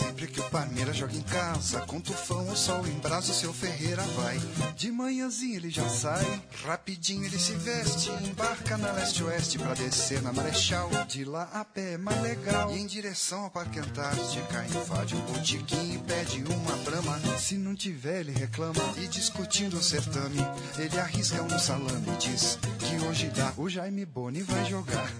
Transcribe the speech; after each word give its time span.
Sempre 0.00 0.28
que 0.28 0.40
o 0.40 0.50
Palmeiras 0.50 0.96
joga 0.96 1.14
em 1.14 1.20
casa, 1.20 1.80
com 1.80 2.00
tufão 2.00 2.48
o 2.48 2.56
sol 2.56 2.86
em 2.86 2.98
brasa, 3.00 3.32
o 3.32 3.34
seu 3.34 3.52
Ferreira 3.52 4.02
vai. 4.16 4.40
De 4.74 4.90
manhãzinho 4.90 5.56
ele 5.56 5.68
já 5.68 5.86
sai, 5.90 6.42
rapidinho 6.64 7.26
ele 7.26 7.38
se 7.38 7.52
veste, 7.52 8.10
embarca 8.24 8.78
na 8.78 8.92
leste-oeste 8.92 9.58
pra 9.58 9.74
descer 9.74 10.22
na 10.22 10.32
Marechal. 10.32 10.88
De 11.06 11.22
lá 11.22 11.50
a 11.52 11.66
pé 11.66 11.92
é 11.92 11.98
mais 11.98 12.18
legal, 12.22 12.74
e 12.74 12.80
em 12.80 12.86
direção 12.86 13.44
ao 13.44 13.50
Parque 13.50 13.78
Antártica, 13.78 14.64
invade 14.64 15.14
um 15.14 15.20
botiquim 15.20 15.94
e 15.94 15.98
pede 15.98 16.42
uma 16.44 16.76
brama. 16.78 17.18
Se 17.38 17.58
não 17.58 17.74
tiver, 17.74 18.20
ele 18.20 18.32
reclama, 18.32 18.82
e 18.96 19.06
discutindo 19.06 19.76
o 19.76 19.82
certame, 19.82 20.38
ele 20.78 20.98
arrisca 20.98 21.42
um 21.42 21.58
salame 21.58 22.08
e 22.08 22.16
diz 22.16 22.58
que 22.78 23.04
hoje 23.06 23.28
dá, 23.28 23.52
o 23.58 23.68
Jaime 23.68 24.06
Boni 24.06 24.40
vai 24.40 24.64
jogar. 24.64 25.12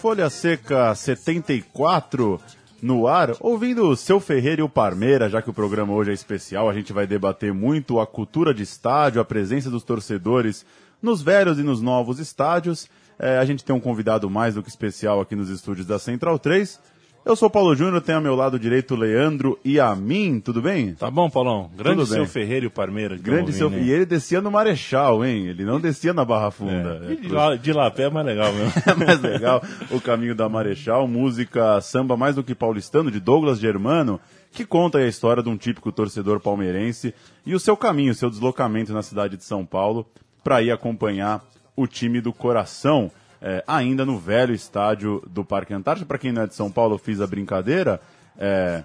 Folha 0.00 0.30
Seca 0.30 0.94
74 0.94 2.40
no 2.82 3.06
ar, 3.06 3.34
ouvindo 3.40 3.88
o 3.88 3.96
Seu 3.96 4.20
Ferreira 4.20 4.60
e 4.60 4.64
o 4.64 4.68
Parmeira, 4.68 5.28
já 5.28 5.40
que 5.40 5.50
o 5.50 5.54
programa 5.54 5.92
hoje 5.92 6.10
é 6.10 6.14
especial, 6.14 6.68
a 6.68 6.74
gente 6.74 6.92
vai 6.92 7.06
debater 7.06 7.52
muito 7.52 7.98
a 7.98 8.06
cultura 8.06 8.52
de 8.52 8.62
estádio, 8.62 9.20
a 9.20 9.24
presença 9.24 9.70
dos 9.70 9.82
torcedores 9.82 10.64
nos 11.00 11.22
velhos 11.22 11.58
e 11.58 11.62
nos 11.62 11.80
novos 11.80 12.18
estádios. 12.18 12.88
É, 13.18 13.38
a 13.38 13.44
gente 13.44 13.64
tem 13.64 13.74
um 13.74 13.80
convidado 13.80 14.28
mais 14.28 14.54
do 14.54 14.62
que 14.62 14.68
especial 14.68 15.20
aqui 15.20 15.34
nos 15.34 15.48
estúdios 15.48 15.86
da 15.86 15.98
Central 15.98 16.38
3. 16.38 16.78
Eu 17.26 17.34
sou 17.34 17.50
Paulo 17.50 17.74
Júnior, 17.74 18.00
tenho 18.00 18.18
ao 18.18 18.22
meu 18.22 18.36
lado 18.36 18.56
direito 18.56 18.94
o 18.94 18.96
Leandro 18.96 19.58
e 19.64 19.80
a 19.80 19.96
mim, 19.96 20.38
tudo 20.38 20.62
bem? 20.62 20.94
Tá 20.94 21.10
bom, 21.10 21.28
Paulão? 21.28 21.68
Grande 21.76 21.96
Tudo 21.96 22.08
bem. 22.10 22.18
seu 22.18 22.26
Ferreira 22.26 22.66
e 22.66 22.68
o 22.68 22.70
Parmeira. 22.70 23.16
Grande 23.16 23.52
seu... 23.52 23.66
ouvindo, 23.66 23.84
E 23.84 23.90
ele 23.90 24.06
descia 24.06 24.40
no 24.40 24.48
Marechal, 24.48 25.24
hein? 25.24 25.48
Ele 25.48 25.64
não 25.64 25.80
descia 25.80 26.14
na 26.14 26.24
Barra 26.24 26.52
Funda. 26.52 27.02
É. 27.02 27.16
De, 27.16 27.26
lá, 27.26 27.56
de 27.56 27.72
lá 27.72 27.90
pé 27.90 28.04
é 28.04 28.10
mais 28.10 28.24
legal 28.24 28.52
mesmo. 28.52 28.72
É 28.86 28.94
mais 28.94 29.20
legal 29.20 29.60
o 29.90 30.00
caminho 30.00 30.36
da 30.36 30.48
Marechal, 30.48 31.08
música 31.08 31.80
samba 31.80 32.16
mais 32.16 32.36
do 32.36 32.44
que 32.44 32.54
paulistano, 32.54 33.10
de 33.10 33.18
Douglas 33.18 33.58
Germano, 33.58 34.20
que 34.52 34.64
conta 34.64 34.98
a 34.98 35.08
história 35.08 35.42
de 35.42 35.48
um 35.48 35.56
típico 35.56 35.90
torcedor 35.90 36.38
palmeirense 36.38 37.12
e 37.44 37.56
o 37.56 37.58
seu 37.58 37.76
caminho, 37.76 38.12
o 38.12 38.14
seu 38.14 38.30
deslocamento 38.30 38.92
na 38.92 39.02
cidade 39.02 39.36
de 39.36 39.42
São 39.42 39.66
Paulo 39.66 40.06
para 40.44 40.62
ir 40.62 40.70
acompanhar 40.70 41.44
o 41.74 41.88
time 41.88 42.20
do 42.20 42.32
coração, 42.32 43.10
é, 43.40 43.62
ainda 43.66 44.04
no 44.04 44.18
velho 44.18 44.54
estádio 44.54 45.22
do 45.28 45.44
Parque 45.44 45.72
Antártico. 45.74 46.06
Para 46.08 46.18
quem 46.18 46.32
não 46.32 46.42
é 46.42 46.46
de 46.46 46.54
São 46.54 46.70
Paulo, 46.70 46.94
eu 46.94 46.98
fiz 46.98 47.20
a 47.20 47.26
brincadeira. 47.26 48.00
é, 48.38 48.84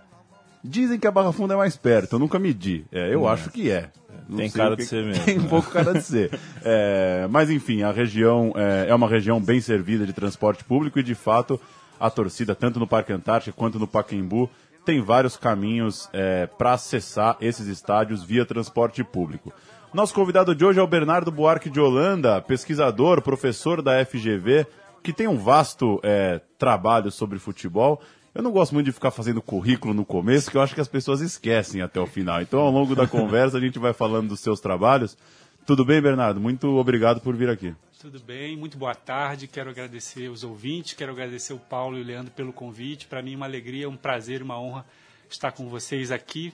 Dizem 0.63 0.99
que 0.99 1.07
a 1.07 1.11
Barra 1.11 1.31
Funda 1.31 1.55
é 1.55 1.57
mais 1.57 1.75
perto, 1.75 2.13
eu 2.15 2.19
nunca 2.19 2.37
medi. 2.37 2.85
É, 2.91 3.11
eu 3.11 3.27
acho 3.27 3.49
que 3.49 3.71
é. 3.71 3.89
Não 4.29 4.37
Tem 4.37 4.49
cara 4.51 4.75
que- 4.75 4.83
de 4.83 4.87
ser 4.87 5.03
mesmo, 5.03 5.23
Tem 5.25 5.39
um 5.39 5.43
né? 5.43 5.49
pouco 5.49 5.71
cara 5.71 5.93
de 5.93 6.03
ser. 6.03 6.29
É, 6.63 7.27
mas 7.31 7.49
enfim, 7.49 7.81
a 7.81 7.91
região 7.91 8.53
é, 8.55 8.85
é 8.89 8.93
uma 8.93 9.07
região 9.07 9.41
bem 9.41 9.59
servida 9.59 10.05
de 10.05 10.13
transporte 10.13 10.63
público 10.63 10.99
e 10.99 11.03
de 11.03 11.15
fato 11.15 11.59
a 11.99 12.09
torcida, 12.11 12.53
tanto 12.53 12.79
no 12.79 12.85
Parque 12.85 13.11
Antártico 13.11 13.57
quanto 13.57 13.79
no 13.79 13.87
Pacaembu, 13.87 14.47
tem 14.85 15.01
vários 15.01 15.35
caminhos 15.37 16.07
para 16.57 16.73
acessar 16.73 17.37
esses 17.41 17.65
estádios 17.67 18.23
via 18.23 18.45
transporte 18.45 19.03
público. 19.03 19.51
Nosso 19.93 20.13
convidado 20.13 20.55
de 20.55 20.63
hoje 20.63 20.79
é 20.79 20.81
o 20.81 20.87
Bernardo 20.87 21.29
Buarque 21.29 21.69
de 21.69 21.77
Holanda, 21.77 22.41
pesquisador, 22.41 23.21
professor 23.21 23.81
da 23.81 24.05
FGV, 24.05 24.65
que 25.03 25.11
tem 25.11 25.27
um 25.27 25.37
vasto 25.37 25.99
é, 26.01 26.39
trabalho 26.57 27.11
sobre 27.11 27.37
futebol. 27.37 28.01
Eu 28.33 28.41
não 28.41 28.51
gosto 28.51 28.73
muito 28.73 28.85
de 28.85 28.93
ficar 28.93 29.11
fazendo 29.11 29.41
currículo 29.41 29.93
no 29.93 30.05
começo, 30.05 30.49
que 30.49 30.55
eu 30.55 30.61
acho 30.61 30.73
que 30.73 30.79
as 30.79 30.87
pessoas 30.87 31.19
esquecem 31.19 31.81
até 31.81 31.99
o 31.99 32.07
final. 32.07 32.41
Então, 32.41 32.61
ao 32.61 32.71
longo 32.71 32.95
da 32.95 33.05
conversa, 33.07 33.57
a 33.57 33.59
gente 33.59 33.77
vai 33.79 33.91
falando 33.91 34.29
dos 34.29 34.39
seus 34.39 34.61
trabalhos. 34.61 35.17
Tudo 35.65 35.83
bem, 35.83 36.01
Bernardo? 36.01 36.39
Muito 36.39 36.69
obrigado 36.77 37.19
por 37.19 37.35
vir 37.35 37.49
aqui. 37.49 37.75
Tudo 37.99 38.17
bem, 38.21 38.55
muito 38.55 38.77
boa 38.77 38.95
tarde. 38.95 39.45
Quero 39.45 39.69
agradecer 39.69 40.29
os 40.29 40.45
ouvintes, 40.45 40.93
quero 40.93 41.11
agradecer 41.11 41.51
o 41.51 41.59
Paulo 41.59 41.97
e 41.97 42.01
o 42.01 42.05
Leandro 42.05 42.31
pelo 42.31 42.53
convite. 42.53 43.07
Para 43.07 43.21
mim, 43.21 43.35
uma 43.35 43.45
alegria, 43.45 43.89
um 43.89 43.97
prazer, 43.97 44.41
uma 44.41 44.57
honra 44.57 44.85
estar 45.29 45.51
com 45.51 45.67
vocês 45.67 46.11
aqui, 46.11 46.53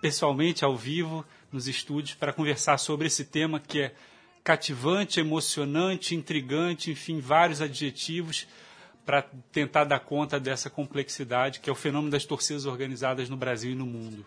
pessoalmente, 0.00 0.64
ao 0.64 0.76
vivo, 0.76 1.24
nos 1.52 1.68
estúdios, 1.68 2.14
para 2.14 2.32
conversar 2.32 2.78
sobre 2.78 3.06
esse 3.06 3.24
tema 3.24 3.60
que 3.60 3.80
é 3.80 3.94
cativante, 4.42 5.20
emocionante, 5.20 6.14
intrigante, 6.14 6.90
enfim, 6.90 7.20
vários 7.20 7.60
adjetivos 7.60 8.46
para 9.04 9.22
tentar 9.52 9.84
dar 9.84 10.00
conta 10.00 10.38
dessa 10.38 10.70
complexidade 10.70 11.60
que 11.60 11.68
é 11.68 11.72
o 11.72 11.76
fenômeno 11.76 12.10
das 12.10 12.24
torcidas 12.24 12.66
organizadas 12.66 13.28
no 13.28 13.36
Brasil 13.36 13.72
e 13.72 13.74
no 13.74 13.86
mundo. 13.86 14.24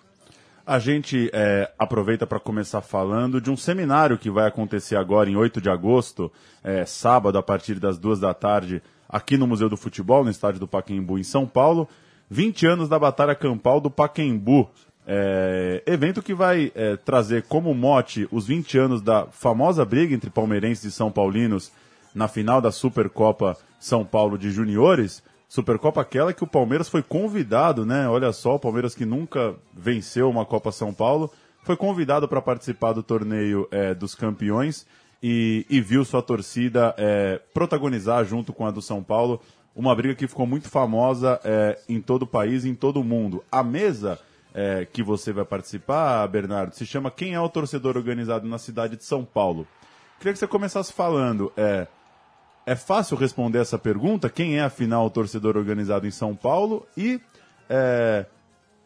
A 0.66 0.79
gente 0.79 1.29
é, 1.33 1.69
aproveita 1.78 2.25
para 2.25 2.39
começar 2.39 2.81
falando 2.81 3.41
de 3.41 3.51
um 3.51 3.57
seminário 3.57 4.17
que 4.17 4.29
vai 4.29 4.47
acontecer 4.47 4.95
agora 4.95 5.29
em 5.29 5.35
8 5.35 5.59
de 5.59 5.69
agosto, 5.69 6.31
é, 6.63 6.85
sábado, 6.85 7.38
a 7.38 7.44
partir 7.44 7.79
das 7.79 7.97
duas 7.97 8.17
da 8.17 8.33
tarde, 8.33 8.81
aqui 9.09 9.38
no 9.38 9.45
Museu 9.45 9.67
do 9.67 9.75
Futebol, 9.75 10.23
no 10.23 10.31
estádio 10.31 10.62
do 10.62 10.67
Pacaembu, 10.67 11.19
em 11.19 11.23
São 11.23 11.45
Paulo. 11.45 11.88
20 12.29 12.66
anos 12.66 12.88
da 12.89 12.97
Batalha 12.97 13.35
Campal 13.35 13.81
do 13.81 13.91
Pacaembu. 13.91 14.69
É, 15.05 15.83
evento 15.85 16.21
que 16.21 16.33
vai 16.33 16.71
é, 16.73 16.95
trazer 16.95 17.43
como 17.43 17.73
mote 17.73 18.27
os 18.31 18.47
20 18.47 18.77
anos 18.77 19.01
da 19.01 19.25
famosa 19.27 19.83
briga 19.83 20.15
entre 20.15 20.29
palmeirenses 20.29 20.85
e 20.85 20.91
são 20.91 21.11
paulinos 21.11 21.71
na 22.15 22.27
final 22.27 22.61
da 22.61 22.71
Supercopa 22.71 23.57
São 23.79 24.05
Paulo 24.05 24.37
de 24.37 24.51
Juniores. 24.51 25.21
Supercopa 25.49 26.01
aquela 26.01 26.33
que 26.33 26.43
o 26.43 26.47
Palmeiras 26.47 26.89
foi 26.89 27.03
convidado, 27.03 27.85
né? 27.85 28.07
Olha 28.07 28.31
só, 28.31 28.55
o 28.55 28.59
Palmeiras 28.59 28.95
que 28.95 29.05
nunca 29.05 29.55
venceu 29.73 30.29
uma 30.29 30.45
Copa 30.45 30.71
São 30.71 30.93
Paulo, 30.93 31.31
foi 31.63 31.77
convidado 31.77 32.27
para 32.27 32.41
participar 32.41 32.93
do 32.93 33.03
torneio 33.03 33.67
é, 33.71 33.93
dos 33.93 34.15
campeões 34.15 34.85
e, 35.21 35.65
e 35.69 35.79
viu 35.79 36.03
sua 36.03 36.21
torcida 36.21 36.93
é, 36.97 37.39
protagonizar 37.53 38.25
junto 38.25 38.51
com 38.51 38.65
a 38.65 38.71
do 38.71 38.81
São 38.81 39.01
Paulo 39.01 39.41
uma 39.75 39.95
briga 39.95 40.13
que 40.13 40.27
ficou 40.27 40.45
muito 40.45 40.69
famosa 40.69 41.39
é, 41.43 41.79
em 41.89 41.99
todo 41.99 42.23
o 42.23 42.27
país, 42.27 42.65
em 42.65 42.75
todo 42.75 42.99
o 42.99 43.03
mundo. 43.03 43.43
A 43.51 43.63
mesa 43.63 44.19
é, 44.53 44.85
que 44.85 45.01
você 45.01 45.33
vai 45.33 45.43
participar, 45.43 46.27
Bernardo, 46.27 46.75
se 46.75 46.85
chama 46.85 47.09
Quem 47.09 47.33
é 47.33 47.39
o 47.39 47.49
torcedor 47.49 47.97
organizado 47.97 48.47
na 48.47 48.57
cidade 48.57 48.95
de 48.95 49.03
São 49.03 49.25
Paulo? 49.25 49.67
Queria 50.19 50.33
que 50.33 50.39
você 50.39 50.47
começasse 50.47 50.93
falando. 50.93 51.51
É, 51.57 51.87
é 52.65 52.75
fácil 52.75 53.17
responder 53.17 53.59
essa 53.59 53.77
pergunta? 53.77 54.29
Quem 54.29 54.57
é, 54.57 54.61
afinal, 54.61 55.05
o 55.05 55.09
torcedor 55.09 55.57
organizado 55.57 56.07
em 56.07 56.11
São 56.11 56.35
Paulo? 56.35 56.87
E 56.95 57.19
é, 57.69 58.25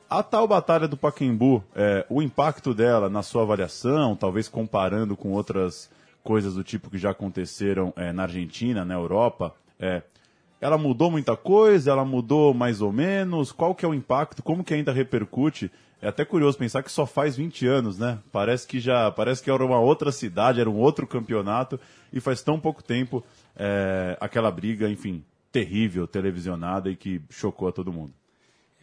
a 0.09 0.23
tal 0.23 0.47
Batalha 0.47 0.87
do 0.87 0.95
Pacaembu, 0.95 1.63
é, 1.75 2.05
o 2.09 2.21
impacto 2.21 2.73
dela 2.73 3.09
na 3.09 3.21
sua 3.21 3.43
avaliação, 3.43 4.15
talvez 4.15 4.47
comparando 4.47 5.15
com 5.17 5.31
outras 5.31 5.89
coisas 6.23 6.55
do 6.55 6.63
tipo 6.63 6.89
que 6.89 6.97
já 6.97 7.11
aconteceram 7.11 7.93
é, 7.95 8.11
na 8.11 8.23
Argentina, 8.23 8.83
na 8.83 8.93
Europa, 8.93 9.53
é, 9.79 10.01
ela 10.59 10.77
mudou 10.77 11.11
muita 11.11 11.35
coisa? 11.35 11.91
Ela 11.91 12.05
mudou 12.05 12.53
mais 12.53 12.81
ou 12.81 12.91
menos? 12.91 13.51
Qual 13.51 13.75
que 13.75 13.85
é 13.85 13.87
o 13.87 13.93
impacto? 13.93 14.41
Como 14.41 14.63
que 14.63 14.73
ainda 14.73 14.91
repercute? 14.91 15.71
É 16.01 16.07
até 16.07 16.23
curioso 16.23 16.57
pensar 16.57 16.83
que 16.83 16.91
só 16.91 17.05
faz 17.05 17.35
20 17.35 17.65
anos, 17.65 17.97
né? 17.97 18.19
Parece 18.31 18.67
que 18.67 18.79
já, 18.79 19.09
parece 19.11 19.41
que 19.41 19.49
era 19.49 19.65
uma 19.65 19.79
outra 19.79 20.11
cidade, 20.11 20.61
era 20.61 20.69
um 20.69 20.77
outro 20.77 21.07
campeonato 21.07 21.79
e 22.13 22.19
faz 22.19 22.41
tão 22.41 22.59
pouco 22.59 22.83
tempo 22.83 23.23
é, 23.55 24.15
aquela 24.19 24.51
briga, 24.51 24.87
enfim, 24.89 25.23
terrível, 25.51 26.07
televisionada 26.07 26.89
e 26.89 26.95
que 26.95 27.21
chocou 27.29 27.67
a 27.67 27.71
todo 27.71 27.91
mundo. 27.91 28.13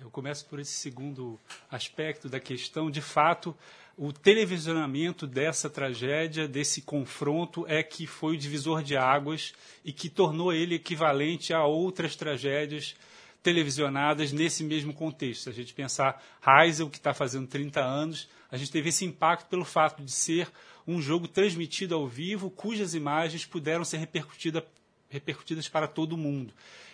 Eu 0.00 0.10
começo 0.10 0.44
por 0.46 0.58
esse 0.58 0.72
segundo 0.72 1.38
aspecto 1.70 2.28
da 2.28 2.40
questão. 2.40 2.90
De 2.90 3.00
fato, 3.00 3.56
o 3.96 4.12
televisionamento 4.12 5.26
dessa 5.26 5.70
tragédia, 5.70 6.48
desse 6.48 6.82
confronto, 6.82 7.64
é 7.68 7.82
que 7.82 8.06
foi 8.06 8.34
o 8.34 8.38
divisor 8.38 8.82
de 8.82 8.96
águas 8.96 9.52
e 9.84 9.92
que 9.92 10.08
tornou 10.08 10.52
ele 10.52 10.74
equivalente 10.74 11.52
a 11.52 11.64
outras 11.64 12.16
tragédias 12.16 12.96
televisionadas 13.42 14.32
nesse 14.32 14.64
mesmo 14.64 14.92
contexto. 14.92 15.44
Se 15.44 15.50
a 15.50 15.52
gente 15.52 15.74
pensar 15.74 16.22
Heisel, 16.44 16.88
que 16.88 16.96
está 16.96 17.12
fazendo 17.12 17.46
30 17.46 17.80
anos, 17.80 18.28
a 18.50 18.56
gente 18.56 18.72
teve 18.72 18.88
esse 18.88 19.04
impacto 19.04 19.48
pelo 19.48 19.64
fato 19.64 20.02
de 20.02 20.10
ser 20.10 20.50
um 20.86 21.00
jogo 21.00 21.28
transmitido 21.28 21.94
ao 21.94 22.08
vivo, 22.08 22.50
cujas 22.50 22.94
imagens 22.94 23.44
puderam 23.44 23.84
ser 23.84 23.98
repercutida, 23.98 24.66
repercutidas 25.08 25.68
para 25.68 25.86
todo 25.86 26.16
mundo. 26.16 26.52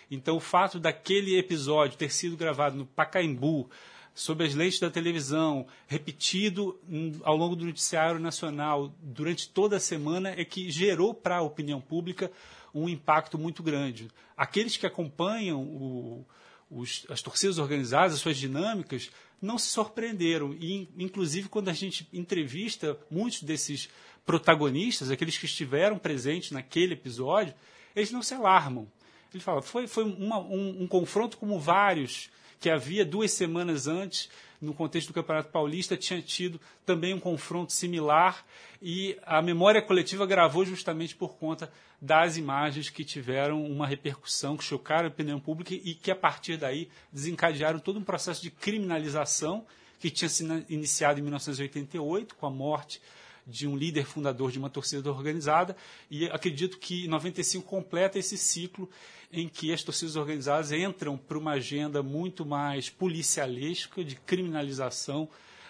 Então, 0.09 0.35
o 0.35 0.41
fato 0.41 0.77
daquele 0.77 1.37
episódio 1.37 1.97
ter 1.97 2.11
sido 2.11 2.35
gravado 2.35 2.75
no 2.75 2.85
Pacaembu, 2.85 3.69
sob 4.13 4.43
as 4.43 4.53
lentes 4.53 4.79
da 4.79 4.89
televisão, 4.89 5.65
repetido 5.87 6.79
ao 7.23 7.35
longo 7.35 7.55
do 7.55 7.65
noticiário 7.65 8.19
nacional 8.19 8.93
durante 9.01 9.49
toda 9.49 9.77
a 9.77 9.79
semana, 9.79 10.29
é 10.29 10.43
que 10.43 10.69
gerou 10.69 11.13
para 11.13 11.37
a 11.37 11.41
opinião 11.41 11.79
pública 11.79 12.31
um 12.73 12.87
impacto 12.87 13.37
muito 13.37 13.63
grande. 13.63 14.09
Aqueles 14.35 14.77
que 14.77 14.85
acompanham 14.85 15.61
o, 15.61 16.25
os, 16.69 17.05
as 17.09 17.21
torcidas 17.21 17.57
organizadas, 17.57 18.13
as 18.13 18.19
suas 18.19 18.37
dinâmicas, 18.37 19.09
não 19.41 19.57
se 19.57 19.69
surpreenderam. 19.69 20.53
E, 20.53 20.87
inclusive, 20.97 21.49
quando 21.49 21.69
a 21.69 21.73
gente 21.73 22.07
entrevista 22.13 22.97
muitos 23.09 23.43
desses 23.43 23.89
protagonistas, 24.25 25.09
aqueles 25.09 25.37
que 25.37 25.45
estiveram 25.45 25.97
presentes 25.97 26.51
naquele 26.51 26.93
episódio, 26.93 27.53
eles 27.95 28.11
não 28.11 28.21
se 28.21 28.33
alarmam. 28.33 28.87
Ele 29.33 29.41
fala, 29.41 29.61
foi, 29.61 29.87
foi 29.87 30.03
uma, 30.03 30.39
um, 30.39 30.83
um 30.83 30.87
confronto 30.87 31.37
como 31.37 31.59
vários 31.59 32.29
que 32.61 32.69
havia 32.69 33.03
duas 33.03 33.31
semanas 33.31 33.87
antes 33.87 34.29
no 34.61 34.71
contexto 34.71 35.07
do 35.07 35.15
Campeonato 35.15 35.49
Paulista, 35.49 35.97
tinha 35.97 36.21
tido 36.21 36.61
também 36.85 37.11
um 37.11 37.19
confronto 37.19 37.73
similar 37.73 38.45
e 38.79 39.17
a 39.25 39.41
memória 39.41 39.81
coletiva 39.81 40.27
gravou 40.27 40.63
justamente 40.63 41.15
por 41.15 41.35
conta 41.37 41.73
das 41.99 42.37
imagens 42.37 42.87
que 42.87 43.03
tiveram 43.03 43.65
uma 43.65 43.87
repercussão, 43.87 44.55
que 44.55 44.63
chocaram 44.63 45.05
a 45.05 45.11
opinião 45.11 45.39
pública 45.39 45.73
e 45.73 45.95
que, 45.95 46.11
a 46.11 46.15
partir 46.15 46.55
daí, 46.55 46.87
desencadearam 47.11 47.79
todo 47.79 47.97
um 47.97 48.03
processo 48.03 48.43
de 48.43 48.51
criminalização 48.51 49.65
que 49.99 50.11
tinha 50.11 50.29
sido 50.29 50.63
iniciado 50.69 51.19
em 51.19 51.23
1988, 51.23 52.35
com 52.35 52.45
a 52.45 52.51
morte 52.51 53.01
de 53.45 53.67
um 53.67 53.75
líder 53.75 54.05
fundador 54.05 54.51
de 54.51 54.59
uma 54.59 54.69
torcida 54.69 55.11
organizada, 55.11 55.75
e 56.11 56.27
acredito 56.27 56.77
que 56.77 57.07
95 57.07 57.65
completa 57.65 58.19
esse 58.19 58.37
ciclo 58.37 58.87
em 59.31 59.47
que 59.47 59.73
as 59.73 59.83
torcidas 59.83 60.15
organizadas 60.15 60.71
entram 60.71 61.17
para 61.17 61.37
uma 61.37 61.51
agenda 61.51 62.03
muito 62.03 62.45
mais 62.45 62.89
policialesca, 62.89 64.03
de 64.03 64.15
criminalização, 64.15 65.29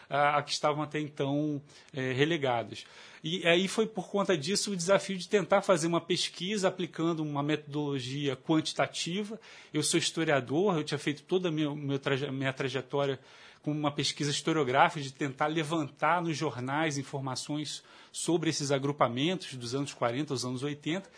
a 0.09 0.41
que 0.41 0.51
estavam 0.51 0.83
até 0.83 0.99
então 0.99 1.61
é, 1.93 2.11
relegadas. 2.11 2.85
E 3.23 3.47
aí 3.47 3.67
foi 3.67 3.87
por 3.87 4.09
conta 4.09 4.37
disso 4.37 4.71
o 4.71 4.75
desafio 4.75 5.17
de 5.17 5.27
tentar 5.27 5.61
fazer 5.61 5.87
uma 5.87 6.01
pesquisa 6.01 6.67
aplicando 6.67 7.21
uma 7.21 7.41
metodologia 7.41 8.35
quantitativa. 8.35 9.39
Eu 9.73 9.81
sou 9.83 9.97
historiador, 9.97 10.77
eu 10.77 10.83
tinha 10.83 10.97
feito 10.97 11.23
toda 11.23 11.47
a 11.47 11.51
minha, 11.51 11.73
minha 11.73 12.51
trajetória 12.51 13.19
com 13.61 13.71
uma 13.71 13.91
pesquisa 13.91 14.31
historiográfica 14.31 15.01
de 15.01 15.13
tentar 15.13 15.47
levantar 15.47 16.21
nos 16.21 16.35
jornais 16.35 16.97
informações 16.97 17.83
sobre 18.11 18.49
esses 18.49 18.71
agrupamentos 18.71 19.53
dos 19.53 19.75
anos 19.75 19.93
40 19.93 20.33
aos 20.33 20.43
anos 20.43 20.63
80. 20.63 21.09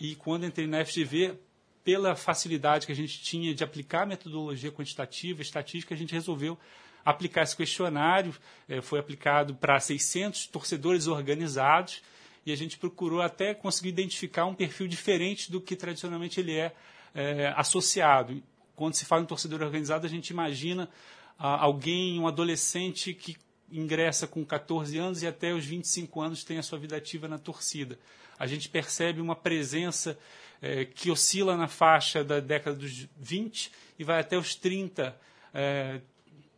E 0.00 0.16
quando 0.16 0.44
entrei 0.44 0.66
na 0.66 0.84
FGV, 0.84 1.38
pela 1.84 2.16
facilidade 2.16 2.86
que 2.86 2.92
a 2.92 2.96
gente 2.96 3.22
tinha 3.22 3.54
de 3.54 3.62
aplicar 3.62 4.02
a 4.02 4.06
metodologia 4.06 4.72
quantitativa, 4.72 5.42
estatística, 5.42 5.94
a 5.94 5.98
gente 5.98 6.14
resolveu 6.14 6.58
aplicar 7.04 7.42
esse 7.42 7.54
questionário. 7.54 8.34
É, 8.68 8.80
foi 8.80 8.98
aplicado 8.98 9.54
para 9.54 9.78
600 9.78 10.46
torcedores 10.46 11.06
organizados 11.06 12.02
e 12.46 12.52
a 12.52 12.56
gente 12.56 12.78
procurou 12.78 13.20
até 13.20 13.54
conseguir 13.54 13.90
identificar 13.90 14.46
um 14.46 14.54
perfil 14.54 14.88
diferente 14.88 15.52
do 15.52 15.60
que 15.60 15.76
tradicionalmente 15.76 16.40
ele 16.40 16.56
é, 16.56 16.74
é 17.14 17.52
associado. 17.56 18.42
Quando 18.74 18.94
se 18.94 19.04
fala 19.04 19.22
em 19.22 19.26
torcedor 19.26 19.62
organizado, 19.62 20.06
a 20.06 20.10
gente 20.10 20.30
imagina 20.30 20.88
ah, 21.38 21.62
alguém, 21.62 22.18
um 22.18 22.26
adolescente 22.26 23.14
que 23.14 23.36
ingressa 23.70 24.26
com 24.26 24.44
14 24.44 24.96
anos 24.98 25.22
e 25.22 25.26
até 25.26 25.52
os 25.52 25.64
25 25.64 26.20
anos 26.20 26.44
tem 26.44 26.58
a 26.58 26.62
sua 26.62 26.78
vida 26.78 26.96
ativa 26.96 27.28
na 27.28 27.38
torcida. 27.38 27.98
A 28.38 28.46
gente 28.46 28.68
percebe 28.68 29.20
uma 29.20 29.36
presença 29.36 30.18
é, 30.64 30.86
que 30.86 31.10
oscila 31.10 31.58
na 31.58 31.68
faixa 31.68 32.24
da 32.24 32.40
década 32.40 32.74
dos 32.74 33.06
20 33.20 33.70
e 33.98 34.02
vai 34.02 34.18
até 34.18 34.38
os 34.38 34.54
30. 34.54 35.14
É, 35.52 36.00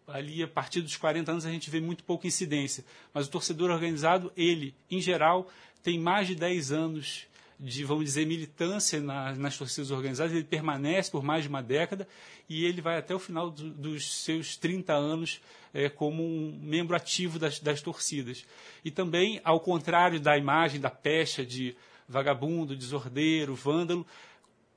ali, 0.07 0.45
a 0.45 0.47
partir 0.47 0.81
dos 0.81 0.97
40 0.97 1.33
anos, 1.33 1.45
a 1.45 1.51
gente 1.51 1.69
vê 1.69 1.81
muito 1.81 2.05
pouca 2.05 2.25
incidência. 2.25 2.85
Mas 3.13 3.27
o 3.27 3.31
torcedor 3.31 3.69
organizado, 3.69 4.33
ele, 4.37 4.77
em 4.89 5.01
geral, 5.01 5.51
tem 5.83 5.99
mais 5.99 6.29
de 6.29 6.37
10 6.37 6.71
anos 6.71 7.27
de, 7.59 7.83
vamos 7.83 8.05
dizer, 8.05 8.27
militância 8.27 9.01
na, 9.01 9.35
nas 9.35 9.59
torcidas 9.59 9.91
organizadas, 9.91 10.33
ele 10.33 10.45
permanece 10.45 11.11
por 11.11 11.25
mais 11.25 11.43
de 11.43 11.49
uma 11.49 11.63
década 11.63 12.07
e 12.49 12.65
ele 12.65 12.81
vai 12.81 12.99
até 12.99 13.13
o 13.13 13.19
final 13.19 13.51
do, 13.51 13.71
dos 13.71 14.23
seus 14.23 14.57
30 14.57 14.93
anos 14.93 15.41
é, 15.75 15.89
como 15.89 16.23
um 16.23 16.57
membro 16.63 16.95
ativo 16.95 17.41
das, 17.41 17.59
das 17.59 17.83
torcidas. 17.83 18.45
E 18.85 18.91
também, 18.91 19.41
ao 19.43 19.59
contrário 19.59 20.21
da 20.21 20.39
imagem 20.39 20.81
da 20.81 20.91
pecha 20.91 21.45
de 21.45 21.75
vagabundo, 22.09 22.77
desordeiro, 22.77 23.55
vândalo, 23.55 24.07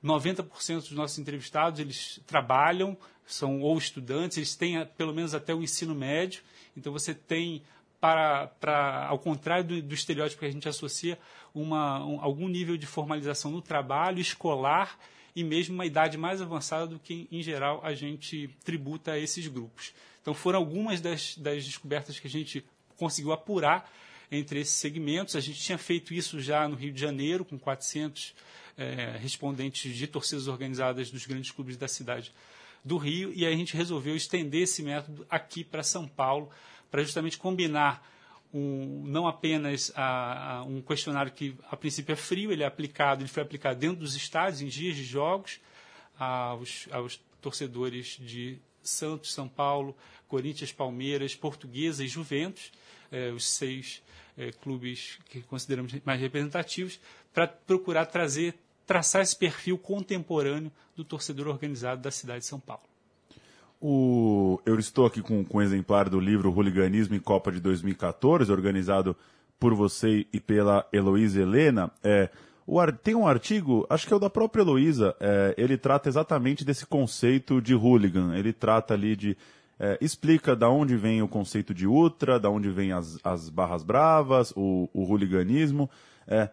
90% 0.04 0.76
dos 0.76 0.92
nossos 0.92 1.18
entrevistados 1.18 1.78
eles 1.78 2.20
trabalham, 2.26 2.96
são 3.26 3.60
ou 3.60 3.76
estudantes, 3.76 4.38
eles 4.38 4.56
têm 4.56 4.84
pelo 4.96 5.14
menos 5.14 5.34
até 5.34 5.54
o 5.54 5.62
ensino 5.62 5.94
médio. 5.94 6.42
Então 6.76 6.92
você 6.92 7.14
tem 7.14 7.62
para, 8.00 8.46
para 8.46 9.06
ao 9.06 9.18
contrário 9.18 9.64
do, 9.64 9.82
do 9.82 9.94
estereótipo 9.94 10.40
que 10.40 10.46
a 10.46 10.50
gente 10.50 10.68
associa, 10.68 11.18
uma, 11.54 12.04
um, 12.04 12.20
algum 12.22 12.48
nível 12.48 12.76
de 12.76 12.86
formalização 12.86 13.50
no 13.50 13.60
trabalho 13.60 14.20
escolar 14.20 14.98
e 15.36 15.44
mesmo 15.44 15.74
uma 15.74 15.86
idade 15.86 16.16
mais 16.16 16.40
avançada 16.40 16.86
do 16.86 16.98
que, 16.98 17.28
em 17.30 17.42
geral, 17.42 17.80
a 17.84 17.94
gente 17.94 18.48
tributa 18.64 19.12
a 19.12 19.18
esses 19.18 19.46
grupos. 19.46 19.92
Então, 20.20 20.34
foram 20.34 20.58
algumas 20.58 21.00
das, 21.00 21.36
das 21.36 21.64
descobertas 21.64 22.18
que 22.18 22.26
a 22.26 22.30
gente 22.30 22.64
conseguiu 22.96 23.32
apurar 23.32 23.90
entre 24.30 24.60
esses 24.60 24.74
segmentos. 24.74 25.34
A 25.36 25.40
gente 25.40 25.60
tinha 25.60 25.78
feito 25.78 26.14
isso 26.14 26.40
já 26.40 26.68
no 26.68 26.76
Rio 26.76 26.92
de 26.92 27.00
Janeiro, 27.00 27.44
com 27.44 27.58
400 27.58 28.34
é, 28.76 29.16
respondentes 29.18 29.94
de 29.94 30.06
torcidas 30.06 30.48
organizadas 30.48 31.10
dos 31.10 31.26
grandes 31.26 31.50
clubes 31.50 31.76
da 31.76 31.88
cidade 31.88 32.32
do 32.84 32.96
Rio, 32.96 33.32
e 33.34 33.44
a 33.44 33.50
gente 33.50 33.76
resolveu 33.76 34.16
estender 34.16 34.62
esse 34.62 34.82
método 34.82 35.26
aqui 35.28 35.62
para 35.62 35.82
São 35.82 36.08
Paulo, 36.08 36.48
para 36.90 37.02
justamente 37.02 37.36
combinar 37.36 38.06
um, 38.52 39.04
não 39.06 39.28
apenas 39.28 39.92
a, 39.94 40.56
a, 40.56 40.62
um 40.64 40.80
questionário 40.80 41.30
que 41.30 41.54
a 41.70 41.76
princípio 41.76 42.12
é 42.12 42.16
frio, 42.16 42.50
ele 42.50 42.62
é 42.62 42.66
aplicado, 42.66 43.22
ele 43.22 43.28
foi 43.28 43.42
aplicado 43.42 43.78
dentro 43.78 43.98
dos 43.98 44.16
estádios, 44.16 44.62
em 44.62 44.66
dias 44.66 44.96
de 44.96 45.04
jogos, 45.04 45.60
aos, 46.18 46.88
aos 46.90 47.20
torcedores 47.40 48.18
de 48.18 48.58
Santos, 48.82 49.32
São 49.32 49.48
Paulo, 49.48 49.96
Corinthians, 50.26 50.72
Palmeiras, 50.72 51.34
Portuguesa 51.34 52.04
e 52.04 52.08
Juventus, 52.08 52.72
eh, 53.12 53.30
os 53.30 53.44
seis 53.44 54.02
eh, 54.36 54.50
clubes 54.62 55.18
que 55.28 55.40
consideramos 55.42 55.94
mais 56.04 56.20
representativos, 56.20 57.00
para 57.32 57.46
procurar 57.46 58.06
trazer, 58.06 58.54
traçar 58.86 59.22
esse 59.22 59.36
perfil 59.36 59.78
contemporâneo 59.78 60.70
do 60.96 61.04
torcedor 61.04 61.48
organizado 61.48 62.02
da 62.02 62.10
cidade 62.10 62.40
de 62.40 62.46
São 62.46 62.60
Paulo. 62.60 62.82
O, 63.80 64.60
eu 64.66 64.78
estou 64.78 65.06
aqui 65.06 65.22
com, 65.22 65.42
com 65.42 65.58
um 65.58 65.62
exemplar 65.62 66.08
do 66.10 66.20
livro 66.20 66.52
Hooliganismo 66.52 67.14
em 67.14 67.20
Copa 67.20 67.50
de 67.50 67.60
2014, 67.60 68.52
organizado 68.52 69.16
por 69.58 69.74
você 69.74 70.26
e 70.32 70.38
pela 70.38 70.86
Heloísa 70.92 71.40
Helena. 71.40 71.90
É, 72.02 72.28
o, 72.66 72.80
tem 72.92 73.14
um 73.14 73.26
artigo, 73.26 73.86
acho 73.88 74.06
que 74.06 74.12
é 74.12 74.16
o 74.16 74.20
da 74.20 74.28
própria 74.28 74.62
Heloísa, 74.62 75.16
é, 75.18 75.54
ele 75.56 75.78
trata 75.78 76.08
exatamente 76.08 76.64
desse 76.64 76.86
conceito 76.86 77.60
de 77.60 77.74
hooligan. 77.74 78.36
Ele 78.36 78.52
trata 78.52 78.94
ali 78.94 79.16
de. 79.16 79.36
É, 79.82 79.96
explica 79.98 80.54
da 80.54 80.68
onde 80.68 80.94
vem 80.94 81.22
o 81.22 81.28
conceito 81.28 81.72
de 81.72 81.86
ultra, 81.86 82.38
da 82.38 82.50
onde 82.50 82.68
vem 82.68 82.92
as, 82.92 83.18
as 83.24 83.48
barras 83.48 83.82
bravas, 83.82 84.52
o, 84.54 84.90
o 84.92 85.04
hooliganismo. 85.04 85.88
É, 86.28 86.50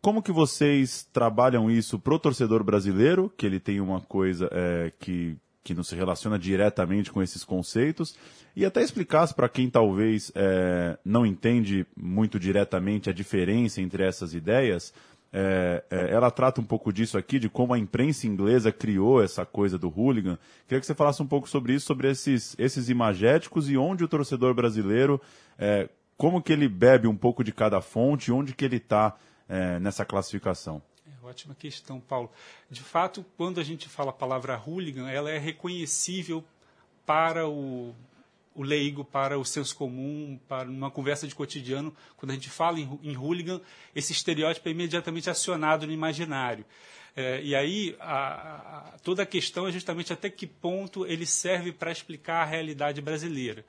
como 0.00 0.22
que 0.22 0.30
vocês 0.30 1.06
trabalham 1.12 1.68
isso 1.68 1.98
pro 1.98 2.20
torcedor 2.20 2.62
brasileiro, 2.62 3.32
que 3.36 3.44
ele 3.44 3.58
tem 3.58 3.80
uma 3.80 4.00
coisa 4.00 4.48
é, 4.52 4.92
que 4.98 5.36
que 5.68 5.74
não 5.74 5.84
se 5.84 5.94
relaciona 5.94 6.38
diretamente 6.38 7.12
com 7.12 7.22
esses 7.22 7.44
conceitos, 7.44 8.16
e 8.56 8.64
até 8.64 8.82
explicasse 8.82 9.34
para 9.34 9.50
quem 9.50 9.68
talvez 9.68 10.32
é, 10.34 10.96
não 11.04 11.26
entende 11.26 11.86
muito 11.94 12.40
diretamente 12.40 13.10
a 13.10 13.12
diferença 13.12 13.82
entre 13.82 14.02
essas 14.02 14.32
ideias, 14.32 14.94
é, 15.32 15.84
é, 15.90 16.10
ela 16.10 16.30
trata 16.30 16.60
um 16.60 16.64
pouco 16.64 16.92
disso 16.92 17.18
aqui, 17.18 17.38
de 17.38 17.48
como 17.48 17.74
a 17.74 17.78
imprensa 17.78 18.26
inglesa 18.26 18.72
criou 18.72 19.22
essa 19.22 19.44
coisa 19.44 19.78
do 19.78 19.88
hooligan. 19.88 20.38
Queria 20.66 20.80
que 20.80 20.86
você 20.86 20.94
falasse 20.94 21.22
um 21.22 21.26
pouco 21.26 21.48
sobre 21.48 21.74
isso, 21.74 21.86
sobre 21.86 22.10
esses, 22.10 22.54
esses 22.58 22.88
imagéticos 22.88 23.68
e 23.68 23.76
onde 23.76 24.04
o 24.04 24.08
torcedor 24.08 24.54
brasileiro, 24.54 25.20
é, 25.58 25.88
como 26.16 26.42
que 26.42 26.52
ele 26.52 26.68
bebe 26.68 27.06
um 27.06 27.16
pouco 27.16 27.44
de 27.44 27.52
cada 27.52 27.80
fonte, 27.80 28.32
onde 28.32 28.54
que 28.54 28.64
ele 28.64 28.76
está 28.76 29.16
é, 29.48 29.78
nessa 29.78 30.04
classificação. 30.04 30.82
Ótima 31.22 31.54
questão, 31.54 32.00
Paulo. 32.00 32.30
De 32.70 32.80
fato, 32.82 33.24
quando 33.36 33.60
a 33.60 33.64
gente 33.64 33.86
fala 33.86 34.10
a 34.10 34.14
palavra 34.14 34.56
hooligan, 34.56 35.10
ela 35.10 35.30
é 35.30 35.36
reconhecível 35.36 36.42
para 37.04 37.46
o, 37.46 37.94
o 38.58 38.62
leigo, 38.64 39.04
para 39.04 39.38
o 39.38 39.44
senso 39.44 39.76
comum, 39.76 40.36
para 40.48 40.68
uma 40.68 40.90
conversa 40.90 41.28
de 41.28 41.34
cotidiano. 41.34 41.94
Quando 42.16 42.32
a 42.32 42.34
gente 42.34 42.50
fala 42.50 42.80
em, 42.80 42.98
em 43.04 43.16
hooligan, 43.16 43.60
esse 43.94 44.12
estereótipo 44.12 44.68
é 44.68 44.72
imediatamente 44.72 45.30
acionado 45.30 45.86
no 45.86 45.92
imaginário. 45.92 46.64
É, 47.14 47.40
e 47.40 47.54
aí, 47.54 47.94
a, 48.00 48.94
a, 48.94 48.98
toda 48.98 49.22
a 49.22 49.26
questão 49.26 49.68
é 49.68 49.70
justamente 49.70 50.12
até 50.12 50.28
que 50.28 50.44
ponto 50.44 51.06
ele 51.06 51.24
serve 51.24 51.70
para 51.70 51.92
explicar 51.92 52.42
a 52.42 52.44
realidade 52.44 53.00
brasileira. 53.00 53.64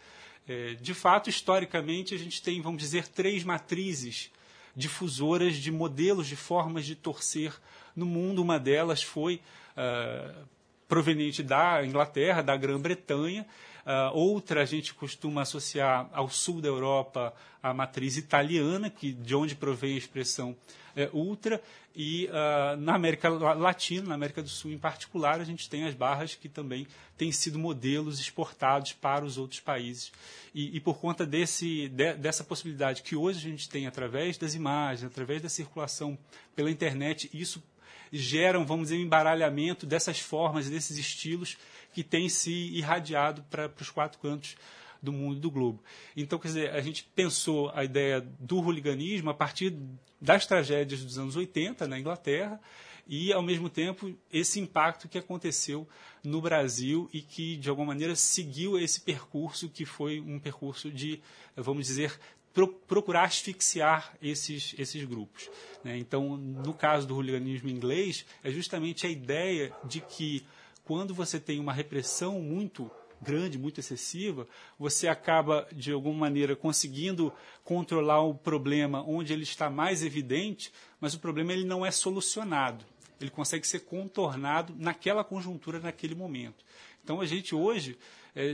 É, 0.48 0.74
de 0.74 0.96
fato, 0.96 1.30
historicamente, 1.30 2.16
a 2.16 2.18
gente 2.18 2.42
tem, 2.42 2.60
vamos 2.60 2.82
dizer, 2.82 3.08
três 3.08 3.44
matrizes 3.44 4.32
difusoras 4.76 5.58
de 5.58 5.72
modelos 5.72 6.26
de 6.26 6.36
formas 6.36 6.84
de 6.84 6.96
torcer 6.96 7.54
no 7.96 8.08
mundo. 8.08 8.42
Uma 8.42 8.58
delas 8.60 9.04
foi 9.04 9.40
uh, 9.78 10.48
proveniente 10.88 11.44
da 11.44 11.86
Inglaterra, 11.86 12.42
da 12.42 12.58
Grã-Bretanha. 12.58 13.46
Uh, 13.90 14.16
outra 14.16 14.62
a 14.62 14.66
gente 14.66 14.94
costuma 14.94 15.42
associar 15.42 16.08
ao 16.14 16.30
sul 16.30 16.62
da 16.62 16.68
Europa 16.68 17.34
a 17.62 17.74
matriz 17.74 18.18
italiana, 18.18 18.88
que 18.88 19.12
de 19.12 19.34
onde 19.34 19.56
provém 19.56 19.96
a 19.96 19.98
expressão 19.98 20.56
é, 20.96 21.10
ultra, 21.12 21.60
e 21.96 22.28
uh, 22.28 22.78
na 22.80 22.94
América 22.94 23.30
Latina, 23.30 24.10
na 24.10 24.14
América 24.14 24.44
do 24.44 24.48
Sul 24.48 24.72
em 24.72 24.78
particular, 24.78 25.42
a 25.42 25.44
gente 25.44 25.68
tem 25.68 25.86
as 25.86 25.96
barras 25.96 26.36
que 26.36 26.48
também 26.48 26.86
têm 27.18 27.32
sido 27.32 27.58
modelos 27.58 28.20
exportados 28.20 28.94
para 28.94 29.26
os 29.26 29.40
outros 29.40 29.60
países. 29.60 30.12
E, 30.54 30.78
e 30.78 30.80
por 30.80 31.00
conta 31.00 31.26
desse, 31.26 31.90
de, 31.90 32.14
dessa 32.14 32.44
possibilidade 32.44 33.02
que 33.02 33.16
hoje 33.16 33.40
a 33.40 33.50
gente 33.50 33.68
tem 33.68 33.88
através 33.88 34.38
das 34.38 34.54
imagens, 34.54 35.04
através 35.04 35.42
da 35.42 35.50
circulação 35.50 36.16
pela 36.56 36.70
internet, 36.70 37.28
isso 37.34 37.64
gera, 38.12 38.60
vamos 38.60 38.90
dizer, 38.90 38.98
um 38.98 39.06
embaralhamento 39.06 39.86
dessas 39.86 40.20
formas, 40.20 40.70
desses 40.70 40.98
estilos 40.98 41.58
que 41.94 42.04
tem 42.04 42.30
se 42.30 42.52
irradiado 42.52 43.44
para 43.50 43.72
os 43.80 43.90
quatro 43.90 44.20
cantos 44.20 44.56
do 45.02 45.14
mundo 45.14 45.40
do 45.40 45.50
globo. 45.50 45.84
Então, 46.16 46.38
quer 46.38 46.50
dizer, 46.50 46.72
a 46.72 46.82
gente 46.82 47.04
pensou 47.16 47.72
a 47.74 47.84
ideia 47.84 48.22
do 48.40 48.58
hooliganismo 48.58 49.30
a 49.30 49.34
partir 49.34 49.76
das 50.20 50.46
tragédias 50.46 51.04
dos 51.04 51.18
anos 51.18 51.36
80 51.36 51.88
na 51.88 52.00
Inglaterra 52.00 52.60
e, 53.08 53.34
ao 53.34 53.42
mesmo 53.42 53.70
tempo, 53.70 54.14
esse 54.32 54.60
impacto 54.60 55.08
que 55.08 55.18
aconteceu 55.18 55.88
no 56.24 56.42
Brasil 56.42 57.10
e 57.14 57.22
que, 57.22 57.56
de 57.58 57.70
alguma 57.70 57.88
maneira, 57.88 58.16
seguiu 58.16 58.78
esse 58.78 59.02
percurso 59.02 59.70
que 59.70 59.86
foi 59.86 60.20
um 60.20 60.40
percurso 60.40 60.92
de, 60.92 61.22
vamos 61.56 61.88
dizer, 61.88 62.20
pro, 62.54 62.68
procurar 62.68 63.26
asfixiar 63.26 64.14
esses, 64.22 64.76
esses 64.78 65.04
grupos. 65.06 65.50
Né? 65.84 65.98
Então, 65.98 66.38
no 66.38 66.74
caso 66.74 67.08
do 67.08 67.16
hooliganismo 67.16 67.70
inglês, 67.70 68.26
é 68.44 68.52
justamente 68.52 69.06
a 69.06 69.10
ideia 69.10 69.74
de 69.84 70.02
que, 70.02 70.46
quando 70.84 71.14
você 71.14 71.40
tem 71.40 71.60
uma 71.60 71.74
repressão 71.74 72.40
muito 72.42 72.90
grande, 73.22 73.58
muito 73.58 73.80
excessiva, 73.80 74.48
você 74.78 75.08
acaba, 75.08 75.68
de 75.72 75.92
alguma 75.92 76.18
maneira, 76.18 76.56
conseguindo 76.56 77.34
controlar 77.64 78.22
o 78.22 78.34
problema 78.34 79.04
onde 79.06 79.34
ele 79.34 79.44
está 79.44 79.70
mais 79.70 80.04
evidente, 80.04 80.72
mas 81.00 81.14
o 81.14 81.20
problema 81.20 81.54
ele 81.54 81.66
não 81.66 81.86
é 81.86 81.92
solucionado. 81.92 82.86
Ele 83.20 83.30
consegue 83.30 83.68
ser 83.68 83.82
contornado 83.82 84.74
naquela 84.78 85.24
conjuntura, 85.24 85.80
naquele 85.80 86.16
momento. 86.16 86.64
Então, 87.04 87.20
a 87.20 87.26
gente 87.26 87.54
hoje 87.54 87.98
é, 88.36 88.48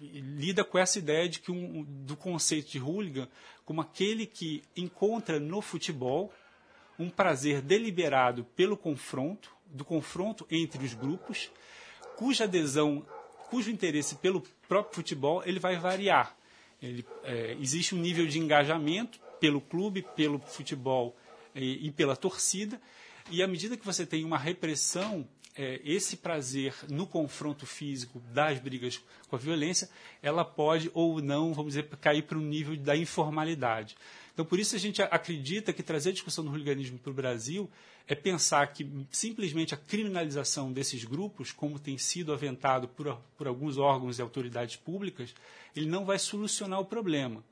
lida 0.00 0.64
com 0.64 0.78
essa 0.78 0.98
ideia 0.98 1.28
de 1.28 1.40
que 1.40 1.50
um, 1.50 1.84
do 2.04 2.16
conceito 2.16 2.70
de 2.70 2.80
hooligan 2.80 3.28
como 3.64 3.80
aquele 3.80 4.26
que 4.26 4.62
encontra 4.76 5.38
no 5.38 5.62
futebol 5.62 6.32
um 6.98 7.08
prazer 7.08 7.62
deliberado 7.62 8.44
pelo 8.56 8.76
confronto, 8.76 9.54
do 9.66 9.84
confronto 9.84 10.46
entre 10.50 10.84
os 10.84 10.92
grupos, 10.92 11.50
cuja 12.16 12.44
adesão 12.44 13.06
cujo 13.48 13.70
interesse 13.70 14.14
pelo 14.16 14.42
próprio 14.68 14.94
futebol 14.94 15.42
ele 15.44 15.58
vai 15.58 15.76
variar. 15.76 16.36
Ele, 16.80 17.04
é, 17.24 17.56
existe 17.60 17.94
um 17.94 17.98
nível 17.98 18.26
de 18.26 18.38
engajamento 18.38 19.20
pelo 19.40 19.60
clube, 19.60 20.06
pelo 20.14 20.38
futebol 20.38 21.16
e, 21.54 21.88
e, 21.88 21.90
pela 21.90 22.16
torcida, 22.16 22.80
e 23.30 23.42
à 23.42 23.48
medida 23.48 23.76
que 23.76 23.84
você 23.84 24.06
tem 24.06 24.24
uma 24.24 24.38
repressão, 24.38 25.26
é, 25.60 25.78
esse 25.84 26.16
prazer 26.16 26.74
no 26.88 27.06
confronto 27.06 27.66
físico 27.66 28.18
das 28.32 28.58
brigas 28.58 28.98
com 29.28 29.36
a 29.36 29.38
violência, 29.38 29.90
ela 30.22 30.42
pode 30.42 30.90
ou 30.94 31.20
não, 31.20 31.52
vamos 31.52 31.74
dizer, 31.74 31.86
cair 32.00 32.22
para 32.22 32.38
o 32.38 32.40
nível 32.40 32.74
da 32.78 32.96
informalidade. 32.96 33.94
Então, 34.32 34.42
por 34.42 34.58
isso 34.58 34.74
a 34.74 34.78
gente 34.78 35.02
acredita 35.02 35.70
que 35.70 35.82
trazer 35.82 36.08
a 36.08 36.12
discussão 36.12 36.42
do 36.42 36.50
hooliganismo 36.50 36.98
para 36.98 37.10
o 37.10 37.14
Brasil 37.14 37.70
é 38.08 38.14
pensar 38.14 38.66
que 38.68 38.90
simplesmente 39.10 39.74
a 39.74 39.76
criminalização 39.76 40.72
desses 40.72 41.04
grupos, 41.04 41.52
como 41.52 41.78
tem 41.78 41.98
sido 41.98 42.32
aventado 42.32 42.88
por, 42.88 43.20
por 43.36 43.46
alguns 43.46 43.76
órgãos 43.76 44.18
e 44.18 44.22
autoridades 44.22 44.76
públicas, 44.76 45.34
ele 45.76 45.86
não 45.86 46.06
vai 46.06 46.18
solucionar 46.18 46.80
o 46.80 46.86
problema. 46.86 47.44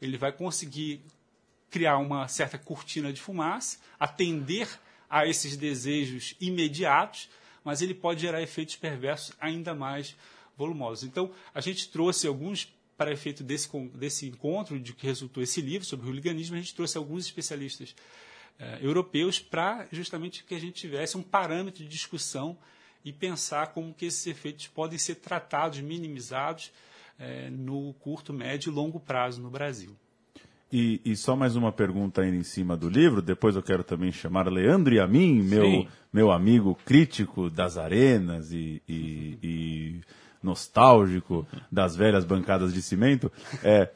Ele 0.00 0.18
vai 0.18 0.32
conseguir 0.32 1.00
criar 1.70 1.98
uma 1.98 2.26
certa 2.26 2.58
cortina 2.58 3.12
de 3.12 3.20
fumaça, 3.20 3.78
atender 4.00 4.68
a 5.08 5.28
esses 5.28 5.56
desejos 5.56 6.34
imediatos, 6.40 7.28
mas 7.64 7.82
ele 7.82 7.94
pode 7.94 8.20
gerar 8.20 8.42
efeitos 8.42 8.76
perversos 8.76 9.34
ainda 9.40 9.74
mais 9.74 10.16
volumosos. 10.56 11.04
Então, 11.04 11.30
a 11.54 11.60
gente 11.60 11.88
trouxe 11.90 12.26
alguns 12.26 12.72
para 12.96 13.12
efeito 13.12 13.42
desse, 13.42 13.68
desse 13.94 14.26
encontro 14.26 14.78
de 14.78 14.92
que 14.92 15.06
resultou 15.06 15.42
esse 15.42 15.60
livro 15.60 15.86
sobre 15.86 16.06
o 16.06 16.08
hooliganismo, 16.08 16.56
a 16.56 16.58
gente 16.60 16.74
trouxe 16.74 16.96
alguns 16.96 17.24
especialistas 17.24 17.94
eh, 18.58 18.78
europeus 18.80 19.40
para 19.40 19.88
justamente 19.90 20.44
que 20.44 20.54
a 20.54 20.60
gente 20.60 20.74
tivesse 20.74 21.16
um 21.16 21.22
parâmetro 21.22 21.82
de 21.82 21.88
discussão 21.88 22.56
e 23.04 23.12
pensar 23.12 23.68
como 23.68 23.92
que 23.92 24.06
esses 24.06 24.24
efeitos 24.26 24.68
podem 24.68 24.98
ser 24.98 25.16
tratados, 25.16 25.80
minimizados 25.80 26.70
eh, 27.18 27.50
no 27.50 27.92
curto, 27.94 28.32
médio 28.32 28.70
e 28.70 28.74
longo 28.74 29.00
prazo 29.00 29.40
no 29.40 29.50
Brasil. 29.50 29.96
E, 30.72 31.02
e, 31.04 31.14
só 31.14 31.36
mais 31.36 31.54
uma 31.54 31.70
pergunta 31.70 32.22
ainda 32.22 32.36
em 32.36 32.42
cima 32.42 32.78
do 32.78 32.88
livro, 32.88 33.20
depois 33.20 33.54
eu 33.54 33.62
quero 33.62 33.84
também 33.84 34.10
chamar 34.10 34.50
Leandro 34.50 34.94
e 34.94 34.98
a 34.98 35.06
mim, 35.06 35.42
meu, 35.42 35.86
meu 36.10 36.32
amigo 36.32 36.78
crítico 36.86 37.50
das 37.50 37.76
arenas 37.76 38.52
e, 38.52 38.80
e, 38.88 39.38
e 39.42 40.00
nostálgico 40.42 41.46
das 41.70 41.94
velhas 41.94 42.24
bancadas 42.24 42.72
de 42.72 42.80
cimento. 42.80 43.30
É, 43.62 43.90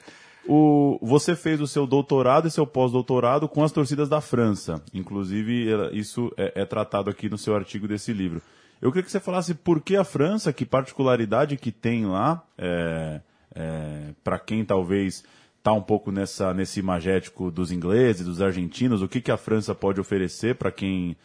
o, 0.46 0.98
você 1.02 1.34
fez 1.34 1.60
o 1.60 1.66
seu 1.66 1.86
doutorado 1.86 2.46
e 2.46 2.50
seu 2.50 2.66
pós-doutorado 2.66 3.48
com 3.48 3.64
as 3.64 3.72
torcidas 3.72 4.08
da 4.08 4.20
França. 4.20 4.82
Inclusive, 4.92 5.68
isso 5.92 6.32
é, 6.36 6.60
é, 6.62 6.64
tratado 6.66 7.10
aqui 7.10 7.28
no 7.28 7.38
seu 7.38 7.54
artigo 7.54 7.88
desse 7.88 8.12
livro. 8.12 8.42
Eu 8.80 8.92
queria 8.92 9.04
que 9.04 9.10
você 9.10 9.18
falasse 9.18 9.54
por 9.54 9.80
que 9.80 9.96
a 9.96 10.04
França, 10.04 10.52
que 10.52 10.66
particularidade 10.66 11.56
que 11.56 11.72
tem 11.72 12.06
lá, 12.06 12.44
é, 12.58 13.20
é, 13.54 14.14
para 14.22 14.38
quem 14.38 14.64
talvez 14.64 15.24
está 15.66 15.72
um 15.72 15.82
pouco 15.82 16.12
nessa, 16.12 16.54
nesse 16.54 16.78
imagético 16.78 17.50
dos 17.50 17.72
ingleses, 17.72 18.24
dos 18.24 18.40
argentinos, 18.40 19.02
o 19.02 19.08
que, 19.08 19.20
que 19.20 19.32
a 19.32 19.36
França 19.36 19.74
pode 19.74 20.00
oferecer 20.00 20.54
para 20.54 20.70
quem, 20.70 21.16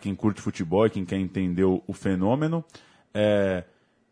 quem 0.00 0.14
curte 0.14 0.40
futebol 0.40 0.86
e 0.86 0.90
quem 0.90 1.04
quer 1.04 1.18
entender 1.18 1.64
o, 1.64 1.82
o 1.86 1.92
fenômeno. 1.92 2.64
É, 3.12 3.62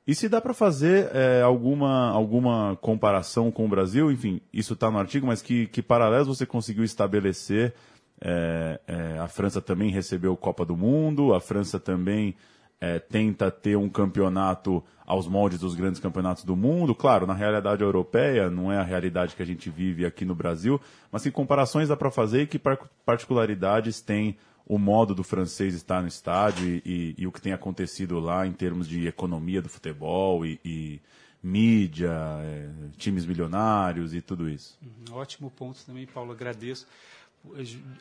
e 0.07 0.15
se 0.15 0.29
dá 0.29 0.43
para 0.43 0.53
fazer 0.53 1.09
é, 1.15 1.41
alguma, 1.41 2.11
alguma 2.11 2.77
comparação 2.77 3.51
com 3.51 3.65
o 3.65 3.69
Brasil, 3.69 4.13
enfim, 4.13 4.43
isso 4.53 4.75
está 4.75 4.91
no 4.91 4.99
artigo, 4.99 5.27
mas 5.27 5.41
que, 5.41 5.67
que 5.69 5.81
paralelos 5.81 6.29
você 6.29 6.45
conseguiu 6.45 6.85
estabelecer? 6.85 7.73
É, 8.21 8.81
é, 8.87 9.19
a 9.19 9.29
França 9.29 9.63
também 9.63 9.91
recebeu 9.91 10.37
Copa 10.37 10.67
do 10.67 10.77
Mundo, 10.77 11.33
a 11.33 11.41
França 11.41 11.81
também 11.81 12.35
é, 12.81 12.99
tenta 12.99 13.51
ter 13.51 13.77
um 13.77 13.89
campeonato 13.89 14.83
aos 15.05 15.27
moldes 15.27 15.59
dos 15.59 15.75
grandes 15.75 16.01
campeonatos 16.01 16.45
do 16.45 16.55
mundo. 16.55 16.95
Claro, 16.95 17.27
na 17.27 17.35
realidade 17.35 17.83
europeia, 17.83 18.51
não 18.51 18.71
é 18.71 18.79
a 18.79 18.83
realidade 18.83 19.35
que 19.35 19.43
a 19.43 19.47
gente 19.47 19.71
vive 19.71 20.05
aqui 20.05 20.25
no 20.25 20.35
Brasil, 20.35 20.81
mas 21.11 21.25
em 21.27 21.31
comparações 21.31 21.89
dá 21.89 21.97
para 21.97 22.11
fazer 22.11 22.43
e 22.43 22.47
que 22.47 22.61
particularidades 23.05 24.01
tem 24.01 24.37
o 24.67 24.79
modo 24.79 25.15
do 25.15 25.25
francês 25.25 25.75
estar 25.75 26.03
no 26.03 26.09
estádio 26.09 26.69
e, 26.69 26.83
e, 26.85 27.15
e, 27.23 27.27
o 27.27 27.33
que 27.33 27.41
tem 27.41 27.55
acontecido 27.55 28.21
lá 28.21 28.47
em 28.47 28.53
termos 28.53 28.87
de 28.87 29.07
economia 29.09 29.63
do 29.63 29.69
futebol 29.69 30.45
e, 30.45 30.61
e 30.63 31.01
mídia, 31.43 32.13
é, 32.43 32.69
times 32.99 33.25
milionários 33.25 34.13
e 34.13 34.21
tudo 34.21 34.49
isso. 34.49 34.79
Uhum, 34.83 35.17
ótimo 35.17 35.51
ponto 35.51 35.83
também, 35.87 36.07
Paulo, 36.07 36.33
agradeço. 36.33 36.87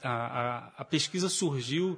A, 0.03 0.09
a, 0.09 0.71
a 0.79 0.83
pesquisa 0.83 1.29
surgiu 1.29 1.97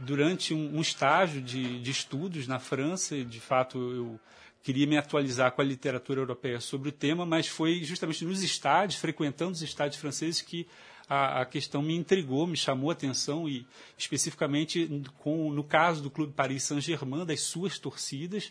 durante 0.00 0.54
um, 0.54 0.76
um 0.76 0.80
estágio 0.80 1.40
de, 1.40 1.80
de, 1.80 1.90
estudos 1.90 2.46
na 2.46 2.58
França, 2.58 3.22
de 3.24 3.40
fato 3.40 3.78
eu 3.78 4.20
queria 4.62 4.86
me 4.86 4.96
atualizar 4.96 5.52
com 5.52 5.60
a 5.60 5.64
literatura 5.64 6.20
europeia 6.20 6.60
sobre 6.60 6.88
o 6.88 6.92
tema, 6.92 7.24
mas 7.24 7.46
foi 7.46 7.82
justamente 7.84 8.24
nos 8.24 8.42
estádios, 8.42 9.00
frequentando 9.00 9.52
os 9.52 9.62
estádios 9.62 10.00
franceses, 10.00 10.42
que 10.42 10.66
a, 11.08 11.42
a, 11.42 11.46
questão 11.46 11.82
me 11.82 11.96
intrigou, 11.96 12.46
me 12.46 12.56
chamou 12.56 12.90
a 12.90 12.92
atenção 12.92 13.48
e 13.48 13.66
especificamente 13.98 14.88
com, 15.18 15.50
no 15.50 15.64
caso 15.64 16.02
do 16.02 16.10
Clube 16.10 16.32
Paris 16.32 16.62
Saint-Germain, 16.62 17.24
das 17.24 17.40
suas 17.40 17.78
torcidas, 17.78 18.50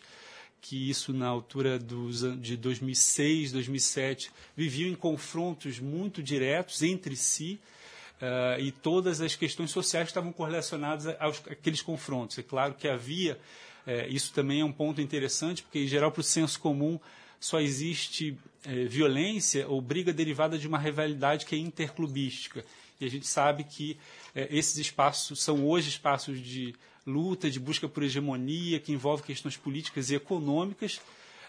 que 0.60 0.90
isso 0.90 1.12
na 1.12 1.26
altura 1.26 1.78
dos, 1.78 2.20
de 2.38 2.56
2006, 2.56 3.52
2007, 3.52 4.30
viviam 4.56 4.90
em 4.90 4.94
confrontos 4.94 5.80
muito 5.80 6.22
diretos 6.22 6.82
entre 6.82 7.16
si, 7.16 7.58
Uh, 8.20 8.60
e 8.60 8.70
todas 8.70 9.22
as 9.22 9.34
questões 9.34 9.70
sociais 9.70 10.08
estavam 10.08 10.30
correlacionadas 10.30 11.06
aos, 11.18 11.38
àqueles 11.50 11.80
confrontos. 11.80 12.38
É 12.38 12.42
claro 12.42 12.74
que 12.74 12.86
havia, 12.86 13.38
uh, 13.86 14.08
isso 14.10 14.32
também 14.34 14.60
é 14.60 14.64
um 14.64 14.72
ponto 14.72 15.00
interessante, 15.00 15.62
porque, 15.62 15.78
em 15.78 15.88
geral, 15.88 16.12
para 16.12 16.20
o 16.20 16.24
senso 16.24 16.60
comum, 16.60 17.00
só 17.40 17.58
existe 17.58 18.36
é, 18.66 18.84
violência 18.84 19.66
ou 19.66 19.80
briga 19.80 20.12
derivada 20.12 20.58
de 20.58 20.68
uma 20.68 20.78
rivalidade 20.78 21.46
que 21.46 21.54
é 21.54 21.58
interclubística. 21.58 22.62
E 23.00 23.06
a 23.06 23.08
gente 23.08 23.26
sabe 23.26 23.64
que 23.64 23.96
é, 24.34 24.46
esses 24.50 24.76
espaços 24.76 25.42
são 25.42 25.66
hoje 25.66 25.88
espaços 25.88 26.38
de 26.38 26.74
luta, 27.06 27.50
de 27.50 27.58
busca 27.58 27.88
por 27.88 28.02
hegemonia, 28.02 28.78
que 28.78 28.92
envolve 28.92 29.22
questões 29.22 29.56
políticas 29.56 30.10
e 30.10 30.14
econômicas. 30.14 30.96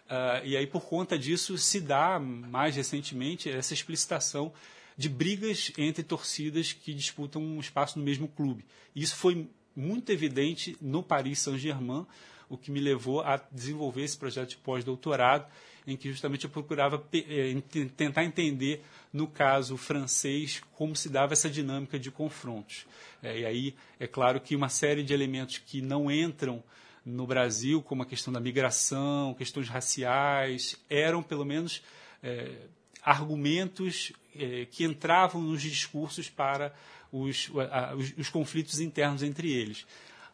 Uh, 0.07 0.45
e 0.45 0.55
aí, 0.55 0.65
por 0.65 0.81
conta 0.81 1.19
disso, 1.19 1.57
se 1.57 1.81
dá, 1.81 2.17
mais 2.19 2.75
recentemente, 2.75 3.49
essa 3.49 3.73
explicitação 3.73 4.51
de 4.97 5.09
brigas 5.09 5.71
entre 5.77 6.03
torcidas 6.03 6.73
que 6.73 6.93
disputam 6.93 7.41
um 7.41 7.59
espaço 7.59 7.97
no 7.97 8.05
mesmo 8.05 8.27
clube. 8.27 8.65
Isso 8.95 9.15
foi 9.15 9.49
muito 9.75 10.11
evidente 10.11 10.77
no 10.81 11.01
Paris 11.01 11.39
Saint-Germain, 11.39 12.05
o 12.49 12.57
que 12.57 12.69
me 12.69 12.81
levou 12.81 13.21
a 13.21 13.41
desenvolver 13.51 14.03
esse 14.03 14.17
projeto 14.17 14.49
de 14.49 14.57
pós-doutorado, 14.57 15.45
em 15.87 15.95
que 15.95 16.09
justamente 16.09 16.43
eu 16.43 16.49
procurava 16.49 17.03
eh, 17.13 17.55
tentar 17.95 18.25
entender, 18.25 18.83
no 19.11 19.25
caso 19.25 19.77
francês, 19.77 20.61
como 20.73 20.95
se 20.95 21.09
dava 21.09 21.33
essa 21.33 21.49
dinâmica 21.49 21.97
de 21.97 22.11
confrontos. 22.11 22.85
É, 23.23 23.39
e 23.39 23.45
aí, 23.45 23.75
é 23.99 24.05
claro 24.05 24.39
que 24.39 24.55
uma 24.55 24.69
série 24.69 25.01
de 25.01 25.13
elementos 25.13 25.59
que 25.59 25.81
não 25.81 26.11
entram 26.11 26.61
no 27.05 27.25
Brasil, 27.25 27.81
como 27.81 28.03
a 28.03 28.05
questão 28.05 28.31
da 28.31 28.39
migração, 28.39 29.33
questões 29.33 29.67
raciais, 29.67 30.75
eram, 30.89 31.23
pelo 31.23 31.45
menos, 31.45 31.81
é, 32.21 32.67
argumentos 33.01 34.11
é, 34.35 34.65
que 34.65 34.83
entravam 34.83 35.41
nos 35.41 35.61
discursos 35.61 36.29
para 36.29 36.73
os, 37.11 37.49
os, 37.97 38.13
os 38.17 38.29
conflitos 38.29 38.79
internos 38.79 39.23
entre 39.23 39.51
eles. 39.51 39.85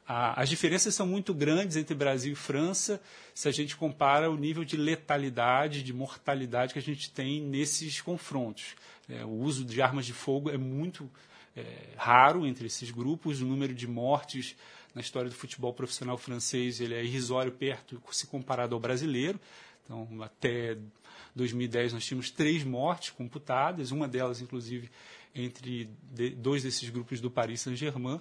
as 0.06 0.50
diferenças 0.50 0.94
são 0.94 1.08
muito 1.08 1.34
grandes 1.34 1.76
entre 1.76 1.96
Brasil 1.96 2.34
e 2.34 2.36
França 2.36 3.02
se 3.34 3.48
a 3.48 3.52
gente 3.52 3.76
compara 3.76 4.30
o 4.30 4.38
nível 4.38 4.64
de 4.64 4.78
letalidade, 4.78 5.84
de 5.84 5.94
mortalidade 5.94 6.74
que 6.74 6.80
a 6.80 6.82
gente 6.82 7.12
tem 7.12 7.42
nesses 7.42 8.02
confrontos. 8.02 8.76
É, 9.10 9.24
o 9.24 9.32
uso 9.32 9.64
de 9.64 9.82
armas 9.82 10.06
de 10.06 10.14
fogo 10.14 10.50
é 10.50 10.58
muito 10.58 11.10
é, 11.56 11.66
raro 11.96 12.46
entre 12.46 12.68
esses 12.68 12.92
grupos, 12.92 13.42
o 13.42 13.46
número 13.46 13.74
de 13.74 13.88
mortes 13.88 14.56
na 14.94 15.02
história 15.02 15.30
do 15.30 15.36
futebol 15.36 15.74
profissional 15.74 16.18
francês 16.18 16.82
ele 16.82 16.96
é 16.96 17.04
irrisório 17.04 17.52
perto 17.52 18.02
se 18.12 18.28
comparado 18.28 18.74
ao 18.74 18.82
brasileiro. 18.82 19.40
Então, 19.84 20.08
até 20.22 20.78
2010 21.38 21.94
nós 21.94 22.06
tínhamos 22.06 22.30
três 22.30 22.64
mortes 22.64 23.12
computadas, 23.12 23.92
uma 23.92 24.08
delas, 24.08 24.42
inclusive, 24.42 24.90
entre 25.34 25.90
dois 26.36 26.64
desses 26.64 26.90
grupos 26.90 27.22
do 27.22 27.32
Paris 27.32 27.62
Saint-Germain. 27.62 28.20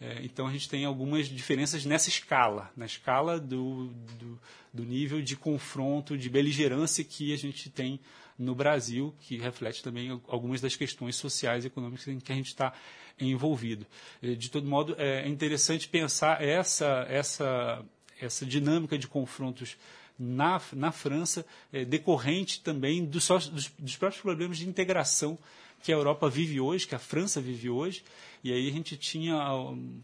É, 0.00 0.20
então 0.24 0.46
a 0.46 0.52
gente 0.52 0.68
tem 0.68 0.84
algumas 0.84 1.28
diferenças 1.28 1.84
nessa 1.84 2.08
escala, 2.08 2.72
na 2.76 2.86
escala 2.86 3.38
do, 3.38 3.88
do, 4.18 4.40
do, 4.72 4.84
nível 4.84 5.22
de 5.22 5.36
confronto, 5.36 6.18
de 6.18 6.28
beligerância 6.28 7.04
que 7.04 7.32
a 7.32 7.36
gente 7.36 7.70
tem 7.70 8.00
no 8.36 8.52
Brasil, 8.52 9.14
que 9.20 9.36
reflete 9.36 9.80
também 9.80 10.10
algumas 10.26 10.60
das 10.60 10.74
questões 10.74 11.14
sociais 11.14 11.62
e 11.62 11.68
econômicas 11.68 12.08
em 12.08 12.18
que 12.18 12.32
a 12.32 12.34
gente 12.34 12.48
está 12.48 12.72
envolvido. 13.20 13.86
É, 14.20 14.34
de 14.34 14.50
todo 14.50 14.66
modo, 14.66 14.96
é 14.98 15.28
interessante 15.28 15.88
pensar 15.88 16.42
essa, 16.42 17.06
essa, 17.08 17.84
essa 18.20 18.44
dinâmica 18.44 18.98
de 18.98 19.06
confrontos 19.06 19.76
na, 20.22 20.60
na 20.72 20.92
França, 20.92 21.44
é, 21.72 21.84
decorrente 21.84 22.60
também 22.60 23.04
dos, 23.04 23.26
dos, 23.28 23.68
dos 23.76 23.96
próprios 23.96 24.22
problemas 24.22 24.58
de 24.58 24.68
integração 24.68 25.36
que 25.82 25.92
a 25.92 25.96
Europa 25.96 26.30
vive 26.30 26.60
hoje, 26.60 26.86
que 26.86 26.94
a 26.94 26.98
França 26.98 27.40
vive 27.40 27.68
hoje, 27.68 28.04
e 28.44 28.52
aí 28.52 28.68
a 28.68 28.72
gente 28.72 28.96
tinha 28.96 29.36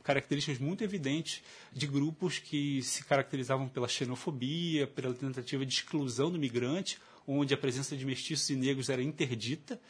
características 0.03 0.59
muito 0.59 0.83
evidentes 0.83 1.41
de 1.73 1.87
grupos 1.87 2.41
que 2.41 2.83
se 2.83 3.05
caracterizavam 3.05 3.69
pela 3.69 3.87
xenofobia, 3.87 4.89
pela 4.89 5.15
tentativa 5.15 5.65
de 5.65 5.73
exclusão 5.73 6.33
do 6.33 6.39
migrante, 6.39 6.99
onde 7.29 7.55
a 7.55 7.57
presença 7.57 7.97
de 7.97 8.05
mestiços 8.05 8.51
e 8.51 8.57
negros 8.57 8.89
era 8.89 9.03
interdita, 9.03 9.81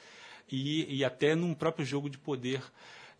e, 0.50 0.98
e 0.98 1.04
até 1.04 1.34
num 1.34 1.54
próprio 1.54 1.86
jogo 1.86 2.10
de 2.10 2.18
poder 2.18 2.62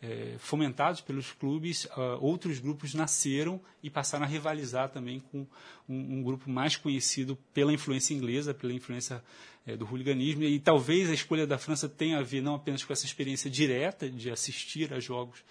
é, 0.00 0.37
fomentados 0.38 1.00
pelos 1.00 1.33
clubes, 1.33 1.85
uh, 1.87 2.19
outros 2.21 2.61
grupos 2.61 2.95
nasceram 2.95 3.61
e 3.83 3.90
passaram 3.90 4.25
a 4.25 4.28
rivalizar 4.28 4.88
também 4.88 5.21
com 5.21 5.47
um, 5.88 6.19
um 6.19 6.23
grupo 6.23 6.49
mais 6.49 6.76
conhecido 6.76 7.37
pela 7.52 7.73
influência 7.73 8.14
inglesa, 8.14 8.55
pela 8.55 8.73
influência 8.73 9.23
é, 9.67 9.76
do 9.76 9.85
hooliganismo. 9.85 10.45
E 10.45 10.61
talvez 10.61 11.11
a 11.11 11.14
escolha 11.14 11.47
da 11.47 11.59
França 11.59 11.88
tenha 11.88 12.19
a 12.19 12.23
ver 12.23 12.40
não 12.40 12.55
apenas 12.55 12.85
com 12.85 12.93
essa 12.93 13.05
experiência 13.05 13.50
direta 13.50 14.09
de 14.09 14.31
assistir 14.31 14.93
a 14.93 15.00
jogos 15.00 15.43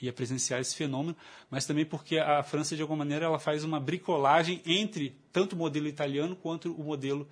e 0.00 0.08
a 0.08 0.12
presenciar 0.12 0.60
esse 0.60 0.74
fenômeno, 0.74 1.14
mas 1.50 1.66
também 1.66 1.84
porque 1.84 2.18
a 2.18 2.42
França, 2.42 2.74
de 2.74 2.80
alguma 2.80 3.04
maneira, 3.04 3.26
ela 3.26 3.38
faz 3.38 3.64
uma 3.64 3.78
bricolagem 3.78 4.62
entre 4.64 5.14
tanto 5.30 5.52
o 5.52 5.58
modelo 5.58 5.86
italiano 5.86 6.34
quanto 6.34 6.72
o 6.72 6.82
modelo 6.82 7.28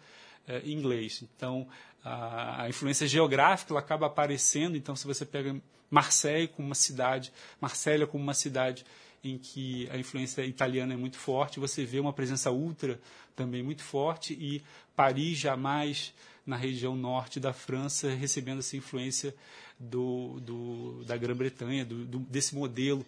é, 0.47 0.61
inglês. 0.69 1.23
Então, 1.23 1.67
a, 2.09 2.69
influência 2.69 3.07
geográfica 3.07 3.73
ela 3.73 3.81
acaba 3.81 4.07
aparecendo. 4.07 4.77
Então, 4.77 4.97
se 4.97 5.07
você 5.07 5.25
pega 5.25 5.61
Marseille 5.91 6.49
como 6.49 6.69
uma 6.69 6.75
cidade, 6.75 7.33
Marsella 7.61 8.07
como 8.07 8.23
uma 8.23 8.35
cidade 8.35 8.85
em 9.23 9.37
que 9.37 9.89
a 9.91 9.99
influência 9.99 10.43
italiana 10.43 10.95
é 10.95 10.97
muito 10.97 11.19
forte, 11.19 11.59
você 11.59 11.85
vê 11.85 11.99
uma 11.99 12.13
presença 12.13 12.51
ultra 12.51 13.01
também 13.35 13.63
muito 13.63 13.83
forte 13.83 14.35
e 14.35 14.63
Paris 14.95 15.39
jamais 15.39 16.15
na 16.47 16.57
região 16.57 16.97
norte 16.97 17.39
da 17.39 17.53
França 17.53 18.09
recebendo 18.11 18.61
essa 18.61 18.77
influência 18.77 19.35
do, 19.79 20.41
do 20.41 21.05
da 21.05 21.17
Grã-Bretanha, 21.17 21.85
desse 21.85 22.55
modelo 22.55 23.05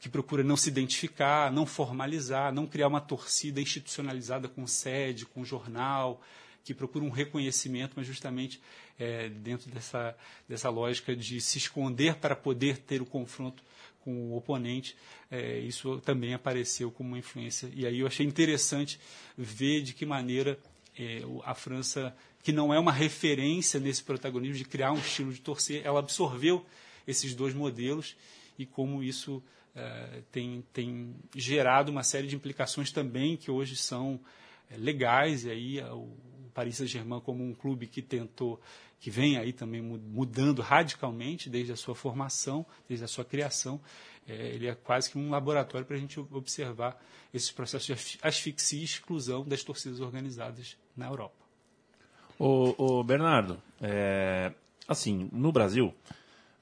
que 0.00 0.08
procura 0.08 0.42
não 0.42 0.56
se 0.56 0.68
identificar, 0.68 1.52
não 1.52 1.66
formalizar, 1.66 2.52
não 2.52 2.66
criar 2.66 2.88
uma 2.88 3.00
torcida 3.00 3.60
institucionalizada 3.60 4.48
com 4.48 4.66
sede, 4.66 5.26
com 5.26 5.44
jornal, 5.44 6.20
que 6.64 6.74
procura 6.74 7.04
um 7.04 7.10
reconhecimento, 7.10 7.92
mas 7.96 8.06
justamente 8.06 8.60
é, 8.98 9.28
dentro 9.28 9.70
dessa, 9.70 10.16
dessa 10.48 10.68
lógica 10.68 11.16
de 11.16 11.40
se 11.40 11.58
esconder 11.58 12.16
para 12.16 12.36
poder 12.36 12.78
ter 12.78 13.00
o 13.00 13.06
confronto 13.06 13.62
com 14.04 14.30
o 14.30 14.36
oponente, 14.36 14.96
é, 15.30 15.58
isso 15.58 16.00
também 16.00 16.34
apareceu 16.34 16.90
como 16.90 17.10
uma 17.10 17.18
influência. 17.18 17.70
E 17.74 17.86
aí 17.86 18.00
eu 18.00 18.06
achei 18.06 18.26
interessante 18.26 18.98
ver 19.36 19.82
de 19.82 19.92
que 19.92 20.06
maneira 20.06 20.58
é, 20.98 21.22
a 21.44 21.54
França, 21.54 22.14
que 22.42 22.52
não 22.52 22.72
é 22.72 22.78
uma 22.78 22.92
referência 22.92 23.78
nesse 23.78 24.02
protagonismo 24.02 24.56
de 24.56 24.64
criar 24.64 24.92
um 24.92 24.98
estilo 24.98 25.32
de 25.32 25.40
torcer, 25.40 25.82
ela 25.84 26.00
absorveu 26.00 26.64
esses 27.06 27.34
dois 27.34 27.54
modelos 27.54 28.16
e 28.58 28.66
como 28.66 29.02
isso 29.02 29.42
é, 29.74 30.22
tem, 30.32 30.64
tem 30.72 31.14
gerado 31.34 31.90
uma 31.90 32.02
série 32.02 32.26
de 32.26 32.36
implicações 32.36 32.90
também 32.90 33.36
que 33.36 33.50
hoje 33.50 33.76
são 33.76 34.20
é, 34.70 34.76
legais. 34.76 35.44
E 35.44 35.50
aí 35.50 35.80
Paris 36.50 36.76
Saint-Germain 36.76 37.20
como 37.20 37.44
um 37.44 37.54
clube 37.54 37.86
que 37.86 38.02
tentou 38.02 38.60
que 39.00 39.10
vem 39.10 39.38
aí 39.38 39.52
também 39.52 39.80
mudando 39.80 40.60
radicalmente 40.60 41.48
desde 41.48 41.72
a 41.72 41.76
sua 41.76 41.94
formação, 41.94 42.66
desde 42.86 43.04
a 43.04 43.08
sua 43.08 43.24
criação. 43.24 43.80
É, 44.28 44.34
ele 44.48 44.68
é 44.68 44.74
quase 44.74 45.10
que 45.10 45.18
um 45.18 45.30
laboratório 45.30 45.86
para 45.86 45.96
a 45.96 45.98
gente 45.98 46.20
observar 46.20 47.02
esses 47.32 47.50
processos 47.50 47.86
de 47.86 48.18
asfixia 48.22 48.78
e 48.78 48.84
exclusão 48.84 49.42
das 49.42 49.64
torcidas 49.64 50.00
organizadas 50.00 50.76
na 50.94 51.06
Europa. 51.06 51.40
O, 52.38 53.02
Bernardo, 53.04 53.60
é, 53.82 54.52
assim, 54.88 55.28
no 55.30 55.52
Brasil, 55.52 55.94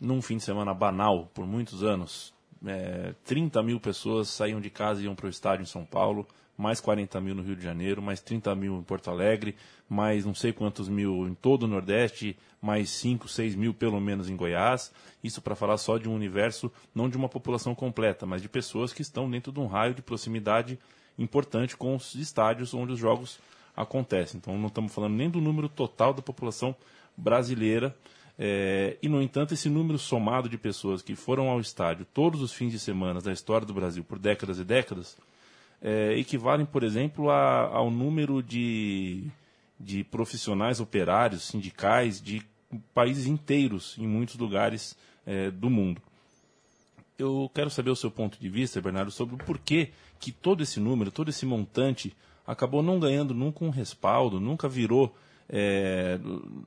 num 0.00 0.20
fim 0.20 0.36
de 0.36 0.42
semana 0.42 0.74
banal, 0.74 1.30
por 1.32 1.46
muitos 1.46 1.84
anos, 1.84 2.34
é, 2.66 3.14
30 3.24 3.62
mil 3.62 3.78
pessoas 3.78 4.28
saíam 4.28 4.60
de 4.60 4.70
casa 4.70 5.00
e 5.00 5.04
iam 5.04 5.14
para 5.14 5.26
o 5.26 5.28
estádio 5.28 5.62
em 5.62 5.66
São 5.66 5.84
Paulo, 5.84 6.26
mais 6.58 6.80
40 6.80 7.20
mil 7.20 7.36
no 7.36 7.42
Rio 7.42 7.54
de 7.54 7.62
Janeiro, 7.62 8.02
mais 8.02 8.20
30 8.20 8.52
mil 8.56 8.76
em 8.76 8.82
Porto 8.82 9.08
Alegre, 9.08 9.54
mais 9.88 10.26
não 10.26 10.34
sei 10.34 10.52
quantos 10.52 10.88
mil 10.88 11.28
em 11.28 11.32
todo 11.32 11.62
o 11.62 11.68
Nordeste, 11.68 12.36
mais 12.60 12.90
5, 12.90 13.28
6 13.28 13.54
mil 13.54 13.72
pelo 13.72 14.00
menos 14.00 14.28
em 14.28 14.34
Goiás. 14.34 14.92
Isso 15.22 15.40
para 15.40 15.54
falar 15.54 15.78
só 15.78 15.96
de 15.96 16.08
um 16.08 16.14
universo, 16.14 16.70
não 16.92 17.08
de 17.08 17.16
uma 17.16 17.28
população 17.28 17.76
completa, 17.76 18.26
mas 18.26 18.42
de 18.42 18.48
pessoas 18.48 18.92
que 18.92 19.02
estão 19.02 19.30
dentro 19.30 19.52
de 19.52 19.60
um 19.60 19.68
raio 19.68 19.94
de 19.94 20.02
proximidade 20.02 20.76
importante 21.16 21.76
com 21.76 21.94
os 21.94 22.16
estádios 22.16 22.74
onde 22.74 22.92
os 22.92 22.98
jogos 22.98 23.38
acontecem. 23.76 24.38
Então 24.38 24.58
não 24.58 24.66
estamos 24.66 24.92
falando 24.92 25.14
nem 25.14 25.30
do 25.30 25.40
número 25.40 25.68
total 25.68 26.12
da 26.12 26.22
população 26.22 26.74
brasileira. 27.16 27.96
É, 28.36 28.96
e, 29.02 29.08
no 29.08 29.22
entanto, 29.22 29.54
esse 29.54 29.68
número 29.68 29.98
somado 29.98 30.48
de 30.48 30.56
pessoas 30.58 31.02
que 31.02 31.16
foram 31.16 31.48
ao 31.48 31.60
estádio 31.60 32.04
todos 32.12 32.40
os 32.40 32.52
fins 32.52 32.70
de 32.70 32.78
semana 32.78 33.20
da 33.20 33.32
história 33.32 33.66
do 33.66 33.74
Brasil 33.74 34.04
por 34.04 34.18
décadas 34.18 34.58
e 34.58 34.64
décadas 34.64 35.16
é, 35.82 36.18
equivalem, 36.18 36.66
por 36.66 36.82
exemplo, 36.82 37.30
a, 37.30 37.68
ao 37.68 37.90
número 37.90 38.42
de, 38.42 39.24
de 39.78 40.04
profissionais 40.04 40.80
operários, 40.80 41.44
sindicais 41.44 42.20
de 42.20 42.42
países 42.92 43.26
inteiros 43.26 43.96
em 43.98 44.06
muitos 44.06 44.36
lugares 44.36 44.96
é, 45.26 45.50
do 45.50 45.70
mundo. 45.70 46.02
Eu 47.18 47.50
quero 47.54 47.70
saber 47.70 47.90
o 47.90 47.96
seu 47.96 48.10
ponto 48.10 48.38
de 48.38 48.48
vista, 48.48 48.80
Bernardo, 48.80 49.10
sobre 49.10 49.34
o 49.34 49.38
porquê 49.38 49.90
que 50.20 50.30
todo 50.30 50.62
esse 50.62 50.78
número, 50.78 51.10
todo 51.10 51.30
esse 51.30 51.44
montante, 51.46 52.14
acabou 52.46 52.82
não 52.82 52.98
ganhando 52.98 53.34
nunca 53.34 53.64
um 53.64 53.70
respaldo, 53.70 54.40
nunca 54.40 54.68
virou, 54.68 55.14
é, 55.48 56.18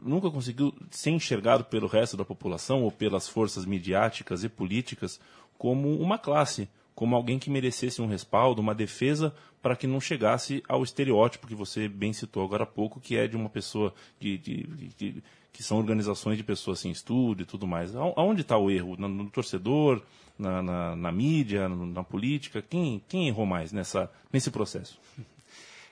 nunca 0.04 0.30
conseguiu 0.30 0.74
ser 0.90 1.12
enxergado 1.12 1.64
pelo 1.66 1.88
resto 1.88 2.18
da 2.18 2.26
população 2.26 2.84
ou 2.84 2.92
pelas 2.92 3.28
forças 3.28 3.66
midiáticas 3.66 4.44
e 4.44 4.50
políticas 4.50 5.20
como 5.58 5.98
uma 6.00 6.18
classe, 6.18 6.68
como 6.96 7.16
alguém 7.16 7.40
que 7.40 7.50
merecesse 7.50 8.02
um 8.02 8.08
respaldo, 8.08 8.62
uma 8.62 8.76
defesa, 8.76 9.34
para 9.62 9.76
que 9.76 9.88
não 9.88 10.02
chegasse 10.02 10.64
ao 10.68 10.84
estereótipo 10.84 11.48
que 11.48 11.56
você 11.56 11.88
bem 11.88 12.14
citou 12.14 12.44
agora 12.44 12.64
há 12.64 12.68
pouco, 12.68 13.00
que 13.00 13.16
é 13.16 13.28
de 13.28 13.36
uma 13.36 13.50
pessoa 13.50 13.94
de, 14.20 14.38
de, 14.38 14.64
de 14.98 15.24
que 15.54 15.64
são 15.64 15.78
organizações 15.78 16.38
de 16.38 16.44
pessoas 16.44 16.80
sem 16.80 16.92
estudo 16.92 17.44
e 17.44 17.46
tudo 17.46 17.68
mais. 17.68 17.96
Aonde 17.96 18.42
está 18.42 18.58
o 18.58 18.72
erro? 18.72 18.96
No, 18.98 19.08
no 19.08 19.30
torcedor, 19.30 20.02
na, 20.38 20.62
na, 20.62 20.96
na 20.96 21.12
mídia, 21.12 21.68
na, 21.68 21.76
na, 21.76 22.04
política? 22.04 22.62
Quem, 22.62 23.04
quem 23.08 23.28
errou 23.28 23.46
mais 23.46 23.72
nessa, 23.72 24.10
nesse 24.32 24.50
processo? 24.50 25.00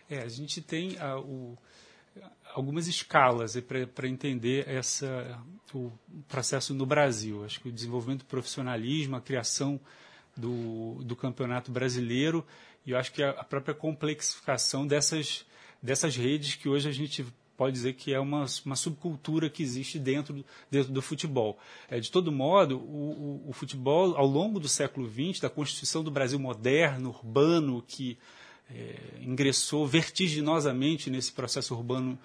É, 0.10 0.24
a 0.24 0.28
gente 0.28 0.60
tem 0.60 0.98
uh, 0.98 1.20
o, 1.20 1.58
algumas 2.56 2.88
escalas 2.88 3.56
para 3.96 4.08
entender 4.08 4.68
essa, 4.68 5.40
o 5.74 5.92
processo 6.28 6.74
no 6.74 6.86
Brasil. 6.86 7.46
Acho 7.46 7.60
que 7.60 7.70
o 7.70 7.72
desenvolvimento 7.72 8.20
do 8.20 8.26
profissionalismo, 8.26 9.16
a 9.16 9.22
criação 9.22 9.80
do, 10.40 11.04
do 11.04 11.16
campeonato 11.16 11.72
brasileiro 11.72 12.46
e 12.86 12.92
eu 12.92 12.98
acho 12.98 13.12
que 13.12 13.22
a, 13.22 13.44
própria 13.44 13.74
complexificação 13.74 14.88
dessas, 14.88 15.46
dessas 15.82 16.16
redes 16.16 16.56
que 16.56 16.70
hoje 16.70 16.90
a 16.90 16.92
gente 16.92 17.26
pode 17.56 17.74
dizer 17.74 17.94
que 17.94 18.14
é 18.14 18.20
uma, 18.20 18.46
uma 18.66 18.76
subcultura 18.76 19.50
que 19.50 19.62
existe 19.62 20.00
dentro, 20.00 20.46
dentro 20.72 20.94
do 20.94 21.02
futebol. 21.02 21.60
É, 21.90 22.00
de 22.00 22.10
todo 22.10 22.32
modo, 22.32 22.78
o, 22.78 23.42
o, 23.46 23.50
o, 23.50 23.54
futebol, 23.54 24.16
ao 24.16 24.26
longo 24.26 24.60
do 24.60 24.70
século 24.70 25.08
XX, 25.08 25.42
da 25.42 25.50
constituição 25.50 26.04
do 26.04 26.10
Brasil 26.10 26.40
moderno, 26.40 27.10
urbano, 27.10 27.84
que 27.86 28.18
é, 28.74 28.96
ingressou 29.20 29.86
vertiginosamente 29.86 31.10
nesse 31.10 31.34
processo 31.34 31.76
urbano 31.76 32.18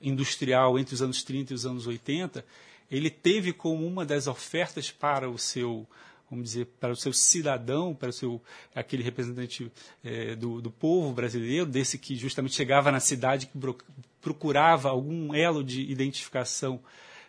industrial 0.00 0.78
entre 0.78 0.94
os 0.94 1.02
anos 1.02 1.22
30 1.22 1.52
e 1.52 1.54
os 1.54 1.64
anos 1.64 1.86
80, 1.86 2.44
ele 2.90 3.10
teve 3.10 3.52
como 3.52 3.86
uma 3.86 4.04
das 4.04 4.26
ofertas 4.26 4.90
para 4.90 5.30
o 5.30 5.38
seu 5.38 5.86
vamos 6.30 6.44
dizer, 6.44 6.66
para 6.78 6.92
o 6.92 6.96
seu 6.96 7.12
cidadão, 7.12 7.94
para 7.94 8.10
o 8.10 8.12
seu 8.12 8.40
aquele 8.74 9.02
representante 9.02 9.70
é, 10.04 10.36
do, 10.36 10.60
do 10.60 10.70
povo 10.70 11.12
brasileiro, 11.12 11.66
desse 11.66 11.98
que 11.98 12.14
justamente 12.14 12.54
chegava 12.54 12.92
na 12.92 13.00
cidade, 13.00 13.46
que 13.46 13.58
procurava 14.20 14.90
algum 14.90 15.34
elo 15.34 15.64
de 15.64 15.82
identificação 15.90 16.80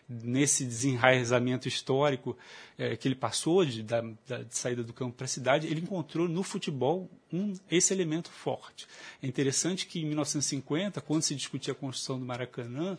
nesse 0.08 0.66
desenraizamento 0.66 1.68
histórico 1.68 2.38
é, 2.78 2.98
que 2.98 3.08
ele 3.08 3.16
passou 3.16 3.64
de, 3.64 3.82
da, 3.82 4.02
da 4.28 4.44
de 4.44 4.58
saída 4.58 4.84
do 4.84 4.92
campo 4.92 5.16
para 5.16 5.26
a 5.26 5.28
cidade, 5.28 5.68
ele 5.68 5.80
encontrou 5.80 6.28
no 6.28 6.44
futebol 6.44 7.10
um, 7.32 7.54
esse 7.70 7.94
elemento 7.94 8.30
forte. 8.30 8.88
É 9.24 9.28
interessante 9.28 9.86
que 9.88 10.02
em 10.02 10.06
1950, 10.06 11.00
quando 11.02 11.22
se 11.22 11.34
discutia 11.34 11.72
a 11.72 11.76
construção 11.76 12.20
do 12.20 12.26
Maracanã, 12.26 12.98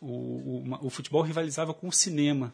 o, 0.00 0.06
o, 0.06 0.78
o 0.86 0.90
futebol 0.90 1.22
rivalizava 1.22 1.74
com 1.74 1.88
o 1.88 1.92
cinema 1.92 2.52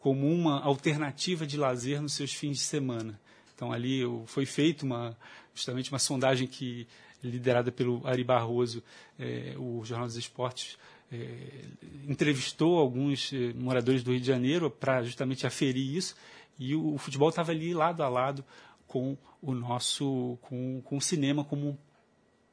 como 0.00 0.26
uma 0.26 0.60
alternativa 0.62 1.46
de 1.46 1.56
lazer 1.56 2.02
nos 2.02 2.14
seus 2.14 2.32
fins 2.32 2.56
de 2.56 2.64
semana. 2.64 3.20
Então 3.54 3.70
ali 3.70 4.00
foi 4.26 4.46
feita 4.46 4.84
uma 4.84 5.16
justamente 5.54 5.92
uma 5.92 5.98
sondagem 5.98 6.48
que 6.48 6.88
liderada 7.22 7.70
pelo 7.70 8.00
Ari 8.06 8.24
Barroso, 8.24 8.82
é, 9.18 9.54
o 9.58 9.84
Jornal 9.84 10.06
dos 10.06 10.16
Esportes 10.16 10.78
é, 11.12 11.64
entrevistou 12.08 12.78
alguns 12.78 13.30
é, 13.32 13.52
moradores 13.52 14.02
do 14.02 14.10
Rio 14.12 14.20
de 14.20 14.26
Janeiro 14.26 14.70
para 14.70 15.02
justamente 15.02 15.46
aferir 15.46 15.94
isso 15.94 16.16
e 16.58 16.74
o, 16.74 16.94
o 16.94 16.98
futebol 16.98 17.28
estava 17.28 17.52
ali 17.52 17.74
lado 17.74 18.02
a 18.02 18.08
lado 18.08 18.42
com 18.86 19.18
o 19.42 19.52
nosso 19.52 20.38
com, 20.40 20.80
com 20.82 20.96
o 20.96 21.00
cinema 21.00 21.44
como 21.44 21.78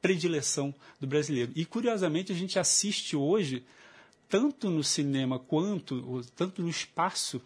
predileção 0.02 0.74
do 1.00 1.06
brasileiro. 1.06 1.52
E 1.56 1.64
curiosamente 1.64 2.30
a 2.30 2.34
gente 2.34 2.58
assiste 2.58 3.16
hoje 3.16 3.64
tanto 4.28 4.68
no 4.70 4.84
cinema 4.84 5.38
quanto, 5.38 6.22
tanto 6.36 6.62
no 6.62 6.68
espaço 6.68 7.40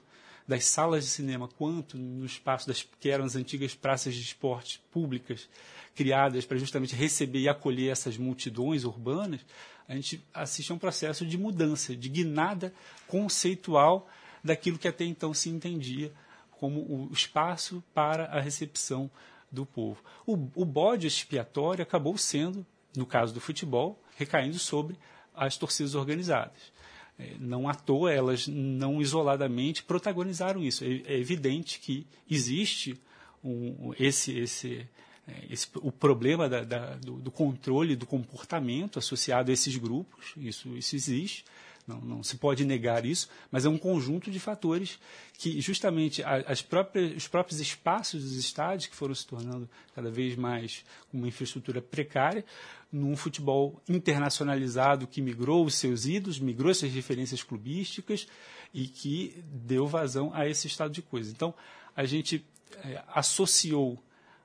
das 0.47 0.65
salas 0.65 1.05
de 1.05 1.11
cinema, 1.11 1.47
quanto 1.47 1.97
no 1.97 2.27
espaço 2.27 2.67
das 2.67 2.87
que 3.01 3.09
eram 3.09 3.25
as 3.25 3.37
antigas 3.37 3.75
praças 3.75 4.15
de 4.15 4.23
esporte 4.23 4.83
públicas, 4.91 5.49
criadas 5.95 6.45
para 6.45 6.59
justamente 6.59 6.95
receber 6.95 7.41
e 7.41 7.49
acolher 7.49 7.91
essas 7.91 8.17
multidões 8.17 8.85
urbanas, 8.85 9.41
a 9.89 9.95
gente 9.95 10.25
assiste 10.33 10.73
a 10.73 10.75
um 10.75 10.79
processo 10.79 11.25
de 11.27 11.37
mudança, 11.37 11.95
de 11.95 12.09
guinada 12.09 12.73
conceitual 13.07 14.09
daquilo 14.43 14.79
que 14.79 14.89
até 14.89 15.05
então 15.05 15.33
se 15.33 15.49
entendia 15.49 16.13
como 16.51 16.81
o 16.81 17.13
espaço 17.13 17.83
para 17.93 18.27
a 18.27 18.41
recepção 18.41 19.11
do 19.51 19.67
povo. 19.67 20.03
O, 20.27 20.35
o 20.55 20.65
bode 20.65 21.07
expiatório 21.07 21.83
acabou 21.83 22.17
sendo, 22.17 22.65
no 22.97 23.05
caso 23.05 23.35
do 23.35 23.41
futebol, 23.41 24.01
recaindo 24.17 24.59
sobre 24.59 24.97
as 25.35 25.57
torcidas 25.57 25.95
organizadas. 25.95 26.73
É, 27.19 27.35
não 27.39 27.69
à 27.69 27.75
toa, 27.75 28.13
elas 28.13 28.47
não 28.49 29.01
isoladamente 29.01 29.83
protagonizaram 29.83 30.63
isso. 30.63 30.85
É, 30.85 31.03
é 31.05 31.19
evidente 31.19 31.79
que 31.79 32.07
existe 32.31 32.99
um, 33.45 33.93
esse, 33.99 34.39
esse, 34.39 34.87
é, 35.27 35.47
esse, 35.51 35.69
o 35.77 35.93
problema 35.93 36.49
da, 36.49 36.63
da, 36.63 36.95
do, 36.97 37.17
do, 37.17 37.31
controle 37.31 37.97
do 37.97 38.07
comportamento 38.07 38.99
associado 38.99 39.51
a 39.51 39.55
esses 39.55 39.77
grupos, 39.77 40.33
isso, 40.37 40.77
isso 40.77 40.97
existe, 40.97 41.45
não, 41.87 42.01
não, 42.01 42.23
se 42.23 42.37
pode 42.37 42.65
negar 42.65 43.05
isso, 43.05 43.29
mas 43.51 43.65
é 43.65 43.69
um 43.69 43.77
conjunto 43.77 44.31
de 44.31 44.39
fatores 44.39 44.99
que 45.37 45.61
justamente 45.61 46.23
as 46.23 46.63
próprias, 46.63 47.17
os 47.17 47.27
próprios 47.27 47.61
espaços 47.61 48.23
dos 48.23 48.37
estádios, 48.37 48.87
que 48.87 48.95
foram 48.95 49.15
se 49.15 49.27
tornando 49.27 49.69
cada 49.95 50.11
vez 50.11 50.37
mais 50.37 50.85
uma 51.13 51.27
infraestrutura 51.27 51.83
precária, 51.83 52.45
num 52.93 53.17
futebol 53.17 53.83
internacionalizado 53.89 55.07
que 55.07 55.21
migrou 55.21 55.65
os 55.65 55.75
seus 55.75 56.07
ídolos, 56.07 56.39
migrou 56.39 56.71
essas 56.71 56.93
referências 56.93 57.43
clubísticas 57.43 58.29
e 58.73 58.87
que 58.87 59.43
deu 59.47 59.87
vazão 59.87 60.31
a 60.33 60.49
esse 60.49 60.67
estado 60.69 60.93
de 60.93 61.03
coisas. 61.03 61.33
Então, 61.33 61.53
a 61.97 62.05
gente 62.05 62.45
é, 62.85 63.03
associou 63.09 63.99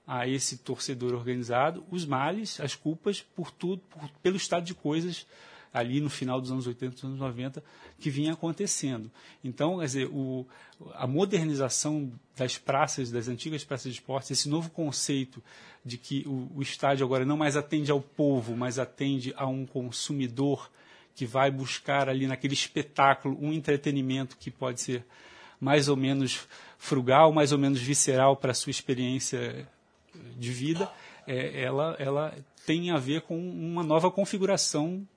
a 0.07 0.27
esse 0.27 0.57
torcedor 0.59 1.13
organizado 1.13 1.85
os 1.91 2.05
males, 2.05 2.59
as 2.61 2.73
culpas 2.73 3.21
por 3.21 3.51
tudo, 3.51 3.81
por, 3.89 4.09
pelo 4.23 4.37
estado 4.37 4.63
de 4.63 4.73
coisas 4.73 5.27
ali 5.79 5.99
no 5.99 6.09
final 6.09 6.39
dos 6.39 6.51
anos 6.51 6.67
80, 6.67 6.93
dos 6.93 7.03
anos 7.03 7.19
90, 7.19 7.63
que 7.99 8.09
vinha 8.09 8.33
acontecendo. 8.33 9.09
Então, 9.43 9.79
quer 9.79 9.85
dizer, 9.85 10.07
o, 10.07 10.45
a 10.93 11.07
modernização 11.07 12.11
das 12.35 12.57
praças, 12.57 13.11
das 13.11 13.27
antigas 13.27 13.63
praças 13.63 13.91
de 13.91 13.99
esportes, 13.99 14.31
esse 14.31 14.49
novo 14.49 14.69
conceito 14.69 15.41
de 15.83 15.97
que 15.97 16.23
o, 16.27 16.51
o 16.55 16.61
estádio 16.61 17.05
agora 17.05 17.25
não 17.25 17.37
mais 17.37 17.55
atende 17.55 17.91
ao 17.91 18.01
povo, 18.01 18.55
mas 18.55 18.77
atende 18.77 19.33
a 19.37 19.47
um 19.47 19.65
consumidor 19.65 20.69
que 21.15 21.25
vai 21.25 21.49
buscar 21.49 22.09
ali 22.09 22.27
naquele 22.27 22.53
espetáculo 22.53 23.37
um 23.41 23.51
entretenimento 23.51 24.37
que 24.37 24.51
pode 24.51 24.81
ser 24.81 25.03
mais 25.59 25.87
ou 25.87 25.95
menos 25.95 26.47
frugal, 26.77 27.33
mais 27.33 27.51
ou 27.51 27.57
menos 27.57 27.79
visceral 27.79 28.35
para 28.35 28.51
a 28.51 28.53
sua 28.53 28.69
experiência 28.69 29.67
de 30.37 30.51
vida, 30.51 30.89
é, 31.25 31.63
ela, 31.63 31.95
ela 31.99 32.35
tem 32.65 32.91
a 32.91 32.97
ver 32.97 33.21
com 33.21 33.37
uma 33.37 33.83
nova 33.83 34.11
configuração 34.11 35.07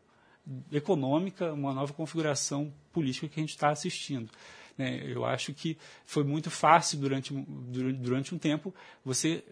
econômica, 0.73 1.53
uma 1.53 1.73
nova 1.73 1.93
configuração 1.93 2.73
política 2.93 3.29
que 3.29 3.39
a 3.39 3.43
gente 3.43 3.51
está 3.51 3.71
assistindo. 3.71 4.31
Né? 4.77 5.03
Eu 5.05 5.25
acho 5.25 5.53
que 5.53 5.77
foi 6.05 6.25
muito 6.25 6.51
fácil 6.51 6.99
durante, 6.99 7.33
durante 7.33 8.35
um 8.35 8.39
tempo 8.39 8.75
você 9.05 9.45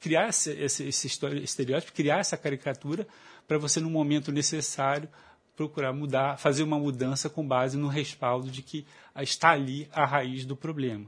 criar 0.00 0.28
esse, 0.28 0.50
esse, 0.52 0.84
esse 0.84 1.06
estereótipo, 1.42 1.92
criar 1.92 2.18
essa 2.18 2.36
caricatura 2.36 3.06
para 3.48 3.58
você, 3.58 3.80
no 3.80 3.88
momento 3.88 4.32
necessário, 4.32 5.08
procurar 5.56 5.92
mudar, 5.92 6.38
fazer 6.38 6.62
uma 6.62 6.78
mudança 6.78 7.30
com 7.30 7.46
base 7.46 7.76
no 7.76 7.88
respaldo 7.88 8.50
de 8.50 8.62
que 8.62 8.86
está 9.16 9.50
ali 9.50 9.88
a 9.92 10.04
raiz 10.04 10.44
do 10.44 10.56
problema. 10.56 11.06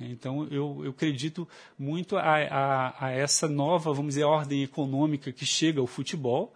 Então, 0.00 0.46
eu, 0.50 0.80
eu 0.84 0.90
acredito 0.90 1.48
muito 1.78 2.16
a, 2.16 2.22
a, 2.22 3.06
a, 3.06 3.10
essa 3.12 3.48
nova, 3.48 3.92
vamos 3.92 4.14
dizer, 4.14 4.24
ordem 4.24 4.62
econômica 4.62 5.30
que 5.30 5.46
chega 5.46 5.80
ao 5.80 5.86
futebol, 5.86 6.52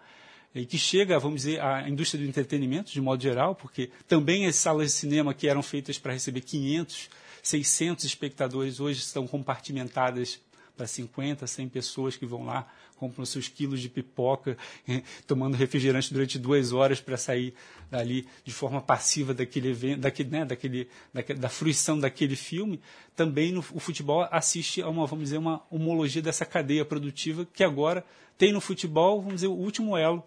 e 0.54 0.64
que 0.64 0.78
chega, 0.78 1.18
vamos 1.18 1.42
dizer, 1.42 1.60
à 1.60 1.88
indústria 1.88 2.22
do 2.22 2.28
entretenimento, 2.28 2.90
de 2.90 3.00
modo 3.00 3.22
geral, 3.22 3.54
porque 3.54 3.90
também 4.06 4.46
as 4.46 4.56
salas 4.56 4.86
de 4.86 4.92
cinema 4.92 5.34
que 5.34 5.48
eram 5.48 5.62
feitas 5.62 5.98
para 5.98 6.12
receber 6.12 6.40
500, 6.40 7.10
600 7.42 8.04
espectadores, 8.04 8.80
hoje 8.80 9.00
estão 9.00 9.26
compartimentadas 9.26 10.40
para 10.76 10.86
50, 10.86 11.44
100 11.44 11.68
pessoas 11.68 12.16
que 12.16 12.24
vão 12.24 12.44
lá, 12.44 12.66
compram 12.96 13.24
seus 13.26 13.48
quilos 13.48 13.80
de 13.80 13.88
pipoca, 13.88 14.56
tomando 15.26 15.56
refrigerante 15.56 16.12
durante 16.12 16.38
duas 16.38 16.72
horas 16.72 17.00
para 17.00 17.16
sair 17.16 17.52
dali 17.90 18.26
de 18.44 18.52
forma 18.52 18.80
passiva 18.80 19.34
daquele 19.34 19.70
evento, 19.70 20.00
daquele, 20.00 20.30
né, 20.30 20.44
daquele, 20.44 20.88
daquele, 21.12 21.38
da 21.38 21.48
fruição 21.48 21.98
daquele 21.98 22.36
filme. 22.36 22.80
Também 23.16 23.50
no, 23.50 23.60
o 23.72 23.80
futebol 23.80 24.26
assiste 24.30 24.80
a 24.80 24.88
uma, 24.88 25.04
vamos 25.04 25.24
dizer, 25.24 25.38
uma 25.38 25.62
homologia 25.68 26.22
dessa 26.22 26.46
cadeia 26.46 26.84
produtiva 26.84 27.46
que 27.52 27.64
agora 27.64 28.04
tem 28.36 28.52
no 28.52 28.60
futebol, 28.60 29.20
vamos 29.20 29.36
dizer, 29.36 29.48
o 29.48 29.52
último 29.52 29.96
elo 29.96 30.22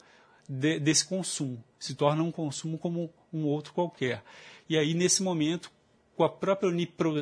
de, 0.47 0.79
desse 0.79 1.05
consumo. 1.05 1.63
Se 1.79 1.95
torna 1.95 2.23
um 2.23 2.31
consumo 2.31 2.77
como 2.77 3.11
um 3.33 3.45
outro 3.45 3.73
qualquer. 3.73 4.23
E 4.69 4.77
aí, 4.77 4.93
nesse 4.93 5.23
momento, 5.23 5.71
com 6.15 6.23
a 6.23 6.29
própria 6.29 6.69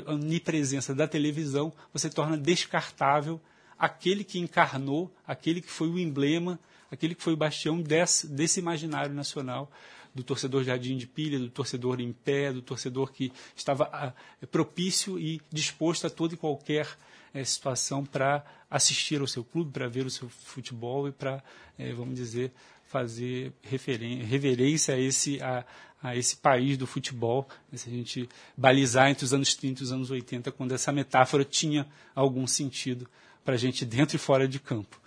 onipresença 0.08 0.94
da 0.94 1.08
televisão, 1.08 1.72
você 1.94 2.10
torna 2.10 2.38
descartável 2.38 3.40
aquele 3.78 4.24
que 4.24 4.40
encarnou, 4.40 5.12
aquele 5.26 5.62
que 5.62 5.72
foi 5.72 5.88
o 5.88 5.98
emblema, 5.98 6.60
aquele 6.92 7.16
que 7.16 7.24
foi 7.24 7.34
o 7.34 7.38
bastião 7.38 7.82
desse, 7.82 8.28
desse 8.28 8.60
imaginário 8.60 9.14
nacional, 9.14 9.72
do 10.14 10.24
torcedor 10.24 10.64
jardim 10.64 10.98
de 10.98 11.08
pilha, 11.08 11.40
do 11.40 11.50
torcedor 11.50 12.02
em 12.02 12.12
pé, 12.12 12.52
do 12.52 12.62
torcedor 12.62 13.12
que 13.12 13.32
estava 13.56 13.90
ah, 13.94 14.14
propício 14.48 15.20
e 15.20 15.40
disposto 15.52 16.08
a 16.08 16.10
toda 16.10 16.34
e 16.34 16.38
qualquer 16.38 16.88
é, 17.34 17.44
situação 17.44 18.04
para 18.04 18.44
assistir 18.70 19.22
ao 19.22 19.28
seu 19.28 19.44
clube, 19.44 19.72
para 19.72 19.88
ver 19.88 20.06
o 20.06 20.10
seu 20.10 20.28
futebol 20.30 21.08
e 21.08 21.12
para, 21.12 21.44
é, 21.78 21.94
vamos 21.94 22.16
dizer, 22.16 22.52
fazer 22.90 23.54
reverência 23.62 24.96
a 24.96 25.00
esse, 25.00 25.40
a, 25.44 25.64
a 26.02 26.16
esse 26.16 26.36
país 26.36 26.76
do 26.76 26.88
futebol, 26.88 27.48
né, 27.72 27.78
se 27.78 27.88
a 27.88 27.94
gente 27.94 28.28
balizar 28.58 29.12
entre 29.12 29.24
os 29.24 29.32
anos 29.32 29.54
30 29.54 29.82
e 29.82 29.84
os 29.84 29.92
anos 29.92 30.10
80, 30.10 30.52
quando 30.52 30.74
essa 30.74 30.92
metáfora 30.92 31.46
tinha 31.46 31.86
algum 32.16 32.48
sentido 32.48 33.08
para 33.46 33.54
a 33.54 33.58
gente 33.58 33.86
dentro 33.86 34.16
e 34.16 34.20
fora 34.20 34.48
de 34.48 34.60
campo. 34.60 35.00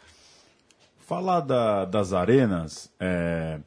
Falar 1.00 1.40
da, 1.40 1.84
das 1.84 2.12
arenas, 2.12 2.88
é, 3.00 3.58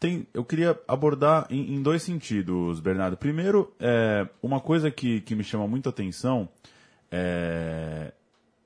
tem, 0.00 0.26
eu 0.34 0.44
queria 0.44 0.76
abordar 0.88 1.46
em, 1.50 1.76
em, 1.76 1.82
dois 1.82 2.02
sentidos, 2.02 2.80
Bernardo. 2.80 3.16
Primeiro, 3.16 3.72
é, 3.78 4.26
uma 4.42 4.60
coisa 4.60 4.90
que, 4.90 5.20
que 5.20 5.36
me 5.36 5.44
chama 5.44 5.68
muita 5.68 5.90
atenção 5.90 6.48
é, 7.12 8.12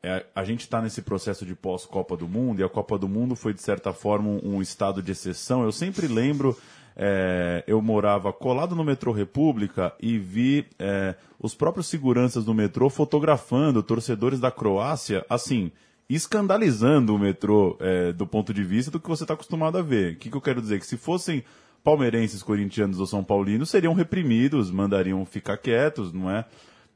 é, 0.04 0.26
a 0.34 0.44
gente 0.44 0.60
está 0.60 0.82
nesse 0.82 1.00
processo 1.00 1.46
de 1.46 1.54
pós-Copa 1.54 2.14
do 2.14 2.28
Mundo, 2.28 2.60
e 2.60 2.62
a 2.62 2.68
Copa 2.68 2.98
do 2.98 3.08
Mundo 3.08 3.34
foi, 3.34 3.54
de 3.54 3.62
certa 3.62 3.90
forma, 3.90 4.28
um, 4.28 4.56
um 4.56 4.62
estado 4.62 5.02
de 5.02 5.12
exceção. 5.12 5.64
Eu 5.64 5.72
sempre 5.72 6.06
lembro, 6.06 6.54
é, 6.94 7.64
eu 7.66 7.80
morava 7.80 8.30
colado 8.30 8.76
no 8.76 8.84
metrô 8.84 9.12
República 9.12 9.94
e 9.98 10.18
vi 10.18 10.66
é, 10.78 11.14
os 11.40 11.54
próprios 11.54 11.86
seguranças 11.86 12.44
do 12.44 12.52
metrô 12.52 12.90
fotografando 12.90 13.82
torcedores 13.82 14.38
da 14.38 14.50
Croácia, 14.50 15.24
assim, 15.26 15.72
escandalizando 16.06 17.14
o 17.14 17.18
metrô 17.18 17.78
é, 17.80 18.12
do 18.12 18.26
ponto 18.26 18.52
de 18.52 18.62
vista 18.62 18.90
do 18.90 19.00
que 19.00 19.08
você 19.08 19.24
está 19.24 19.32
acostumado 19.32 19.78
a 19.78 19.82
ver. 19.82 20.12
O 20.12 20.16
que, 20.16 20.30
que 20.30 20.36
eu 20.36 20.42
quero 20.42 20.60
dizer? 20.60 20.78
Que 20.80 20.86
se 20.86 20.98
fossem 20.98 21.42
palmeirenses, 21.82 22.42
corintianos 22.42 23.00
ou 23.00 23.06
são 23.06 23.24
paulinos, 23.24 23.70
seriam 23.70 23.94
reprimidos, 23.94 24.70
mandariam 24.70 25.24
ficar 25.24 25.56
quietos, 25.56 26.12
não 26.12 26.30
é? 26.30 26.44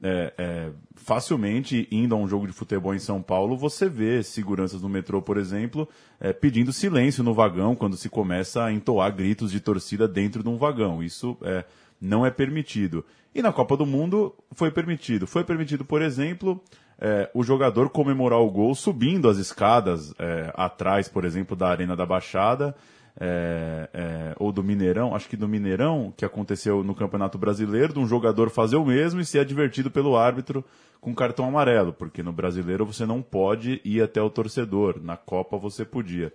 É, 0.03 0.33
é, 0.39 0.71
facilmente 0.95 1.89
indo 1.91 2.15
a 2.15 2.19
um 2.19 2.29
jogo 2.29 2.47
de 2.47 2.53
futebol 2.53 2.95
em 2.95 2.99
São 2.99 3.21
Paulo, 3.21 3.57
você 3.57 3.89
vê 3.89 4.23
seguranças 4.23 4.83
no 4.83 4.89
metrô, 4.89 5.21
por 5.21 5.37
exemplo, 5.37 5.89
é, 6.21 6.33
pedindo 6.33 6.73
silêncio 6.73 7.25
no 7.25 7.35
vagão 7.35 7.75
quando 7.75 7.97
se 7.97 8.09
começa 8.09 8.65
a 8.65 8.73
entoar 8.73 9.15
gritos 9.15 9.51
de 9.51 9.61
torcida 9.61 10.07
dentro 10.07 10.43
de 10.43 10.49
um 10.49 10.57
vagão. 10.57 11.03
Isso 11.03 11.37
é, 11.43 11.65
não 12.01 12.25
é 12.25 12.31
permitido. 12.31 13.05
E 13.35 13.43
na 13.43 13.53
Copa 13.53 13.77
do 13.77 13.87
Mundo 13.87 14.35
foi 14.53 14.71
permitido. 14.71 15.27
Foi 15.27 15.45
permitido, 15.45 15.85
por 15.85 16.01
exemplo, 16.01 16.63
é, 16.99 17.31
o 17.35 17.43
jogador 17.43 17.91
comemorar 17.91 18.41
o 18.41 18.51
gol 18.51 18.75
subindo 18.75 19.29
as 19.29 19.39
escadas 19.39 20.15
é, 20.19 20.53
atrás, 20.55 21.09
por 21.09 21.25
exemplo, 21.25 21.57
da 21.57 21.69
Arena 21.69 21.95
da 21.95 22.07
Baixada 22.07 22.75
é, 23.21 23.89
é, 23.93 24.35
ou 24.39 24.53
do 24.53 24.63
Mineirão, 24.63 25.15
acho 25.15 25.29
que 25.29 25.37
do 25.37 25.49
Mineirão, 25.49 26.13
que 26.17 26.25
aconteceu 26.25 26.85
no 26.85 26.95
Campeonato 26.95 27.37
Brasileiro, 27.37 27.93
de 27.93 27.99
um 27.99 28.07
jogador 28.07 28.49
fazer 28.49 28.77
o 28.77 28.85
mesmo 28.85 29.21
e 29.21 29.25
ser 29.25 29.41
advertido 29.41 29.91
pelo 29.91 30.17
árbitro 30.17 30.65
com 31.01 31.15
cartão 31.15 31.47
amarelo, 31.47 31.93
porque 31.93 32.23
no 32.23 32.33
Brasileiro 32.33 32.87
você 32.87 33.07
não 33.07 33.23
pode 33.23 33.81
ir 33.85 34.03
até 34.03 34.21
o 34.21 34.31
torcedor, 34.31 35.01
na 35.03 35.17
Copa 35.17 35.57
você 35.57 35.85
podia. 35.85 36.33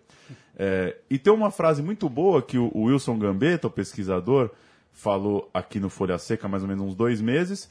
É, 0.56 0.98
e 1.10 1.18
tem 1.18 1.34
uma 1.34 1.52
frase 1.52 1.82
muito 1.82 2.10
boa 2.10 2.42
que 2.42 2.58
o, 2.58 2.72
Wilson 2.76 3.18
Gambetta, 3.18 3.68
o 3.68 3.72
pesquisador, 3.72 4.52
falou 4.92 5.50
aqui 5.54 5.80
no 5.80 5.90
Folha 5.90 6.18
Seca 6.18 6.48
mais 6.48 6.64
ou 6.64 6.70
menos 6.70 6.86
uns 6.86 6.96
dois 6.96 7.20
meses, 7.20 7.70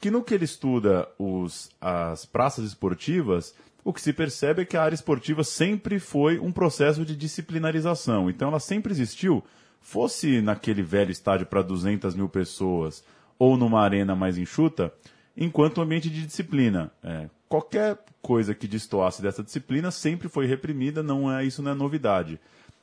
que 0.00 0.10
no 0.10 0.22
que 0.22 0.34
ele 0.34 0.44
estuda 0.44 1.08
os, 1.18 1.70
as 1.80 2.24
praças 2.24 2.64
esportivas, 2.64 3.54
o 3.84 3.92
que 3.92 4.00
se 4.00 4.12
percebe 4.12 4.62
é 4.62 4.64
que 4.64 4.76
a 4.76 4.82
área 4.82 4.94
esportiva 4.94 5.42
sempre 5.42 5.98
foi 5.98 6.38
um 6.38 6.52
processo 6.52 7.04
de 7.04 7.16
disciplinarização. 7.16 8.30
Então 8.30 8.48
ela 8.48 8.60
sempre 8.60 8.92
existiu, 8.92 9.42
fosse 9.80 10.40
naquele 10.40 10.82
velho 10.82 11.10
estádio 11.10 11.46
para 11.46 11.62
200 11.62 12.14
mil 12.14 12.28
pessoas 12.28 13.04
ou 13.38 13.56
numa 13.56 13.80
arena 13.80 14.14
mais 14.14 14.38
enxuta, 14.38 14.92
enquanto 15.36 15.80
ambiente 15.80 16.08
de 16.08 16.24
disciplina. 16.24 16.92
É, 17.02 17.28
qualquer 17.48 17.98
coisa 18.20 18.54
que 18.54 18.68
destoasse 18.68 19.20
dessa 19.20 19.42
disciplina 19.42 19.90
sempre 19.90 20.28
foi 20.28 20.46
reprimida, 20.46 21.02
não 21.02 21.30
é 21.30 21.44
isso 21.44 21.60
não 21.60 21.72
é 21.72 21.74
novidade. 21.74 22.38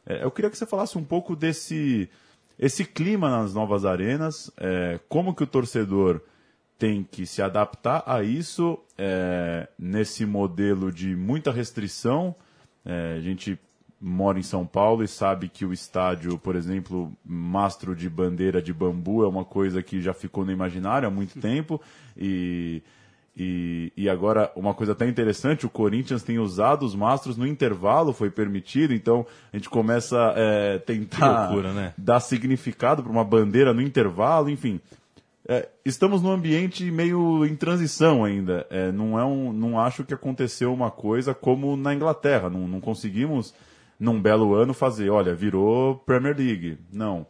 É, 0.05 0.23
eu 0.23 0.31
queria 0.31 0.49
que 0.49 0.57
você 0.57 0.65
falasse 0.65 0.97
um 0.97 1.03
pouco 1.03 1.35
desse 1.35 2.09
esse 2.57 2.83
clima 2.83 3.29
nas 3.29 3.53
novas 3.53 3.85
arenas, 3.85 4.51
é, 4.57 4.99
como 5.07 5.33
que 5.33 5.43
o 5.43 5.47
torcedor 5.47 6.21
tem 6.79 7.03
que 7.03 7.25
se 7.25 7.41
adaptar 7.41 8.01
a 8.07 8.23
isso 8.23 8.79
é, 8.97 9.67
nesse 9.77 10.25
modelo 10.25 10.91
de 10.91 11.13
muita 11.13 11.51
restrição. 11.51 12.33
É, 12.85 13.15
a 13.17 13.19
gente 13.19 13.59
mora 13.99 14.39
em 14.39 14.43
São 14.43 14.65
Paulo 14.65 15.03
e 15.03 15.07
sabe 15.07 15.49
que 15.49 15.65
o 15.65 15.73
estádio, 15.73 16.37
por 16.37 16.55
exemplo, 16.55 17.11
mastro 17.25 17.93
de 17.93 18.09
bandeira 18.09 18.61
de 18.61 18.73
bambu 18.73 19.25
é 19.25 19.27
uma 19.27 19.43
coisa 19.43 19.83
que 19.83 20.01
já 20.01 20.13
ficou 20.13 20.45
no 20.45 20.53
imaginário 20.53 21.05
há 21.05 21.11
muito 21.11 21.37
tempo 21.37 21.81
e, 22.15 22.81
e, 23.35 23.91
e 23.97 24.09
agora 24.09 24.49
uma 24.55 24.73
coisa 24.73 24.93
até 24.93 25.05
interessante, 25.05 25.65
o 25.65 25.69
Corinthians 25.69 26.23
tem 26.23 26.39
usado 26.39 26.85
os 26.85 26.95
mastros 26.95 27.35
no 27.35 27.45
intervalo, 27.45 28.13
foi 28.13 28.29
permitido, 28.29 28.93
então 28.93 29.25
a 29.51 29.57
gente 29.57 29.69
começa 29.69 30.17
a 30.17 30.33
é, 30.37 30.77
tentar 30.79 31.47
loucura, 31.47 31.73
né? 31.73 31.93
dar 31.97 32.21
significado 32.21 33.03
para 33.03 33.11
uma 33.11 33.25
bandeira 33.25 33.73
no 33.73 33.81
intervalo, 33.81 34.49
enfim. 34.49 34.79
É, 35.51 35.67
estamos 35.83 36.21
num 36.21 36.29
ambiente 36.29 36.91
meio 36.91 37.43
em 37.43 37.55
transição 37.55 38.23
ainda. 38.23 38.67
É, 38.69 38.91
não, 38.91 39.17
é 39.17 39.25
um, 39.25 39.51
não 39.51 39.79
acho 39.79 40.03
que 40.03 40.13
aconteceu 40.13 40.71
uma 40.71 40.91
coisa 40.91 41.33
como 41.33 41.75
na 41.75 41.91
Inglaterra. 41.91 42.51
Não, 42.51 42.67
não 42.67 42.79
conseguimos, 42.79 43.51
num 43.99 44.21
belo 44.21 44.53
ano, 44.53 44.75
fazer, 44.75 45.09
olha, 45.09 45.33
virou 45.33 45.95
Premier 46.05 46.37
League. 46.37 46.77
Não. 46.93 47.25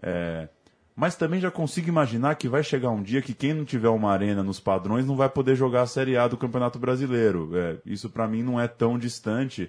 É, 0.00 0.48
mas 0.94 1.16
também 1.16 1.40
já 1.40 1.50
consigo 1.50 1.88
imaginar 1.88 2.36
que 2.36 2.48
vai 2.48 2.62
chegar 2.62 2.90
um 2.90 3.02
dia 3.02 3.20
que 3.20 3.34
quem 3.34 3.52
não 3.52 3.64
tiver 3.64 3.88
uma 3.88 4.12
arena 4.12 4.44
nos 4.44 4.60
padrões 4.60 5.04
não 5.04 5.16
vai 5.16 5.28
poder 5.28 5.56
jogar 5.56 5.82
a 5.82 5.86
Série 5.88 6.16
A 6.16 6.28
do 6.28 6.36
Campeonato 6.36 6.78
Brasileiro. 6.78 7.50
É, 7.52 7.78
isso 7.84 8.08
para 8.08 8.28
mim 8.28 8.44
não 8.44 8.60
é 8.60 8.68
tão 8.68 8.96
distante 8.96 9.68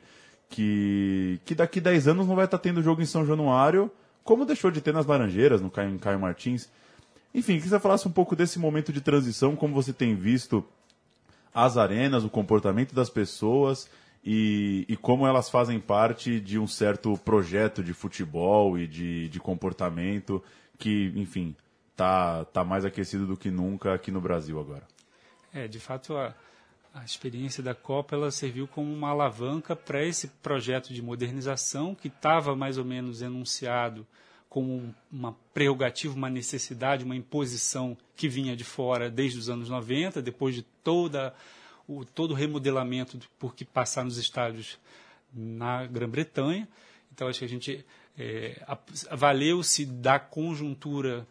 que, 0.49 1.39
que 1.43 1.55
daqui 1.55 1.81
10 1.81 2.09
anos 2.09 2.27
não 2.27 2.35
vai 2.35 2.45
estar 2.45 2.59
tendo 2.59 2.83
jogo 2.83 3.01
em 3.01 3.07
São 3.07 3.25
Januário, 3.25 3.89
como 4.23 4.45
deixou 4.45 4.69
de 4.69 4.81
ter 4.81 4.93
nas 4.93 5.07
Laranjeiras, 5.07 5.61
no 5.61 5.71
Caio, 5.71 5.97
Caio 5.97 6.19
Martins. 6.19 6.69
Enfim, 7.37 7.59
que 7.59 7.69
você 7.69 7.79
falasse 7.79 8.07
um 8.07 8.11
pouco 8.11 8.35
desse 8.35 8.57
momento 8.57 8.91
de 8.91 8.99
transição, 8.99 9.55
como 9.55 9.71
você 9.71 9.93
tem 9.93 10.15
visto 10.15 10.65
as 11.53 11.77
arenas, 11.77 12.23
o 12.23 12.31
comportamento 12.31 12.95
das 12.95 13.11
pessoas 13.11 13.87
e, 14.25 14.87
e 14.89 14.97
como 14.97 15.27
elas 15.27 15.47
fazem 15.47 15.79
parte 15.79 16.39
de 16.39 16.57
um 16.57 16.65
certo 16.65 17.15
projeto 17.19 17.83
de 17.83 17.93
futebol 17.93 18.75
e 18.75 18.87
de, 18.87 19.29
de 19.29 19.39
comportamento 19.39 20.43
que, 20.79 21.13
enfim, 21.15 21.55
tá, 21.95 22.43
tá 22.45 22.63
mais 22.63 22.83
aquecido 22.83 23.27
do 23.27 23.37
que 23.37 23.51
nunca 23.51 23.93
aqui 23.93 24.09
no 24.09 24.19
Brasil 24.19 24.59
agora. 24.59 24.87
É, 25.53 25.67
de 25.67 25.79
fato, 25.79 26.17
a, 26.17 26.33
a 26.91 27.03
experiência 27.03 27.61
da 27.61 27.75
Copa 27.75 28.15
ela 28.15 28.31
serviu 28.31 28.67
como 28.67 28.91
uma 28.91 29.09
alavanca 29.09 29.75
para 29.75 30.03
esse 30.03 30.27
projeto 30.27 30.91
de 30.91 31.03
modernização 31.03 31.93
que 31.93 32.07
estava 32.07 32.55
mais 32.55 32.79
ou 32.79 32.83
menos 32.83 33.21
enunciado 33.21 34.07
como 34.57 34.91
uma 35.11 35.37
prerrogativa, 35.53 36.15
uma 36.15 36.31
necessidade, 36.31 37.05
uma 37.05 37.15
imposição 37.15 37.95
que 38.15 38.27
vinha 38.27 38.55
de 38.55 38.63
fora 38.63 39.07
desde 39.07 39.37
os 39.37 39.51
anos 39.51 39.69
90, 39.69 40.19
depois 40.19 40.55
de 40.55 40.63
toda 40.83 41.31
o, 41.87 42.03
todo 42.03 42.31
o 42.31 42.33
remodelamento 42.33 43.19
por 43.37 43.53
que 43.53 43.63
passaram 43.63 44.07
os 44.07 44.17
estádios 44.17 44.79
na 45.31 45.85
Grã-Bretanha. 45.85 46.67
Então, 47.13 47.27
acho 47.27 47.37
que 47.37 47.45
a 47.45 47.47
gente 47.47 47.85
é, 48.17 48.59
valeu-se 49.11 49.85
da 49.85 50.17
conjuntura 50.17 51.27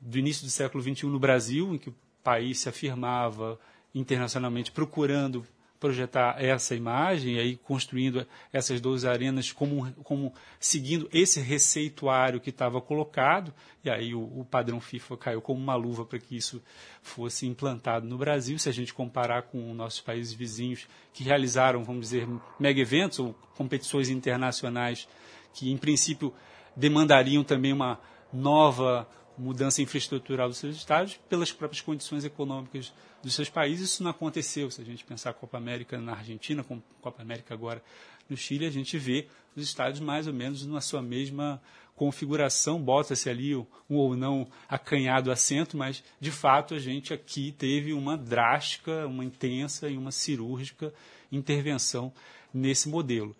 do 0.00 0.16
início 0.16 0.44
do 0.44 0.50
século 0.50 0.80
XXI 0.80 1.06
no 1.06 1.18
Brasil, 1.18 1.74
em 1.74 1.78
que 1.78 1.88
o 1.88 1.94
país 2.22 2.60
se 2.60 2.68
afirmava 2.68 3.58
internacionalmente 3.92 4.70
procurando 4.70 5.44
projetar 5.80 6.36
essa 6.38 6.74
imagem, 6.74 7.38
aí 7.38 7.56
construindo 7.56 8.26
essas 8.52 8.82
duas 8.82 9.06
arenas 9.06 9.50
como, 9.50 9.90
como 10.04 10.32
seguindo 10.60 11.08
esse 11.10 11.40
receituário 11.40 12.38
que 12.38 12.50
estava 12.50 12.80
colocado, 12.82 13.52
e 13.82 13.88
aí 13.88 14.14
o, 14.14 14.20
o, 14.20 14.44
padrão 14.44 14.78
FIFA 14.78 15.16
caiu 15.16 15.40
como 15.40 15.58
uma 15.58 15.74
luva 15.74 16.04
para 16.04 16.18
que 16.18 16.36
isso 16.36 16.62
fosse 17.02 17.46
implantado 17.46 18.06
no 18.06 18.18
Brasil. 18.18 18.58
Se 18.58 18.68
a 18.68 18.72
gente 18.72 18.92
comparar 18.92 19.44
com 19.44 19.72
nossos 19.72 20.02
países 20.02 20.34
vizinhos 20.34 20.86
que 21.14 21.24
realizaram, 21.24 21.82
vamos 21.82 22.02
dizer, 22.02 22.28
mega 22.58 22.78
eventos 22.78 23.18
ou 23.18 23.34
competições 23.56 24.10
internacionais 24.10 25.08
que, 25.54 25.72
em 25.72 25.78
princípio, 25.78 26.32
demandariam 26.76 27.42
também 27.42 27.72
uma 27.72 27.98
nova 28.30 29.08
mudança 29.40 29.80
infraestrutural 29.80 30.48
dos 30.48 30.58
seus 30.58 30.76
estádios 30.76 31.18
pelas 31.28 31.50
próprias 31.50 31.80
condições 31.80 32.24
econômicas 32.24 32.92
dos 33.22 33.34
seus 33.34 33.48
países. 33.48 33.90
Isso 33.90 34.02
não 34.02 34.10
aconteceu. 34.10 34.70
Se 34.70 34.80
a 34.80 34.84
gente 34.84 35.04
pensar 35.04 35.30
a 35.30 35.34
Copa 35.34 35.56
América 35.56 35.98
na 35.98 36.12
Argentina, 36.12 36.62
com 36.62 36.80
Copa 37.00 37.22
América 37.22 37.54
agora 37.54 37.82
no 38.28 38.36
Chile, 38.36 38.66
a 38.66 38.70
gente 38.70 38.96
vê 38.98 39.26
os 39.56 39.62
estádios 39.62 40.00
mais 40.00 40.26
ou 40.26 40.32
menos 40.32 40.64
na 40.66 40.80
sua 40.80 41.02
mesma 41.02 41.60
configuração, 41.96 42.80
bota-se 42.80 43.28
ali 43.28 43.54
um 43.54 43.66
ou 43.88 44.16
não 44.16 44.48
acanhado 44.68 45.30
assento, 45.30 45.76
mas 45.76 46.02
de 46.18 46.30
fato 46.30 46.74
a 46.74 46.78
gente 46.78 47.12
aqui 47.12 47.52
teve 47.52 47.92
uma 47.92 48.16
drástica, 48.16 49.06
uma 49.06 49.24
intensa 49.24 49.88
e 49.88 49.98
uma 49.98 50.10
cirúrgica 50.10 50.94
intervenção 51.30 52.12
nesse 52.54 52.88
modelo. 52.88 53.36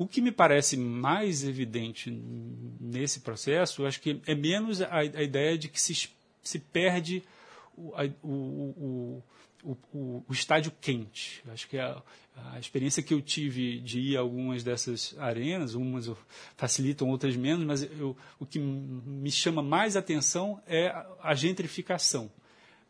O 0.00 0.06
que 0.06 0.22
me 0.22 0.32
parece 0.32 0.78
mais 0.78 1.44
evidente 1.44 2.10
nesse 2.80 3.20
processo, 3.20 3.84
acho 3.84 4.00
que 4.00 4.18
é 4.26 4.34
menos 4.34 4.80
a, 4.80 5.00
a 5.00 5.22
ideia 5.22 5.58
de 5.58 5.68
que 5.68 5.78
se, 5.78 6.08
se 6.42 6.58
perde 6.58 7.22
o, 7.76 7.92
o, 8.22 9.22
o, 9.62 9.76
o, 9.92 10.24
o, 10.26 10.32
estádio 10.32 10.72
quente. 10.80 11.42
Acho 11.52 11.68
que 11.68 11.78
a, 11.78 12.02
a, 12.34 12.58
experiência 12.58 13.02
que 13.02 13.12
eu 13.12 13.20
tive 13.20 13.78
de 13.80 14.00
ir 14.00 14.16
a 14.16 14.20
algumas 14.20 14.64
dessas 14.64 15.14
arenas, 15.18 15.74
umas 15.74 16.10
facilitam, 16.56 17.10
outras 17.10 17.36
menos, 17.36 17.66
mas 17.66 17.82
eu, 17.82 18.16
o 18.38 18.46
que 18.46 18.58
me 18.58 19.30
chama 19.30 19.62
mais 19.62 19.96
atenção 19.96 20.62
é 20.66 20.88
a 21.22 21.34
gentrificação 21.34 22.32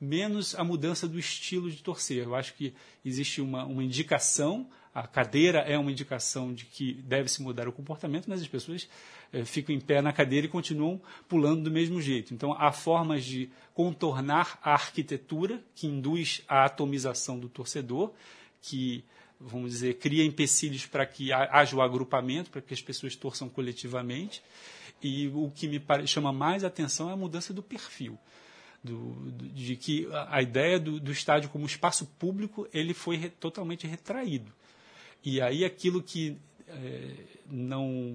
menos 0.01 0.55
a 0.55 0.65
mudança 0.65 1.07
do 1.07 1.19
estilo 1.19 1.71
de 1.71 1.83
torcer. 1.83 2.25
Eu 2.25 2.35
acho 2.35 2.55
que 2.55 2.73
existe 3.05 3.41
uma, 3.43 3.67
uma 3.67 3.85
indicação 3.85 4.71
a 4.95 5.07
cadeira 5.07 5.61
é 5.61 5.79
uma 5.79 5.91
indicação 5.91 6.53
de 6.53 6.65
que 6.65 6.95
deve-se 6.95 7.41
mudar 7.43 7.69
o 7.69 7.73
comportamento, 7.73 8.27
mas 8.29 8.41
as 8.41 8.49
pessoas 8.49 8.89
é, 9.33 9.45
ficam 9.45 9.75
em 9.75 9.81
pé 9.81 10.03
na 10.03 10.13
cadeira 10.13 10.47
e 10.47 10.51
continuam 10.51 11.01
pulando 11.29 11.63
do 11.63 11.71
mesmo 11.71 12.03
jeito. 12.03 12.35
Então, 12.35 12.53
há 12.59 12.73
formas 12.73 13.25
de 13.25 13.49
contornar 13.73 14.59
a 14.63 14.73
arquitetura 14.73 15.63
que 15.77 15.87
induz 15.87 16.43
a 16.49 16.65
atomização 16.65 17.39
do 17.39 17.49
torcedor, 17.49 18.13
que, 18.61 19.05
vamos 19.41 19.71
dizer, 19.71 19.95
cria 19.95 20.25
empecilhos 20.25 20.87
para 20.87 21.07
que 21.07 21.33
haja 21.33 21.77
o 21.77 21.81
agrupamento, 21.81 22.51
para 22.51 22.61
que 22.61 22.75
as 22.75 22.83
pessoas 22.83 23.15
torçam 23.15 23.49
coletivamente. 23.49 24.43
E 25.01 25.29
o 25.29 25.53
que 25.55 25.69
me 25.69 25.81
chama 26.07 26.33
mais 26.33 26.65
atenção 26.65 27.09
é 27.09 27.13
a 27.13 27.17
mudança 27.17 27.55
do 27.55 27.63
perfil. 27.63 28.19
Do, 28.83 29.31
de 29.31 29.77
que 29.77 30.09
a 30.29 30.41
ideia 30.41 30.81
do, 30.81 30.99
do, 30.99 31.13
estádio 31.13 31.51
como 31.51 31.67
espaço 31.67 32.07
público 32.19 32.67
ele 32.73 32.95
foi 32.95 33.17
re, 33.17 33.29
totalmente 33.29 33.87
retraído. 33.87 34.51
E 35.25 35.41
aí 35.41 35.65
aquilo 35.65 36.03
que 36.03 36.37
é, 36.69 37.15
não 37.51 38.15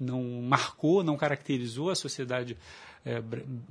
não 0.00 0.42
marcou, 0.42 1.04
não 1.04 1.16
caracterizou 1.16 1.90
a 1.90 1.94
sociedade 1.94 2.56
é, 3.04 3.22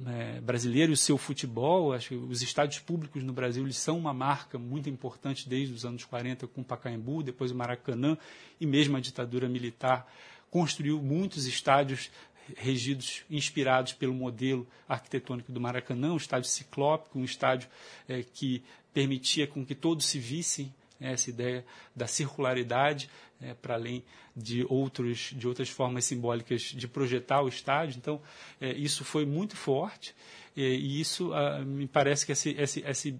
é, 0.07 0.41
brasileira 0.41 0.91
e 0.91 0.93
o 0.93 0.97
seu 0.97 1.17
futebol. 1.17 1.93
Acho 1.93 2.09
que 2.09 2.15
os 2.15 2.41
estádios 2.41 2.79
públicos 2.79 3.23
no 3.23 3.33
Brasil 3.33 3.63
eles 3.63 3.77
são 3.77 3.97
uma 3.97 4.13
marca 4.13 4.57
muito 4.57 4.89
importante 4.89 5.47
desde 5.47 5.73
os 5.73 5.85
anos 5.85 6.05
40 6.05 6.47
com 6.47 6.61
o 6.61 6.63
Pacaembu, 6.63 7.21
depois 7.21 7.51
o 7.51 7.55
Maracanã 7.55 8.17
e 8.59 8.65
mesmo 8.65 8.95
a 8.95 8.99
ditadura 8.99 9.49
militar 9.49 10.09
construiu 10.49 11.01
muitos 11.01 11.45
estádios 11.45 12.09
regidos, 12.57 13.23
inspirados 13.29 13.93
pelo 13.93 14.13
modelo 14.13 14.67
arquitetônico 14.87 15.51
do 15.51 15.61
Maracanã, 15.61 16.11
um 16.11 16.17
estádio 16.17 16.49
ciclópico, 16.49 17.17
um 17.17 17.23
estádio 17.23 17.69
é, 18.07 18.23
que 18.23 18.63
permitia 18.93 19.47
com 19.47 19.65
que 19.65 19.73
todos 19.73 20.05
se 20.05 20.19
vissem 20.19 20.73
né, 21.01 21.13
essa 21.13 21.31
ideia 21.31 21.65
da 21.95 22.05
circularidade, 22.05 23.09
é, 23.41 23.55
para 23.55 23.73
além 23.73 24.03
de, 24.37 24.63
outros, 24.69 25.33
de 25.35 25.47
outras 25.47 25.67
formas 25.67 26.05
simbólicas 26.05 26.61
de 26.61 26.87
projetar 26.87 27.41
o 27.41 27.49
estádio. 27.49 27.97
Então, 27.97 28.21
é, 28.61 28.71
isso 28.71 29.03
foi 29.03 29.25
muito 29.25 29.57
forte 29.57 30.13
é, 30.55 30.61
e 30.61 31.01
isso 31.01 31.33
ah, 31.33 31.59
me 31.59 31.87
parece 31.87 32.25
que 32.25 32.31
essa, 32.31 32.49
essa, 32.51 32.79
essa, 32.81 33.19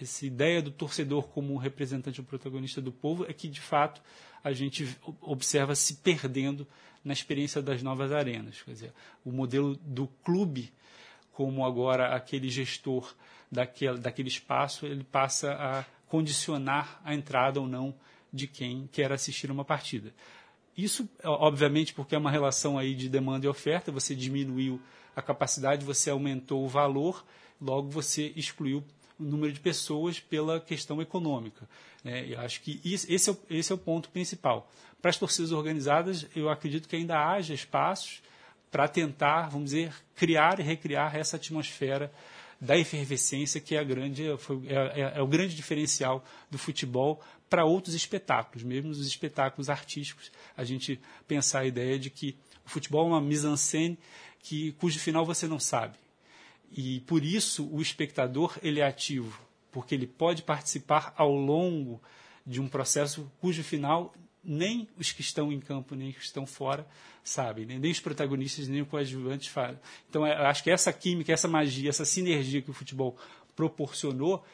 essa 0.00 0.26
ideia 0.26 0.60
do 0.60 0.70
torcedor 0.70 1.28
como 1.28 1.56
representante 1.56 2.20
ou 2.20 2.26
protagonista 2.26 2.80
do 2.82 2.92
povo 2.92 3.24
é 3.24 3.32
que, 3.32 3.48
de 3.48 3.60
fato, 3.60 4.02
a 4.44 4.52
gente 4.52 4.96
observa 5.22 5.74
se 5.74 5.94
perdendo 5.96 6.66
na 7.02 7.12
experiência 7.12 7.62
das 7.62 7.82
novas 7.82 8.12
arenas. 8.12 8.60
Quer 8.62 8.72
dizer, 8.72 8.92
o 9.24 9.32
modelo 9.32 9.76
do 9.76 10.06
clube, 10.22 10.72
como 11.32 11.64
agora 11.64 12.14
aquele 12.14 12.50
gestor 12.50 13.14
daquele, 13.50 13.98
daquele 13.98 14.28
espaço, 14.28 14.86
ele 14.86 15.04
passa 15.04 15.52
a 15.54 15.84
condicionar 16.12 17.00
a 17.06 17.14
entrada 17.14 17.58
ou 17.58 17.66
não 17.66 17.94
de 18.30 18.46
quem 18.46 18.86
quer 18.92 19.10
assistir 19.10 19.50
uma 19.50 19.64
partida. 19.64 20.12
Isso, 20.76 21.08
obviamente, 21.24 21.94
porque 21.94 22.14
é 22.14 22.18
uma 22.18 22.30
relação 22.30 22.76
aí 22.76 22.94
de 22.94 23.08
demanda 23.08 23.46
e 23.46 23.48
oferta, 23.48 23.90
você 23.90 24.14
diminuiu 24.14 24.78
a 25.16 25.22
capacidade, 25.22 25.86
você 25.86 26.10
aumentou 26.10 26.62
o 26.66 26.68
valor, 26.68 27.24
logo 27.58 27.88
você 27.88 28.30
excluiu 28.36 28.84
o 29.18 29.22
número 29.22 29.54
de 29.54 29.60
pessoas 29.60 30.20
pela 30.20 30.60
questão 30.60 31.00
econômica. 31.00 31.66
É, 32.04 32.26
eu 32.30 32.40
acho 32.40 32.60
que 32.60 32.78
esse, 32.84 33.10
é, 33.10 33.36
esse 33.48 33.72
é 33.72 33.74
o 33.74 33.78
ponto 33.78 34.10
principal. 34.10 34.70
Para 35.00 35.08
as 35.08 35.16
torcidas 35.16 35.50
organizadas, 35.50 36.26
eu 36.36 36.50
acredito 36.50 36.90
que 36.90 36.96
ainda 36.96 37.26
haja 37.26 37.54
espaços 37.54 38.20
para 38.70 38.86
tentar, 38.86 39.48
vamos 39.48 39.70
dizer, 39.70 39.94
criar 40.14 40.60
e 40.60 40.62
recriar 40.62 41.16
essa 41.16 41.36
atmosfera 41.36 42.12
da 42.62 42.78
efervescência, 42.78 43.60
que 43.60 43.74
é, 43.74 43.84
grande, 43.84 44.22
é, 44.24 44.34
é, 44.70 45.12
é 45.16 45.20
o 45.20 45.26
grande 45.26 45.56
diferencial 45.56 46.24
do 46.48 46.56
futebol 46.56 47.20
para 47.50 47.64
outros 47.64 47.92
espetáculos, 47.92 48.62
mesmo 48.62 48.92
os 48.92 49.04
espetáculos 49.04 49.68
artísticos. 49.68 50.30
A 50.56 50.62
gente 50.62 51.00
pensar 51.26 51.60
a 51.60 51.66
ideia 51.66 51.98
de 51.98 52.08
que 52.08 52.36
o 52.64 52.70
futebol 52.70 53.06
é 53.06 53.08
uma 53.08 53.20
mise-en-scène 53.20 53.98
que, 54.38 54.70
cujo 54.78 55.00
final 55.00 55.26
você 55.26 55.48
não 55.48 55.58
sabe. 55.58 55.98
E 56.70 57.00
por 57.00 57.24
isso 57.24 57.68
o 57.68 57.82
espectador 57.82 58.56
ele 58.62 58.78
é 58.78 58.86
ativo, 58.86 59.42
porque 59.72 59.96
ele 59.96 60.06
pode 60.06 60.44
participar 60.44 61.12
ao 61.16 61.34
longo 61.34 62.00
de 62.46 62.60
um 62.60 62.68
processo 62.68 63.28
cujo 63.40 63.64
final 63.64 64.14
nem 64.44 64.88
os 64.98 65.12
que 65.12 65.20
estão 65.20 65.52
em 65.52 65.60
campo, 65.60 65.94
nem 65.94 66.10
os 66.10 66.16
que 66.16 66.24
estão 66.24 66.44
fora 66.44 66.86
sabem, 67.22 67.64
nem, 67.64 67.90
os 67.90 68.00
protagonistas, 68.00 68.66
nem 68.66 68.82
os 68.82 68.88
coadjuvantes 68.88 69.48
fazem. 69.48 69.78
Então, 70.08 70.26
é, 70.26 70.32
eu 70.32 70.46
acho 70.46 70.62
que 70.62 70.70
essa 70.70 70.92
química, 70.92 71.32
essa 71.32 71.46
magia, 71.46 71.88
essa 71.88 72.04
sinergia 72.04 72.60
que 72.60 72.70
o 72.70 72.74
futebol 72.74 73.16
proporcionou, 73.54 74.44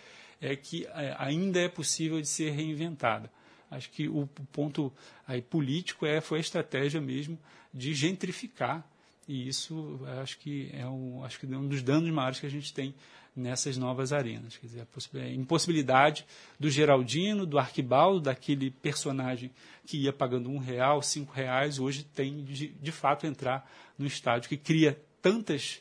é 0.40 0.55
que 0.55 0.87
é, 0.87 1.14
ainda 1.18 1.61
é 1.61 1.68
possível 1.68 2.20
de 2.20 2.29
ser 2.29 2.51
reinventada. 2.51 3.31
Acho 3.70 3.90
que 3.90 4.09
o 4.09 4.27
ponto 4.53 4.92
aí 5.27 5.42
político 5.42 6.07
é, 6.07 6.20
foi 6.20 6.38
a 6.38 6.40
estratégia 6.40 7.01
mesmo 7.01 7.38
de 7.72 7.94
gentrificar, 7.94 8.87
e 9.27 9.46
isso 9.46 10.01
acho 10.22 10.38
que 10.38 10.70
é 10.72 10.87
um, 10.87 11.22
acho 11.22 11.38
que 11.38 11.46
é 11.46 11.57
um 11.57 11.68
dos 11.68 11.83
danos 11.83 12.11
maiores 12.11 12.40
que 12.40 12.46
a 12.46 12.51
gente 12.51 12.72
tem 12.72 12.94
nessas 13.38 13.77
novas 13.77 14.12
arenas. 14.12 14.57
Quer 14.57 14.66
dizer, 14.66 14.87
a 15.14 15.29
impossibilidade 15.29 16.27
do 16.59 16.68
Geraldino, 16.68 17.46
do 17.46 17.59
Arquibaldo, 17.59 18.20
daquele 18.20 18.70
personagem 18.70 19.51
que 19.87 19.96
ia 19.96 20.12
pagando 20.12 20.51
um 20.51 20.59
real, 20.59 21.01
cinco 21.01 21.33
reais, 21.33 21.79
hoje 21.79 22.05
tem 22.05 22.42
de, 22.42 22.68
de 22.68 22.92
fato 22.92 23.27
entrar 23.27 23.70
no 23.96 24.07
estádio, 24.07 24.48
que 24.48 24.57
cria 24.57 25.01
tantas, 25.22 25.81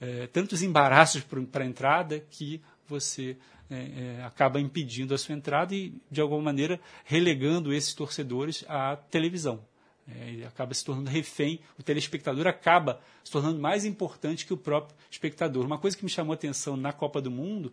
é, 0.00 0.26
tantos 0.26 0.62
embaraços 0.62 1.22
para 1.22 1.62
a 1.62 1.66
entrada 1.66 2.20
que 2.30 2.60
você 2.86 3.36
é, 3.70 4.18
é, 4.18 4.24
acaba 4.24 4.60
impedindo 4.60 5.14
a 5.14 5.18
sua 5.18 5.34
entrada 5.34 5.74
e, 5.74 5.94
de 6.10 6.20
alguma 6.20 6.42
maneira, 6.42 6.80
relegando 7.04 7.72
esses 7.72 7.94
torcedores 7.94 8.64
à 8.68 8.96
televisão. 8.96 9.60
É, 10.08 10.28
ele 10.28 10.44
acaba 10.44 10.72
se 10.72 10.84
tornando 10.84 11.10
refém, 11.10 11.58
o 11.78 11.82
telespectador 11.82 12.46
acaba 12.46 13.00
se 13.24 13.30
tornando 13.30 13.58
mais 13.58 13.84
importante 13.84 14.46
que 14.46 14.52
o 14.52 14.56
próprio 14.56 14.96
espectador. 15.10 15.66
Uma 15.66 15.78
coisa 15.78 15.96
que 15.96 16.04
me 16.04 16.10
chamou 16.10 16.32
a 16.32 16.34
atenção 16.36 16.76
na 16.76 16.92
Copa 16.92 17.20
do 17.20 17.30
Mundo 17.30 17.72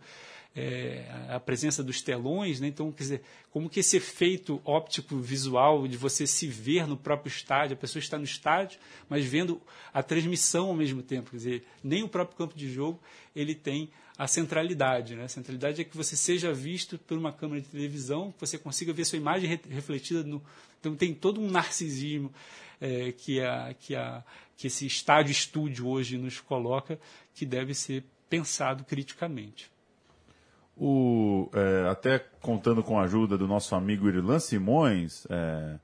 é 0.56 1.04
a 1.28 1.40
presença 1.40 1.82
dos 1.82 2.00
telões, 2.00 2.60
né? 2.60 2.68
então, 2.68 2.92
quer 2.92 3.02
dizer, 3.02 3.22
como 3.50 3.68
que 3.68 3.80
esse 3.80 3.96
efeito 3.96 4.60
óptico 4.64 5.16
visual 5.16 5.88
de 5.88 5.96
você 5.96 6.26
se 6.26 6.46
ver 6.46 6.86
no 6.86 6.96
próprio 6.96 7.28
estádio, 7.28 7.74
a 7.74 7.76
pessoa 7.78 8.00
está 8.00 8.16
no 8.16 8.24
estádio, 8.24 8.78
mas 9.08 9.24
vendo 9.24 9.60
a 9.92 10.00
transmissão 10.00 10.68
ao 10.68 10.74
mesmo 10.74 11.02
tempo, 11.02 11.30
quer 11.30 11.36
dizer, 11.36 11.64
nem 11.82 12.04
o 12.04 12.08
próprio 12.08 12.36
campo 12.36 12.56
de 12.56 12.72
jogo 12.72 13.00
ele 13.34 13.54
tem 13.54 13.90
a 14.16 14.28
centralidade. 14.28 15.16
Né? 15.16 15.24
A 15.24 15.28
centralidade 15.28 15.80
é 15.80 15.84
que 15.84 15.96
você 15.96 16.16
seja 16.16 16.52
visto 16.52 16.98
por 16.98 17.18
uma 17.18 17.32
câmera 17.32 17.60
de 17.60 17.68
televisão, 17.68 18.30
que 18.32 18.40
você 18.40 18.56
consiga 18.56 18.92
ver 18.92 19.04
sua 19.04 19.18
imagem 19.18 19.58
refletida 19.68 20.22
no. 20.22 20.42
Então 20.84 20.94
tem 20.94 21.14
todo 21.14 21.40
um 21.40 21.50
narcisismo 21.50 22.30
é, 22.78 23.10
que, 23.12 23.40
a, 23.40 23.74
que, 23.78 23.96
a, 23.96 24.22
que 24.54 24.66
esse 24.66 24.86
estádio 24.86 25.32
estúdio 25.32 25.88
hoje 25.88 26.18
nos 26.18 26.40
coloca, 26.40 26.98
que 27.32 27.46
deve 27.46 27.72
ser 27.72 28.04
pensado 28.28 28.84
criticamente. 28.84 29.72
O, 30.76 31.48
é, 31.54 31.88
até 31.88 32.18
contando 32.18 32.82
com 32.82 32.98
a 32.98 33.04
ajuda 33.04 33.38
do 33.38 33.48
nosso 33.48 33.74
amigo 33.74 34.08
Irlan 34.08 34.38
Simões, 34.38 35.26
é, 35.30 35.78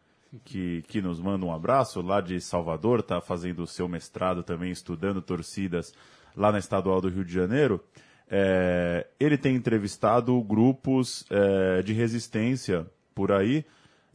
que, 0.45 0.83
que 0.83 1.01
nos 1.01 1.19
manda 1.19 1.47
um 1.47 1.55
abraço 1.55 2.03
lá 2.03 2.21
de 2.21 2.39
Salvador, 2.39 3.01
está 3.01 3.23
fazendo 3.23 3.63
o 3.63 3.67
seu 3.67 3.89
mestrado 3.89 4.43
também, 4.43 4.71
estudando 4.71 5.23
torcidas 5.23 5.95
lá 6.37 6.53
na 6.53 6.59
Estadual 6.59 7.01
do 7.01 7.09
Rio 7.09 7.25
de 7.25 7.33
Janeiro. 7.33 7.83
É, 8.29 9.07
ele 9.19 9.39
tem 9.39 9.57
entrevistado 9.57 10.39
grupos 10.43 11.25
é, 11.31 11.83
de 11.83 11.95
resistência 11.95 12.87
por 13.15 13.33
aí. 13.33 13.65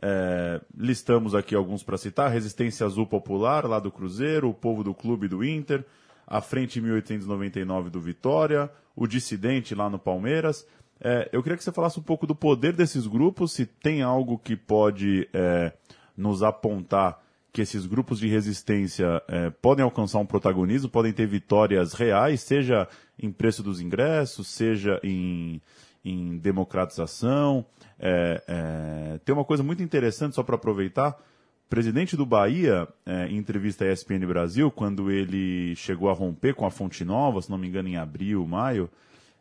É, 0.02 0.62
listamos 0.78 1.34
aqui 1.34 1.56
alguns 1.56 1.84
para 1.84 1.98
citar: 1.98 2.32
Resistência 2.32 2.86
Azul 2.86 3.08
Popular, 3.08 3.66
lá 3.66 3.80
do 3.80 3.92
Cruzeiro, 3.92 4.50
o 4.50 4.54
Povo 4.54 4.84
do 4.84 4.94
Clube 4.94 5.28
do 5.28 5.44
Inter, 5.44 5.86
a 6.28 6.42
Frente 6.42 6.82
1899 6.82 7.90
do 7.90 8.02
Vitória, 8.02 8.70
o 8.96 9.08
Dissidente 9.08 9.74
lá 9.74 9.90
no 9.90 10.00
Palmeiras. 10.00 10.68
É, 11.00 11.30
eu 11.32 11.44
queria 11.44 11.58
que 11.58 11.64
você 11.64 11.72
falasse 11.72 12.00
um 12.00 12.04
pouco 12.04 12.26
do 12.26 12.36
poder 12.36 12.74
desses 12.74 13.06
grupos, 13.06 13.52
se 13.52 13.66
tem 13.66 14.02
algo 14.02 14.38
que 14.38 14.56
pode 14.56 15.28
é, 15.34 15.74
nos 16.16 16.42
apontar 16.42 17.22
que 17.52 17.62
esses 17.62 17.86
grupos 17.86 18.20
de 18.20 18.28
resistência 18.28 19.22
é, 19.30 19.50
podem 19.50 19.84
alcançar 19.84 20.20
um 20.20 20.26
protagonismo, 20.26 20.90
podem 20.90 21.14
ter 21.14 21.26
vitórias 21.26 21.94
reais, 21.94 22.42
seja 22.42 22.88
em 23.18 23.32
preço 23.32 23.64
dos 23.64 23.80
ingressos, 23.80 24.48
seja 24.48 25.00
em, 25.02 25.62
em 26.06 26.38
democratização. 26.38 27.66
É, 28.00 28.44
é, 28.48 29.20
tem 29.26 29.34
uma 29.34 29.44
coisa 29.44 29.64
muito 29.64 29.82
interessante, 29.82 30.36
só 30.36 30.44
para 30.44 30.56
aproveitar. 30.56 31.20
O 31.66 31.70
presidente 31.70 32.16
do 32.16 32.28
Bahia, 32.28 32.88
é, 33.06 33.28
em 33.28 33.38
entrevista 33.38 33.84
à 33.84 33.92
ESPN 33.92 34.26
Brasil, 34.28 34.70
quando 34.70 35.10
ele 35.10 35.76
chegou 35.76 36.10
a 36.12 36.14
romper 36.14 36.54
com 36.54 36.66
a 36.66 36.70
Fonte 36.70 37.04
Nova, 37.04 37.42
se 37.42 37.50
não 37.50 37.58
me 37.58 37.68
engano, 37.68 37.90
em 37.90 37.98
abril, 37.98 38.46
maio, 38.46 38.88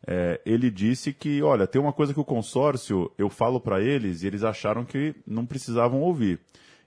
é, 0.07 0.40
ele 0.44 0.70
disse 0.70 1.12
que, 1.12 1.42
olha, 1.42 1.66
tem 1.66 1.81
uma 1.81 1.92
coisa 1.92 2.14
que 2.14 2.20
o 2.20 2.24
consórcio, 2.24 3.12
eu 3.18 3.29
falo 3.29 3.61
para 3.61 3.83
eles 3.83 4.22
e 4.22 4.27
eles 4.27 4.42
acharam 4.42 4.85
que 4.87 5.14
não 5.27 5.44
precisavam 5.44 6.00
ouvir. 6.00 6.40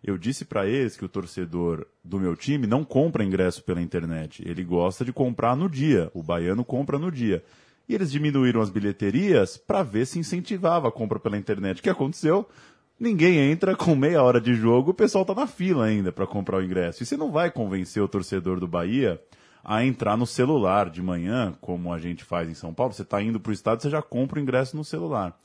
Eu 0.04 0.18
disse 0.18 0.46
para 0.46 0.68
eles 0.68 0.96
que 0.96 1.06
o 1.06 1.10
torcedor 1.10 1.86
do 2.04 2.20
meu 2.20 2.36
time 2.36 2.68
não 2.68 2.84
compra 2.84 3.24
ingresso 3.24 3.64
pela 3.64 3.82
internet. 3.82 4.48
Ele 4.48 4.64
gosta 4.64 5.04
de 5.04 5.12
comprar 5.12 5.56
no 5.56 5.70
dia. 5.70 6.12
O 6.14 6.22
baiano 6.22 6.64
compra 6.64 7.00
no 7.00 7.12
dia. 7.12 7.44
E 7.88 7.96
eles 7.96 8.12
diminuíram 8.12 8.62
as 8.62 8.70
bilheterias 8.70 9.58
para 9.58 9.84
ver 9.84 10.06
se 10.06 10.20
incentivava 10.20 10.88
a 10.88 10.92
compra 10.92 11.20
pela 11.20 11.38
internet. 11.38 11.80
O 11.80 11.84
que 11.84 11.90
aconteceu? 11.90 12.48
Ninguém 13.00 13.38
entra 13.38 13.76
com 13.76 13.96
meia 13.96 14.24
hora 14.24 14.42
de 14.42 14.56
jogo, 14.56 14.92
o 14.92 14.94
pessoal 14.94 15.22
está 15.22 15.36
na 15.36 15.46
fila 15.46 15.86
ainda 15.86 16.12
para 16.12 16.26
comprar 16.26 16.58
o 16.58 16.64
ingresso. 16.64 17.04
E 17.04 17.06
você 17.06 17.16
não 17.16 17.32
vai 17.32 17.52
convencer 17.52 18.02
o 18.02 18.08
torcedor 18.08 18.60
do 18.60 18.68
Bahia 18.68 19.22
a 19.64 19.86
entrar 19.86 20.18
no 20.18 20.26
celular 20.26 20.90
de 20.90 21.02
manhã, 21.02 21.54
como 21.62 21.94
a 21.94 22.00
gente 22.00 22.24
faz 22.24 22.50
em 22.50 22.54
São 22.54 22.74
Paulo. 22.74 22.94
Você 22.94 23.04
está 23.04 23.22
indo 23.22 23.40
para 23.40 23.52
o 23.52 23.54
estado, 23.54 23.82
você 23.82 23.90
já 23.90 24.02
compra 24.02 24.40
o 24.40 24.42
ingresso 24.42 24.76
no 24.76 24.84
celular. 24.84 25.38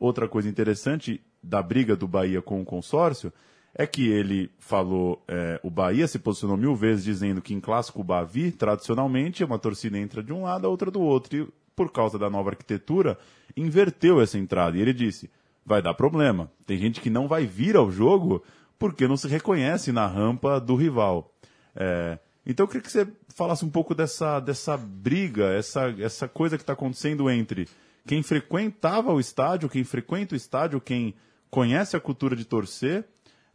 Outra 0.00 0.28
coisa 0.28 0.48
interessante 0.48 1.22
da 1.42 1.62
briga 1.62 1.94
do 1.94 2.08
Bahia 2.08 2.42
com 2.42 2.60
o 2.60 2.64
consórcio 2.64 3.32
é 3.74 3.86
que 3.86 4.08
ele 4.08 4.50
falou, 4.58 5.22
é, 5.28 5.60
o 5.62 5.70
Bahia 5.70 6.08
se 6.08 6.18
posicionou 6.18 6.56
mil 6.56 6.74
vezes 6.74 7.04
dizendo 7.04 7.42
que 7.42 7.54
em 7.54 7.60
clássico 7.60 8.02
Bavi, 8.02 8.50
tradicionalmente, 8.50 9.44
uma 9.44 9.58
torcida 9.58 9.98
entra 9.98 10.22
de 10.22 10.32
um 10.32 10.42
lado, 10.42 10.66
a 10.66 10.70
outra 10.70 10.90
do 10.90 11.00
outro. 11.00 11.52
Por 11.76 11.92
causa 11.92 12.18
da 12.18 12.28
nova 12.28 12.50
arquitetura, 12.50 13.18
inverteu 13.56 14.20
essa 14.20 14.38
entrada. 14.38 14.76
E 14.76 14.80
ele 14.80 14.94
disse, 14.94 15.30
vai 15.64 15.82
dar 15.82 15.94
problema. 15.94 16.50
Tem 16.66 16.78
gente 16.78 17.00
que 17.00 17.10
não 17.10 17.28
vai 17.28 17.46
vir 17.46 17.76
ao 17.76 17.90
jogo 17.90 18.42
porque 18.78 19.06
não 19.06 19.16
se 19.16 19.28
reconhece 19.28 19.92
na 19.92 20.06
rampa 20.06 20.58
do 20.58 20.74
rival. 20.74 21.32
É, 21.74 22.18
então 22.46 22.64
eu 22.64 22.68
queria 22.68 22.82
que 22.82 22.90
você 22.90 23.06
falasse 23.28 23.64
um 23.64 23.70
pouco 23.70 23.94
dessa, 23.94 24.40
dessa 24.40 24.76
briga, 24.76 25.46
essa, 25.52 25.94
essa 25.98 26.26
coisa 26.26 26.56
que 26.56 26.62
está 26.62 26.72
acontecendo 26.72 27.28
entre 27.30 27.68
quem 28.06 28.22
frequentava 28.22 29.12
o 29.12 29.20
estádio, 29.20 29.68
quem 29.68 29.84
frequenta 29.84 30.34
o 30.34 30.36
estádio, 30.36 30.80
quem 30.80 31.14
conhece 31.50 31.96
a 31.96 32.00
cultura 32.00 32.36
de 32.36 32.44
torcer, 32.44 33.04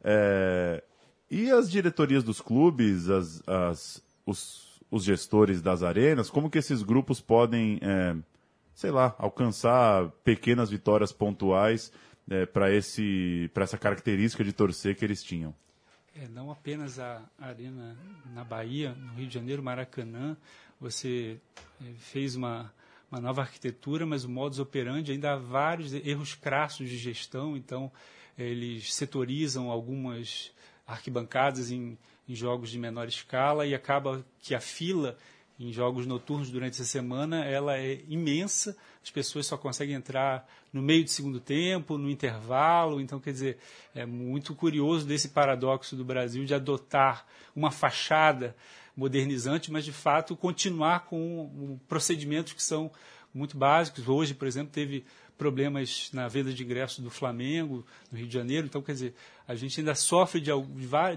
é, 0.04 0.84
e 1.30 1.50
as 1.50 1.72
diretorias 1.72 2.24
dos 2.24 2.42
clubes, 2.42 3.10
as, 3.10 3.42
as, 3.48 4.04
os, 4.26 4.71
os 4.92 5.06
gestores 5.06 5.62
das 5.62 5.82
arenas, 5.82 6.30
como 6.30 6.50
que 6.50 6.58
esses 6.58 6.84
grupos 6.84 7.22
podem, 7.22 7.80
é, 7.82 8.14
sei 8.76 8.92
lá, 8.92 9.16
alcançar 9.18 10.10
pequenas 10.24 10.70
vitórias 10.70 11.14
pontuais 11.14 11.94
é, 12.30 12.46
para 12.46 12.70
essa 12.70 13.78
característica 13.78 14.44
de 14.44 14.52
torcer 14.52 14.98
que 14.98 15.06
eles 15.06 15.24
tinham? 15.24 15.56
É, 16.14 16.28
não 16.28 16.52
apenas 16.52 17.00
a 17.00 17.24
arena 17.40 17.98
na 18.34 18.44
Bahia, 18.44 18.94
no 18.94 19.14
Rio 19.14 19.28
de 19.28 19.34
Janeiro, 19.34 19.64
Maracanã, 19.64 20.36
você 20.78 21.40
é, 21.82 21.94
fez 21.94 22.36
uma, 22.36 22.74
uma 23.10 23.22
nova 23.22 23.42
arquitetura, 23.42 24.06
mas 24.06 24.26
o 24.26 24.30
modus 24.30 24.60
operandi 24.60 25.14
ainda 25.14 25.34
há 25.34 25.38
vários 25.38 25.94
erros 25.94 26.36
crassos 26.36 26.90
de 26.90 26.98
gestão, 26.98 27.56
então 27.56 27.90
eles 28.38 28.94
setorizam 28.94 29.70
algumas 29.70 30.52
arquibancadas 30.86 31.72
em, 31.72 31.98
em 32.28 32.36
jogos 32.36 32.70
de 32.70 32.80
menor 32.80 33.08
escala 33.08 33.66
e 33.66 33.74
acaba 33.74 34.26
que 34.40 34.56
a 34.56 34.60
fila 34.60 35.18
em 35.60 35.72
jogos 35.72 36.08
noturnos 36.08 36.50
durante 36.50 36.74
essa 36.74 36.86
semana 36.86 37.46
ela 37.46 37.78
é 37.78 38.02
imensa. 38.08 38.76
As 39.04 39.12
pessoas 39.12 39.46
só 39.46 39.56
conseguem 39.58 39.96
entrar 39.96 40.48
no 40.74 40.82
meio 40.82 41.04
do 41.04 41.10
segundo 41.10 41.40
tempo, 41.40 41.98
no 41.98 42.10
intervalo. 42.10 43.00
Então, 43.00 43.20
quer 43.20 43.32
dizer, 43.32 43.58
é 43.94 44.06
muito 44.06 44.56
curioso 44.56 45.06
desse 45.06 45.30
paradoxo 45.30 45.96
do 45.96 46.04
Brasil 46.04 46.46
de 46.46 46.54
adotar 46.54 47.28
uma 47.56 47.70
fachada 47.70 48.56
modernizante, 48.98 49.72
mas 49.72 49.86
de 49.86 49.92
fato 49.92 50.36
continuar 50.36 51.06
com 51.06 51.80
procedimentos 51.88 52.54
que 52.54 52.64
são 52.64 52.92
muito 53.34 53.56
básicos. 53.56 54.08
Hoje, 54.08 54.34
por 54.34 54.48
exemplo, 54.48 54.72
teve 54.72 55.06
problemas 55.38 56.10
na 56.14 56.28
venda 56.28 56.54
de 56.54 56.64
ingressos 56.64 57.00
do 57.00 57.10
Flamengo, 57.10 57.86
no 58.12 58.18
Rio 58.18 58.28
de 58.28 58.34
Janeiro. 58.34 58.68
Então, 58.68 58.82
quer 58.82 58.94
dizer, 58.94 59.16
a 59.48 59.56
gente 59.56 59.80
ainda 59.80 59.96
sofre 59.96 60.40
de, 60.40 60.52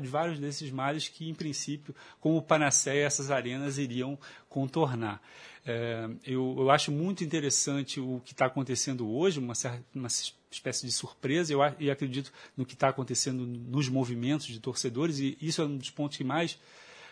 de 0.00 0.08
vários 0.08 0.38
desses 0.38 0.70
males 0.70 1.08
que, 1.08 1.28
em 1.28 1.34
princípio, 1.34 1.94
como 2.20 2.40
panaceia, 2.42 3.04
essas 3.04 3.30
arenas 3.30 3.78
iriam 3.78 4.18
contornar. 4.48 5.20
É, 5.66 6.08
eu, 6.26 6.54
eu, 6.58 6.70
acho 6.70 6.92
muito 6.92 7.24
interessante 7.24 7.98
o 7.98 8.20
que 8.24 8.32
está 8.32 8.46
acontecendo 8.46 9.08
hoje, 9.10 9.38
uma, 9.38 9.54
certa, 9.54 9.82
uma 9.94 10.08
espécie 10.50 10.86
de 10.86 10.92
surpresa, 10.92 11.52
eu, 11.52 11.60
e 11.78 11.90
acredito 11.90 12.32
no 12.56 12.66
que 12.66 12.74
está 12.74 12.88
acontecendo 12.88 13.46
nos 13.46 13.88
movimentos 13.88 14.46
de 14.46 14.60
torcedores, 14.60 15.18
e 15.18 15.38
isso 15.40 15.62
é 15.62 15.64
um 15.64 15.76
dos 15.76 15.90
pontos 15.90 16.18
que 16.18 16.24
mais 16.24 16.58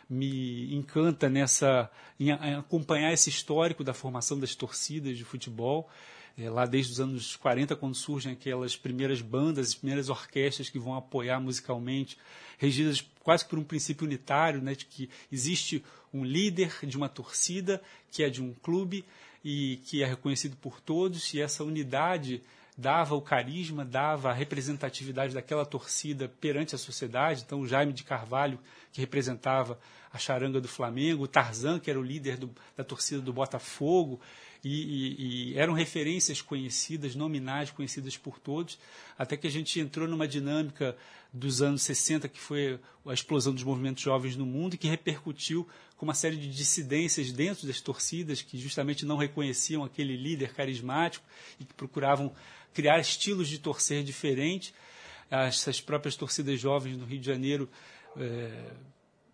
me 0.08 0.74
encanta 0.74 1.28
nessa 1.30 1.90
em 2.20 2.30
acompanhar 2.30 3.12
esse 3.12 3.30
histórico 3.30 3.82
da 3.82 3.94
formação 3.94 4.38
das 4.38 4.54
torcidas 4.54 5.16
de 5.16 5.24
futebol 5.24 5.88
é, 6.36 6.48
lá 6.48 6.66
desde 6.66 6.92
os 6.92 7.00
anos 7.00 7.36
40, 7.36 7.76
quando 7.76 7.94
surgem 7.94 8.32
aquelas 8.32 8.76
primeiras 8.76 9.20
bandas, 9.20 9.68
as 9.68 9.74
primeiras 9.74 10.08
orquestras 10.08 10.70
que 10.70 10.78
vão 10.78 10.94
apoiar 10.94 11.40
musicalmente, 11.40 12.16
regidas 12.58 13.04
quase 13.20 13.44
por 13.44 13.58
um 13.58 13.64
princípio 13.64 14.06
unitário, 14.06 14.60
né, 14.60 14.74
de 14.74 14.86
que 14.86 15.10
existe 15.30 15.84
um 16.12 16.24
líder 16.24 16.74
de 16.82 16.96
uma 16.96 17.08
torcida, 17.08 17.82
que 18.10 18.22
é 18.22 18.30
de 18.30 18.42
um 18.42 18.54
clube 18.54 19.04
e 19.44 19.80
que 19.84 20.02
é 20.02 20.06
reconhecido 20.06 20.56
por 20.56 20.80
todos, 20.80 21.32
e 21.34 21.40
essa 21.40 21.64
unidade 21.64 22.42
dava 22.76 23.14
o 23.14 23.20
carisma, 23.20 23.84
dava 23.84 24.30
a 24.30 24.32
representatividade 24.32 25.34
daquela 25.34 25.64
torcida 25.64 26.28
perante 26.40 26.74
a 26.74 26.78
sociedade. 26.78 27.42
Então, 27.44 27.60
o 27.60 27.66
Jaime 27.66 27.92
de 27.92 28.02
Carvalho, 28.02 28.58
que 28.92 29.00
representava 29.00 29.78
a 30.12 30.18
charanga 30.18 30.60
do 30.60 30.68
Flamengo, 30.68 31.24
o 31.24 31.28
Tarzan, 31.28 31.78
que 31.78 31.90
era 31.90 31.98
o 31.98 32.02
líder 32.02 32.36
do, 32.36 32.50
da 32.76 32.84
torcida 32.84 33.20
do 33.20 33.32
Botafogo, 33.32 34.20
e, 34.64 34.68
e, 34.70 35.52
e, 35.52 35.58
eram 35.58 35.72
referências 35.72 36.40
conhecidas, 36.40 37.16
nominais 37.16 37.70
conhecidas 37.70 38.16
por 38.16 38.38
todos, 38.38 38.78
até 39.18 39.36
que 39.36 39.46
a 39.46 39.50
gente 39.50 39.80
entrou 39.80 40.06
numa 40.06 40.28
dinâmica 40.28 40.96
dos 41.32 41.60
anos 41.62 41.82
60, 41.82 42.28
que 42.28 42.38
foi 42.38 42.78
a 43.06 43.12
explosão 43.12 43.52
dos 43.52 43.64
movimentos 43.64 44.02
jovens 44.02 44.36
no 44.36 44.46
mundo, 44.46 44.74
e 44.74 44.78
que 44.78 44.86
repercutiu 44.86 45.66
com 45.96 46.06
uma 46.06 46.14
série 46.14 46.36
de 46.36 46.48
dissidências 46.48 47.32
dentro 47.32 47.66
das 47.66 47.80
torcidas, 47.80 48.40
que 48.40 48.56
justamente 48.56 49.04
não 49.04 49.16
reconheciam 49.16 49.82
aquele 49.82 50.16
líder 50.16 50.52
carismático 50.54 51.24
e 51.58 51.64
que 51.64 51.74
procuravam 51.74 52.32
criar 52.72 53.00
estilos 53.00 53.48
de 53.48 53.58
torcer 53.58 54.04
diferentes. 54.04 54.72
Essas 55.30 55.80
próprias 55.80 56.14
torcidas 56.14 56.60
jovens 56.60 56.96
no 56.96 57.04
Rio 57.04 57.18
de 57.18 57.26
Janeiro, 57.26 57.68
é, 58.16 58.72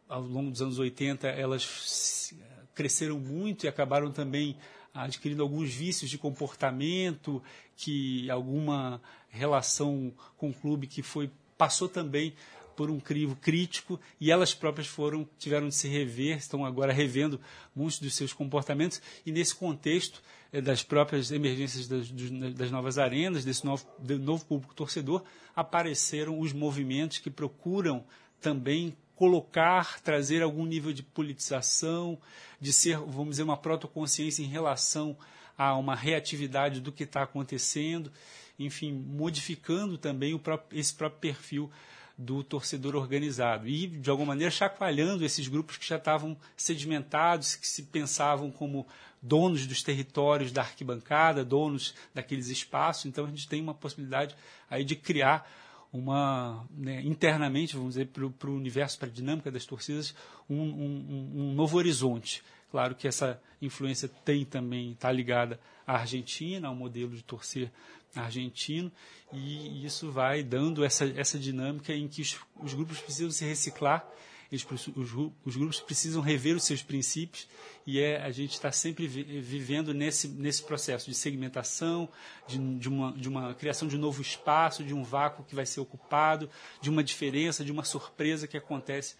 ao 0.08 0.22
longo 0.22 0.50
dos 0.50 0.62
anos 0.62 0.78
80, 0.78 1.26
elas 1.26 2.32
cresceram 2.74 3.18
muito 3.18 3.64
e 3.64 3.68
acabaram 3.68 4.12
também 4.12 4.56
adquirindo 5.04 5.42
alguns 5.42 5.72
vícios 5.72 6.10
de 6.10 6.18
comportamento, 6.18 7.42
que 7.76 8.30
alguma 8.30 9.00
relação 9.28 10.12
com 10.36 10.50
o 10.50 10.54
clube 10.54 10.86
que 10.86 11.02
foi 11.02 11.30
passou 11.56 11.88
também 11.88 12.34
por 12.78 12.90
um 12.92 13.00
crivo 13.00 13.34
crítico 13.34 13.98
e 14.20 14.30
elas 14.30 14.54
próprias 14.54 14.86
foram 14.86 15.28
tiveram 15.36 15.68
de 15.68 15.74
se 15.74 15.88
rever, 15.88 16.36
estão 16.36 16.64
agora 16.64 16.92
revendo 16.92 17.40
muitos 17.74 17.98
dos 17.98 18.14
seus 18.14 18.32
comportamentos 18.32 19.02
e 19.26 19.32
nesse 19.32 19.52
contexto 19.52 20.22
eh, 20.52 20.60
das 20.60 20.84
próprias 20.84 21.32
emergências 21.32 21.88
das, 21.88 22.08
das 22.54 22.70
novas 22.70 22.96
arenas, 22.96 23.44
desse 23.44 23.64
novo, 23.64 23.84
novo 24.20 24.44
público 24.44 24.76
torcedor, 24.76 25.24
apareceram 25.56 26.38
os 26.38 26.52
movimentos 26.52 27.18
que 27.18 27.30
procuram 27.30 28.04
também 28.40 28.96
colocar, 29.18 30.00
trazer 30.00 30.44
algum 30.44 30.64
nível 30.64 30.92
de 30.92 31.02
politização, 31.02 32.16
de 32.60 32.72
ser, 32.72 32.98
vamos 32.98 33.30
dizer, 33.30 33.42
uma 33.42 33.56
protoconsciência 33.56 34.44
em 34.44 34.46
relação 34.46 35.18
a 35.56 35.76
uma 35.76 35.96
reatividade 35.96 36.80
do 36.80 36.92
que 36.92 37.02
está 37.02 37.24
acontecendo, 37.24 38.12
enfim, 38.56 38.92
modificando 38.92 39.98
também 39.98 40.38
próprio, 40.38 40.78
esse 40.78 40.94
próprio 40.94 41.20
perfil 41.20 41.68
do 42.16 42.44
torcedor 42.44 42.94
organizado 42.94 43.66
e, 43.66 43.88
de 43.88 44.08
alguma 44.08 44.28
maneira, 44.28 44.52
chacoalhando 44.52 45.24
esses 45.24 45.48
grupos 45.48 45.76
que 45.76 45.88
já 45.88 45.96
estavam 45.96 46.36
sedimentados, 46.56 47.56
que 47.56 47.66
se 47.66 47.82
pensavam 47.82 48.52
como 48.52 48.86
donos 49.20 49.66
dos 49.66 49.82
territórios 49.82 50.52
da 50.52 50.62
arquibancada, 50.62 51.44
donos 51.44 51.92
daqueles 52.14 52.46
espaços. 52.46 53.06
Então, 53.06 53.24
a 53.24 53.28
gente 53.28 53.48
tem 53.48 53.60
uma 53.60 53.74
possibilidade 53.74 54.36
aí 54.70 54.84
de 54.84 54.94
criar 54.94 55.50
uma 55.92 56.66
né, 56.70 57.02
internamente, 57.02 57.76
vamos 57.76 57.94
dizer, 57.94 58.08
para 58.08 58.50
o 58.50 58.54
universo, 58.54 58.98
para 58.98 59.08
a 59.08 59.12
dinâmica 59.12 59.50
das 59.50 59.64
torcidas, 59.64 60.14
um, 60.48 60.60
um, 60.60 61.30
um, 61.34 61.54
novo 61.54 61.76
horizonte. 61.78 62.42
Claro 62.70 62.94
que 62.94 63.08
essa 63.08 63.40
influência 63.62 64.08
tem 64.24 64.44
também 64.44 64.92
está 64.92 65.10
ligada 65.10 65.58
à 65.86 65.94
Argentina, 65.94 66.68
ao 66.68 66.74
modelo 66.74 67.16
de 67.16 67.22
torcer 67.22 67.70
argentino, 68.14 68.90
e 69.32 69.84
isso 69.84 70.10
vai 70.10 70.42
dando 70.42 70.84
essa, 70.84 71.06
essa 71.16 71.38
dinâmica 71.38 71.94
em 71.94 72.08
que 72.08 72.22
os, 72.22 72.38
os 72.60 72.74
grupos 72.74 73.00
precisam 73.00 73.30
se 73.30 73.44
reciclar 73.44 74.06
eles, 74.50 74.66
os, 74.96 75.14
os, 75.44 75.56
grupos 75.56 75.80
precisam 75.80 76.22
rever 76.22 76.56
os 76.56 76.64
seus 76.64 76.82
princípios 76.82 77.46
e 77.86 78.00
é, 78.00 78.22
a 78.22 78.30
gente 78.30 78.52
está 78.52 78.72
sempre 78.72 79.06
vi, 79.06 79.22
vivendo 79.40 79.92
nesse, 79.92 80.26
nesse 80.28 80.62
processo 80.62 81.06
de 81.10 81.14
segmentação, 81.14 82.08
de, 82.46 82.58
de, 82.78 82.88
uma, 82.88 83.12
de 83.12 83.28
uma 83.28 83.54
criação 83.54 83.86
de 83.86 83.96
um 83.96 84.00
novo 84.00 84.22
espaço, 84.22 84.82
de 84.82 84.94
um 84.94 85.02
vácuo 85.02 85.44
que 85.44 85.54
vai 85.54 85.66
ser 85.66 85.80
ocupado, 85.80 86.48
de 86.80 86.88
uma 86.88 87.04
diferença, 87.04 87.64
de 87.64 87.70
uma 87.70 87.84
surpresa 87.84 88.46
que 88.46 88.56
acontece 88.56 89.16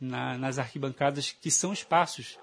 na, 0.00 0.38
nas 0.38 0.58
arquibancadas, 0.58 1.32
que 1.32 1.50
são 1.50 1.72
espaços 1.72 2.38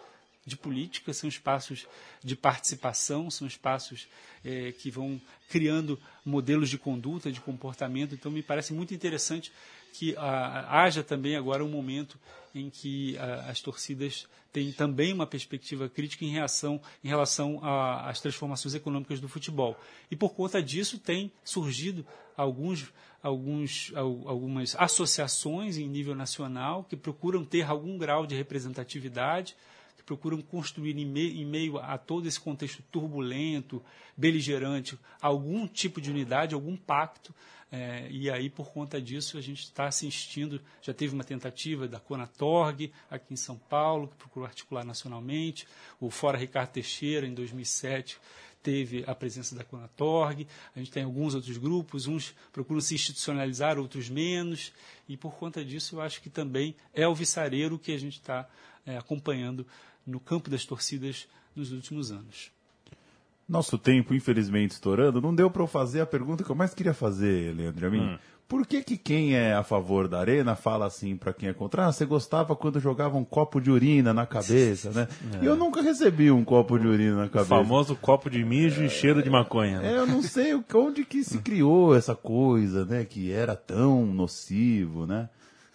de 0.46 0.56
política, 0.56 1.12
são 1.14 1.28
espaços 1.28 1.88
de 2.24 2.36
participação, 2.36 3.32
são 3.32 3.48
espaços 3.48 4.08
é, 4.44 4.72
que 4.74 4.92
vão 4.92 5.20
criando 5.50 6.00
modelos 6.24 6.70
de 6.70 6.78
conduta, 6.78 7.32
de 7.32 7.42
comportamento. 7.42 8.14
Então, 8.14 8.32
me 8.32 8.44
parece 8.44 8.72
muito 8.72 8.94
interessante 8.94 9.52
que 9.98 10.16
ah, 10.18 10.82
haja 10.82 11.04
também 11.04 11.36
agora 11.36 11.64
um 11.64 11.70
momento 11.70 12.20
em 12.54 12.70
que 12.70 13.18
ah, 13.18 13.46
as 13.50 13.62
torcidas 13.62 14.28
têm 14.52 14.72
também 14.72 15.14
uma 15.14 15.26
perspectiva 15.26 15.88
crítica 15.88 16.26
em, 16.26 16.32
reação, 16.32 16.82
em 17.04 17.08
relação 17.08 17.60
às 17.64 18.20
transformações 18.22 18.74
econômicas 18.74 19.20
do 19.20 19.28
futebol. 19.28 19.78
E 20.10 20.16
por 20.16 20.34
conta 20.34 20.62
disso 20.62 20.98
tem 20.98 21.32
surgido 21.44 22.06
alguns, 22.38 22.92
alguns, 23.22 23.92
algumas 23.96 24.76
associações 24.78 25.78
em 25.78 25.88
nível 25.88 26.16
nacional 26.16 26.86
que 26.86 26.96
procuram 26.96 27.44
ter 27.44 27.64
algum 27.64 27.98
grau 27.98 28.26
de 28.26 28.36
representatividade, 28.36 29.56
que 29.98 30.04
procuram 30.04 30.42
construir 30.42 30.98
em 30.98 31.46
meio, 31.46 31.78
a 31.78 31.98
todo 31.98 32.28
esse 32.28 32.40
contexto 32.40 32.84
turbulento, 32.92 33.84
beligerante, 34.16 34.98
algum 35.22 35.68
tipo 35.68 36.00
de 36.00 36.10
unidade, 36.10 36.54
algum 36.54 36.76
pacto 36.76 37.34
é, 37.72 38.08
e 38.10 38.30
aí, 38.30 38.50
por 38.50 38.72
conta 38.72 39.02
disso, 39.02 39.38
a 39.38 39.42
gente 39.42 39.64
está 39.64 39.88
assistindo. 39.88 40.62
Já 40.82 40.94
teve 40.94 41.14
uma 41.14 41.24
tentativa 41.24 41.88
da 41.88 42.00
Conatorg, 42.00 42.92
aqui 43.10 43.34
em 43.34 43.38
São 43.38 43.58
Paulo, 43.58 44.08
que 44.08 44.16
procurou 44.16 44.48
articular 44.48 44.86
nacionalmente. 44.86 45.68
O 46.00 46.10
Fora 46.10 46.38
Ricardo 46.38 46.70
Teixeira, 46.70 47.28
em 47.28 47.34
2007, 47.34 48.18
teve 48.64 49.04
a 49.06 49.14
presença 49.14 49.56
da 49.56 49.64
Conatorg, 49.64 50.48
a 50.76 50.80
gente 50.80 50.90
tem 50.90 51.04
alguns 51.04 51.36
outros 51.36 51.56
grupos, 51.56 52.08
uns 52.08 52.34
procuram 52.52 52.82
se 52.82 52.96
institucionalizar, 52.96 53.78
outros 53.78 54.10
menos, 54.10 54.74
e 55.08 55.16
por 55.16 55.36
conta 55.36 55.64
disso 55.64 55.98
eu 55.98 56.02
acho 56.02 56.20
que 56.20 56.32
também 56.32 56.76
é 56.92 57.08
o 57.08 57.14
viçareiro 57.14 57.78
que 57.78 57.92
a 57.92 58.00
gente 58.00 58.16
está 58.16 58.50
é, 58.86 58.98
acompanhando 58.98 59.66
no 60.06 60.20
campo 60.20 60.50
das 60.50 60.66
torcidas 60.66 61.28
nos 61.56 61.72
últimos 61.72 62.12
anos. 62.12 62.52
Nosso 63.48 63.78
tempo, 63.78 64.14
infelizmente, 64.14 64.72
estourando, 64.72 65.22
não 65.22 65.34
deu 65.34 65.52
para 65.52 65.62
eu 65.62 65.68
fazer 65.68 66.02
a 66.02 66.06
pergunta 66.06 66.44
que 66.44 66.50
eu 66.50 66.56
mais 66.56 66.74
queria 66.74 66.94
fazer, 66.94 67.56
Leandro 67.56 67.88
Amin. 67.88 68.02
Hum. 68.02 68.18
Por 68.48 68.66
que, 68.66 68.84
que 68.84 68.96
quem 68.96 69.36
é 69.36 69.56
a 69.56 69.64
favor 69.64 70.08
da 70.08 70.20
arena 70.20 70.56
fala 70.56 70.86
assim 70.86 71.18
para 71.18 71.34
quem 71.34 71.50
é 71.50 71.54
contra? 71.54 71.88
Ah, 71.88 71.92
você 71.92 72.06
gostava 72.06 72.56
quando 72.56 72.80
jogava 72.80 73.18
um 73.18 73.24
copo 73.24 73.60
de 73.60 73.72
urina 73.72 74.14
na 74.14 74.26
cabeça, 74.26 74.92
né? 74.92 75.08
É. 75.42 75.44
E 75.44 75.46
eu 75.48 75.56
nunca 75.56 75.82
recebi 75.82 76.30
um 76.30 76.44
copo 76.44 76.78
de 76.78 76.86
urina 76.86 77.16
na 77.16 77.30
cabeça. 77.30 77.56
O 77.56 77.64
famoso 77.64 77.96
copo 77.96 78.30
de 78.30 78.44
mijo 78.46 78.84
é. 78.84 78.86
e 78.86 78.90
cheiro 78.90 79.24
de 79.24 79.30
maconha. 79.30 79.80
Né? 79.80 79.94
É, 79.94 79.98
eu 79.98 80.06
não 80.06 80.22
sei 80.22 80.54
onde 80.76 81.04
que 81.04 81.24
se 81.24 81.40
criou 81.42 81.96
essa 81.96 82.16
coisa, 82.16 82.86
né? 82.86 83.04
Que 83.04 83.32
era 83.32 83.56
tão 83.56 84.06
nocivo, 84.06 85.08
né? 85.08 85.28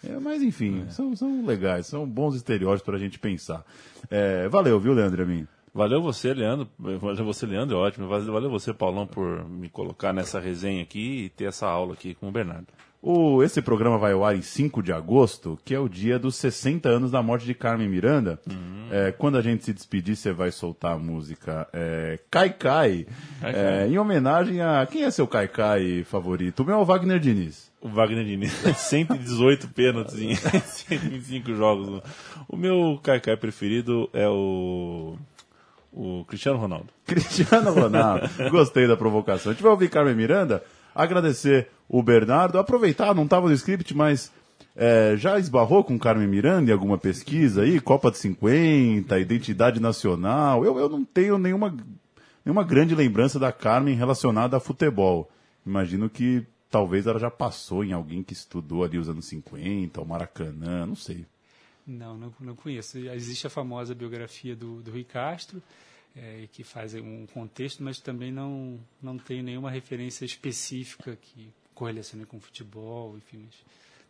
É, 0.03 0.19
mas 0.19 0.41
enfim, 0.41 0.85
é. 0.87 0.89
são, 0.89 1.15
são 1.15 1.45
legais, 1.45 1.87
são 1.87 2.07
bons 2.07 2.35
estereótipos 2.35 2.83
para 2.83 2.95
a 2.95 2.99
gente 2.99 3.19
pensar. 3.19 3.63
É, 4.09 4.47
valeu, 4.49 4.79
viu, 4.79 4.93
Leandro 4.93 5.23
Amin? 5.23 5.47
Valeu 5.73 6.01
você, 6.01 6.33
Leandro. 6.33 6.67
Valeu 6.77 7.23
você, 7.23 7.45
Leandro, 7.45 7.77
é 7.77 7.79
ótimo. 7.79 8.07
Valeu 8.07 8.49
você, 8.49 8.73
Paulão, 8.73 9.07
por 9.07 9.47
me 9.47 9.69
colocar 9.69 10.11
nessa 10.11 10.39
resenha 10.39 10.83
aqui 10.83 11.25
e 11.25 11.29
ter 11.29 11.45
essa 11.45 11.65
aula 11.65 11.93
aqui 11.93 12.13
com 12.13 12.27
o 12.27 12.31
Bernardo. 12.31 12.67
O, 13.01 13.41
esse 13.41 13.63
programa 13.63 13.97
vai 13.97 14.11
ao 14.11 14.23
ar 14.23 14.35
em 14.35 14.43
5 14.43 14.83
de 14.83 14.93
agosto, 14.93 15.57
que 15.65 15.73
é 15.73 15.79
o 15.79 15.89
dia 15.89 16.19
dos 16.19 16.35
60 16.35 16.87
anos 16.87 17.09
da 17.09 17.23
morte 17.23 17.47
de 17.47 17.55
Carmen 17.55 17.89
Miranda. 17.89 18.39
Uhum. 18.47 18.89
É, 18.91 19.11
quando 19.11 19.37
a 19.37 19.41
gente 19.41 19.65
se 19.65 19.73
despedir, 19.73 20.15
você 20.15 20.31
vai 20.31 20.51
soltar 20.51 20.93
a 20.93 20.99
música 20.99 21.67
é, 21.73 22.19
Cai 22.29 22.51
Cai, 22.51 23.07
é, 23.41 23.87
em 23.87 23.97
homenagem 23.97 24.61
a. 24.61 24.85
Quem 24.85 25.03
é 25.03 25.09
seu 25.09 25.25
Cai 25.25 25.47
Cai 25.47 26.03
favorito? 26.03 26.59
O 26.59 26.65
meu 26.65 26.75
é 26.75 26.77
o 26.77 26.85
Wagner 26.85 27.19
Diniz. 27.19 27.71
O 27.81 27.89
Wagner 27.89 28.23
Diniz. 28.23 28.51
118 28.77 29.69
pênaltis 29.69 30.19
em 30.19 30.35
125 30.61 31.55
jogos. 31.55 32.03
O 32.47 32.55
meu 32.55 32.99
Cai 33.01 33.19
Cai 33.19 33.35
preferido 33.35 34.07
é 34.13 34.27
o. 34.27 35.17
O 35.91 36.23
Cristiano 36.25 36.59
Ronaldo. 36.59 36.87
Cristiano 37.05 37.73
Ronaldo. 37.73 38.29
Gostei 38.51 38.87
da 38.87 38.95
provocação. 38.95 39.51
A 39.51 39.53
gente 39.53 39.63
vai 39.63 39.71
ouvir 39.71 39.89
Carmen 39.89 40.15
Miranda. 40.15 40.63
Agradecer 40.93 41.69
o 41.87 42.01
Bernardo. 42.01 42.57
Aproveitar, 42.57 43.13
não 43.13 43.23
estava 43.23 43.47
no 43.47 43.53
script, 43.53 43.95
mas 43.95 44.31
é, 44.75 45.15
já 45.17 45.37
esbarrou 45.37 45.83
com 45.83 45.99
Carmen 45.99 46.27
Miranda 46.27 46.71
em 46.71 46.73
alguma 46.73 46.97
pesquisa 46.97 47.63
aí? 47.63 47.79
Copa 47.79 48.11
de 48.11 48.17
50, 48.17 49.19
identidade 49.19 49.79
nacional. 49.79 50.63
Eu, 50.65 50.77
eu 50.77 50.89
não 50.89 51.03
tenho 51.03 51.37
nenhuma, 51.37 51.75
nenhuma 52.45 52.63
grande 52.63 52.95
lembrança 52.95 53.37
da 53.37 53.51
Carmen 53.51 53.95
relacionada 53.95 54.57
a 54.57 54.59
futebol. 54.59 55.29
Imagino 55.65 56.09
que 56.09 56.45
talvez 56.69 57.05
ela 57.05 57.19
já 57.19 57.29
passou 57.29 57.83
em 57.83 57.91
alguém 57.91 58.23
que 58.23 58.33
estudou 58.33 58.83
ali 58.83 58.97
os 58.97 59.09
anos 59.09 59.25
50, 59.25 60.01
o 60.01 60.05
Maracanã, 60.05 60.85
não 60.85 60.95
sei. 60.95 61.25
Não, 61.85 62.17
não, 62.17 62.33
não 62.39 62.55
conheço. 62.55 62.97
Existe 62.97 63.47
a 63.47 63.49
famosa 63.49 63.93
biografia 63.93 64.55
do, 64.55 64.81
do 64.81 64.91
Rui 64.91 65.03
Castro, 65.03 65.61
é, 66.15 66.47
que 66.51 66.63
faz 66.63 66.93
um 66.95 67.25
contexto, 67.27 67.83
mas 67.83 67.99
também 67.99 68.31
não, 68.31 68.79
não 69.01 69.17
tem 69.17 69.41
nenhuma 69.41 69.71
referência 69.71 70.25
específica 70.25 71.17
que 71.21 71.49
correlacione 71.73 72.25
com 72.25 72.39
futebol, 72.39 73.17
enfim, 73.17 73.47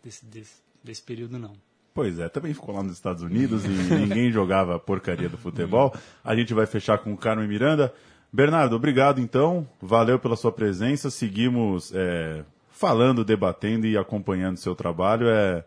desse, 0.03 0.25
desse, 0.25 0.55
desse 0.83 1.01
período 1.01 1.37
não. 1.37 1.53
Pois 1.93 2.19
é, 2.19 2.29
também 2.29 2.53
ficou 2.53 2.73
lá 2.73 2.81
nos 2.81 2.93
Estados 2.93 3.21
Unidos 3.21 3.65
e 3.65 3.67
ninguém 3.93 4.31
jogava 4.31 4.75
a 4.75 4.79
porcaria 4.79 5.29
do 5.29 5.37
futebol. 5.37 5.93
A 6.23 6.35
gente 6.35 6.53
vai 6.53 6.65
fechar 6.65 6.97
com 6.99 7.13
o 7.13 7.17
Carmen 7.17 7.47
Miranda. 7.47 7.93
Bernardo, 8.31 8.75
obrigado 8.75 9.19
então. 9.19 9.67
Valeu 9.81 10.17
pela 10.17 10.37
sua 10.37 10.51
presença. 10.51 11.09
Seguimos 11.09 11.91
é, 11.93 12.45
falando, 12.69 13.25
debatendo 13.25 13.85
e 13.85 13.97
acompanhando 13.97 14.57
seu 14.57 14.73
trabalho. 14.73 15.27
É, 15.27 15.65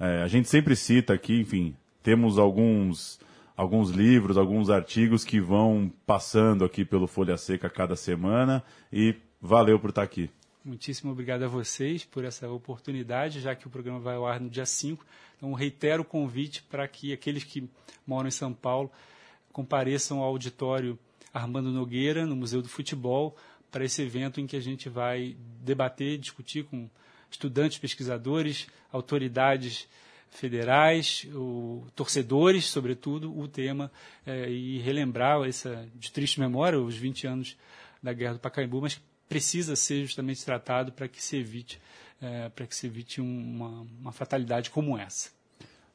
é, 0.00 0.22
a 0.22 0.28
gente 0.28 0.48
sempre 0.48 0.74
cita 0.74 1.12
aqui, 1.12 1.40
enfim, 1.40 1.74
temos 2.02 2.38
alguns, 2.38 3.18
alguns 3.56 3.90
livros, 3.90 4.36
alguns 4.36 4.68
artigos 4.68 5.24
que 5.24 5.40
vão 5.40 5.90
passando 6.04 6.64
aqui 6.64 6.84
pelo 6.84 7.06
Folha 7.06 7.36
Seca 7.36 7.70
cada 7.70 7.96
semana 7.96 8.62
e 8.92 9.14
valeu 9.40 9.80
por 9.80 9.90
estar 9.90 10.02
aqui. 10.02 10.30
Muitíssimo 10.64 11.12
obrigado 11.12 11.44
a 11.44 11.48
vocês 11.48 12.04
por 12.04 12.24
essa 12.24 12.48
oportunidade, 12.50 13.40
já 13.40 13.54
que 13.54 13.66
o 13.66 13.70
programa 13.70 14.00
vai 14.00 14.16
ao 14.16 14.26
ar 14.26 14.40
no 14.40 14.50
dia 14.50 14.66
5. 14.66 15.06
Então, 15.36 15.52
reitero 15.52 16.02
o 16.02 16.04
convite 16.04 16.62
para 16.64 16.86
que 16.88 17.12
aqueles 17.12 17.44
que 17.44 17.68
moram 18.06 18.28
em 18.28 18.32
São 18.32 18.52
Paulo 18.52 18.90
compareçam 19.52 20.18
ao 20.18 20.24
auditório 20.24 20.98
Armando 21.32 21.70
Nogueira, 21.70 22.26
no 22.26 22.34
Museu 22.34 22.60
do 22.60 22.68
Futebol, 22.68 23.36
para 23.70 23.84
esse 23.84 24.02
evento 24.02 24.40
em 24.40 24.46
que 24.46 24.56
a 24.56 24.60
gente 24.60 24.88
vai 24.88 25.36
debater, 25.62 26.18
discutir 26.18 26.64
com 26.64 26.90
estudantes, 27.30 27.78
pesquisadores, 27.78 28.66
autoridades 28.92 29.88
federais, 30.36 31.26
o, 31.34 31.86
torcedores, 31.94 32.66
sobretudo, 32.66 33.36
o 33.36 33.48
tema 33.48 33.90
é, 34.26 34.48
e 34.50 34.78
relembrar 34.78 35.42
essa 35.48 35.88
de 35.94 36.12
triste 36.12 36.38
memória 36.38 36.78
os 36.78 36.96
20 36.96 37.26
anos 37.26 37.56
da 38.02 38.12
Guerra 38.12 38.34
do 38.34 38.40
Pacaembu, 38.40 38.80
mas 38.80 39.00
precisa 39.28 39.74
ser 39.74 40.02
justamente 40.02 40.44
tratado 40.44 40.92
para 40.92 41.08
que 41.08 41.22
se 41.22 41.36
evite 41.36 41.80
é, 42.20 42.48
para 42.48 42.66
que 42.66 42.74
se 42.74 42.86
evite 42.86 43.20
uma, 43.20 43.86
uma 44.00 44.12
fatalidade 44.12 44.70
como 44.70 44.96
essa. 44.96 45.30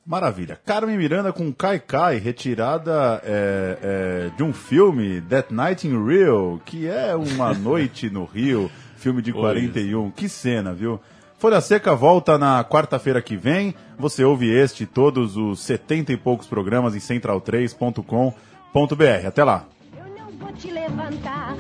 Maravilha. 0.06 0.60
Carmen 0.66 0.98
Miranda 0.98 1.32
com 1.32 1.54
Kai 1.54 1.80
Kai, 1.80 2.18
retirada 2.18 3.22
é, 3.24 3.78
é, 3.82 4.30
de 4.36 4.44
um 4.44 4.52
filme, 4.52 5.22
That 5.22 5.54
Night 5.54 5.88
in 5.88 6.04
Rio, 6.04 6.62
que 6.66 6.88
é 6.88 7.16
uma 7.16 7.54
noite 7.54 8.10
no 8.10 8.26
Rio, 8.26 8.70
filme 8.98 9.22
de 9.22 9.32
41. 9.34 10.10
Que 10.12 10.28
cena, 10.28 10.74
viu? 10.74 11.00
Folha 11.42 11.60
Seca 11.60 11.96
volta 11.96 12.38
na 12.38 12.64
quarta-feira 12.64 13.20
que 13.20 13.36
vem. 13.36 13.74
Você 13.98 14.24
ouve 14.24 14.48
este 14.48 14.84
e 14.84 14.86
todos 14.86 15.36
os 15.36 15.60
setenta 15.60 16.14
e 16.14 16.18
poucos 16.18 16.46
programas 16.46 16.96
em 16.96 17.00
central3.com.br. 17.00 19.28
Até 19.28 19.44
lá. 19.44 19.66
Eu 19.98 20.06
não 20.16 20.30
vou 20.38 20.54
te 20.54 20.70
levantar, 20.70 21.51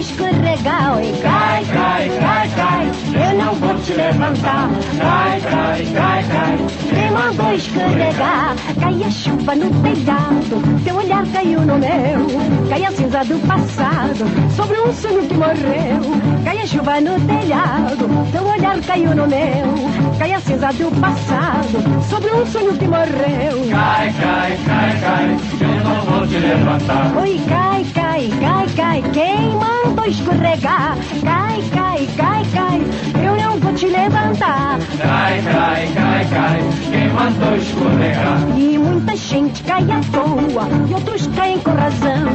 Escorregar? 0.00 0.96
Oi, 0.96 1.12
cai, 1.20 1.62
cai, 1.66 2.08
cai, 2.08 2.48
cai. 2.56 2.90
Eu 3.12 3.38
não 3.38 3.54
vou 3.54 3.78
te 3.80 3.92
levantar, 3.92 4.70
cai, 4.98 5.40
cai, 5.42 5.86
cai, 5.92 6.24
cai. 6.24 6.56
Quem 6.88 7.10
mandou 7.10 7.52
escorregar? 7.54 8.56
Cai 8.80 9.04
a 9.04 9.10
chuva 9.10 9.54
no 9.56 9.70
telhado, 9.82 10.82
teu 10.84 10.96
olhar 10.96 11.26
caiu 11.26 11.60
no 11.60 11.78
meu. 11.78 12.68
Cai 12.70 12.84
a 12.86 12.90
cinza 12.92 13.24
do 13.24 13.46
passado, 13.46 14.24
sobre 14.56 14.80
um 14.80 14.90
sonho 14.94 15.28
que 15.28 15.34
morreu. 15.34 16.44
Cai 16.44 16.58
a 16.58 16.66
chuva 16.66 17.00
no 17.02 17.20
telhado, 17.20 18.08
teu 18.32 18.46
olhar 18.48 18.80
caiu 18.80 19.14
no 19.14 19.26
meu. 19.26 20.16
Cai 20.18 20.32
a 20.32 20.40
cinza 20.40 20.72
do 20.72 20.90
passado, 20.98 22.08
sobre 22.08 22.30
um 22.30 22.46
sonho 22.46 22.72
que 22.74 22.86
morreu. 22.86 23.68
Cai, 23.70 24.14
cai, 24.14 24.58
cai, 24.64 25.00
cai, 25.00 25.36
eu 25.60 25.84
não 25.84 26.04
vou 26.06 26.26
te 26.26 26.38
levantar. 26.38 27.16
Oi, 27.18 27.38
cai, 27.46 27.84
cai, 27.92 28.30
cai, 28.40 28.66
cai, 28.74 29.02
quem 29.12 29.50
mandou 29.56 29.89
escorregar? 30.10 30.96
Cai, 31.22 31.62
cai, 31.72 32.08
cai, 32.16 32.44
cai, 32.52 32.82
eu 33.24 33.36
não 33.36 33.58
vou 33.58 33.72
te 33.74 33.86
levantar. 33.86 34.78
Cai, 34.98 35.42
cai, 35.42 35.92
cai, 35.94 36.24
cai, 36.28 36.60
quem 36.90 37.08
mandou 37.08 37.56
escorregar? 37.56 38.38
E 38.56 38.78
muita 38.78 39.16
gente 39.16 39.62
cai 39.62 39.82
à 39.82 40.00
toa, 40.12 40.68
e 40.88 40.94
outros 40.94 41.26
caem 41.28 41.58
com 41.58 41.70
razão. 41.70 42.28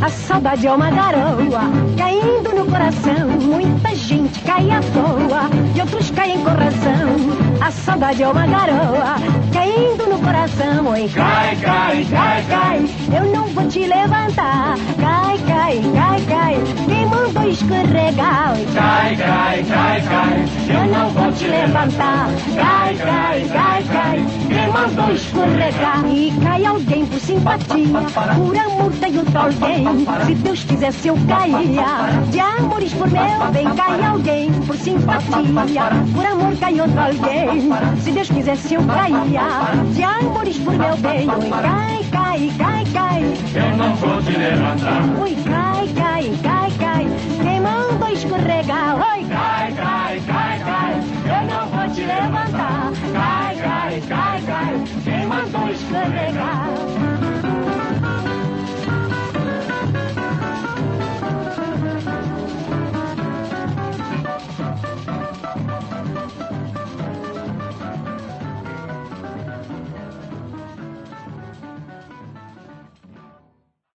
A 0.00 0.08
saudade 0.08 0.66
é 0.66 0.72
uma 0.72 0.90
garoa, 0.90 1.62
caindo 1.96 2.54
no 2.54 2.66
coração 2.66 3.28
muita 3.40 3.94
gente 3.94 4.40
cai 4.40 4.70
à 4.70 4.80
toa 4.80 5.50
e 5.74 5.80
outros 5.80 6.10
caem 6.10 6.38
com 6.38 6.50
razão. 6.50 7.60
A 7.60 7.70
saudade 7.70 8.22
é 8.22 8.28
uma 8.28 8.46
garoa 8.46 9.16
caindo 9.62 10.06
no 10.08 10.18
coração. 10.18 10.88
Oi, 10.88 11.08
cai, 11.14 11.56
cai, 11.56 12.04
cai, 12.10 12.44
cai, 12.48 12.84
eu 13.16 13.32
não 13.32 13.46
vou 13.48 13.68
te 13.68 13.86
levantar. 13.86 14.76
Cai, 14.98 15.38
cai, 15.46 15.80
cai, 15.94 16.20
cai, 16.22 16.62
quem 16.86 17.06
mandou 17.06 17.48
escorregar? 17.48 18.54
Oi, 18.54 18.66
cai, 18.74 19.16
cai, 19.16 19.64
cai, 19.64 20.02
cai, 20.02 20.44
eu 20.68 20.86
não 20.92 21.10
vou 21.10 21.32
te 21.32 21.46
levantar. 21.46 22.28
Cai, 22.56 22.96
cai, 22.96 23.48
cai, 23.52 23.84
cai, 23.84 24.26
quem 24.48 24.68
mandou 24.72 25.14
escorregar? 25.14 26.04
E 26.06 26.32
cai 26.42 26.66
alguém 26.66 27.06
por 27.06 27.20
simpatia, 27.20 28.00
por 28.36 28.56
amor 28.56 28.92
tem 29.00 29.18
outro 29.18 29.38
alguém. 29.38 30.06
Se 30.26 30.34
Deus 30.34 30.64
quisesse 30.64 31.08
eu 31.08 31.16
caía, 31.28 31.84
de 32.30 32.40
amores 32.40 32.92
por 32.94 33.10
meu 33.10 33.52
bem 33.52 33.68
cai 33.74 34.04
alguém 34.04 34.52
por 34.66 34.76
simpatia, 34.76 35.82
por 36.14 36.26
amor 36.26 36.56
cai 36.58 36.80
outro 36.80 37.00
alguém. 37.00 37.70
Se 38.00 38.10
Deus 38.10 38.28
quisesse 38.28 38.74
eu 38.74 38.82
caía, 38.84 39.51
de 39.92 40.02
amores 40.02 40.58
por 40.58 40.74
meu 40.76 40.96
bem. 40.96 41.28
Oi, 41.28 41.50
cai, 41.50 42.04
cai, 42.10 42.52
cai, 42.56 42.84
cai. 42.92 43.22
Eu 43.54 43.76
não 43.76 43.94
vou 43.96 44.22
te 44.22 44.32
levantar. 44.32 45.20
Oi, 45.20 45.36
cai, 45.44 45.88
cai, 45.88 46.38
cai, 46.42 46.70
cai. 46.78 47.08
Quem 47.42 47.60
manda 47.60 48.12
escorregar? 48.12 48.96
Oi, 49.12 49.24
cai, 49.26 49.72
cai, 49.72 50.22
cai, 50.26 50.58
cai. 50.64 50.94
Eu 51.26 51.46
não 51.46 51.66
vou 51.66 51.94
te 51.94 52.00
levantar. 52.00 52.92
Cai, 53.12 53.56
cai, 53.56 54.02
cai, 54.08 54.42
cai. 54.42 54.84
Quem 55.04 55.26
mandou 55.26 55.68
escorregar? 55.70 57.11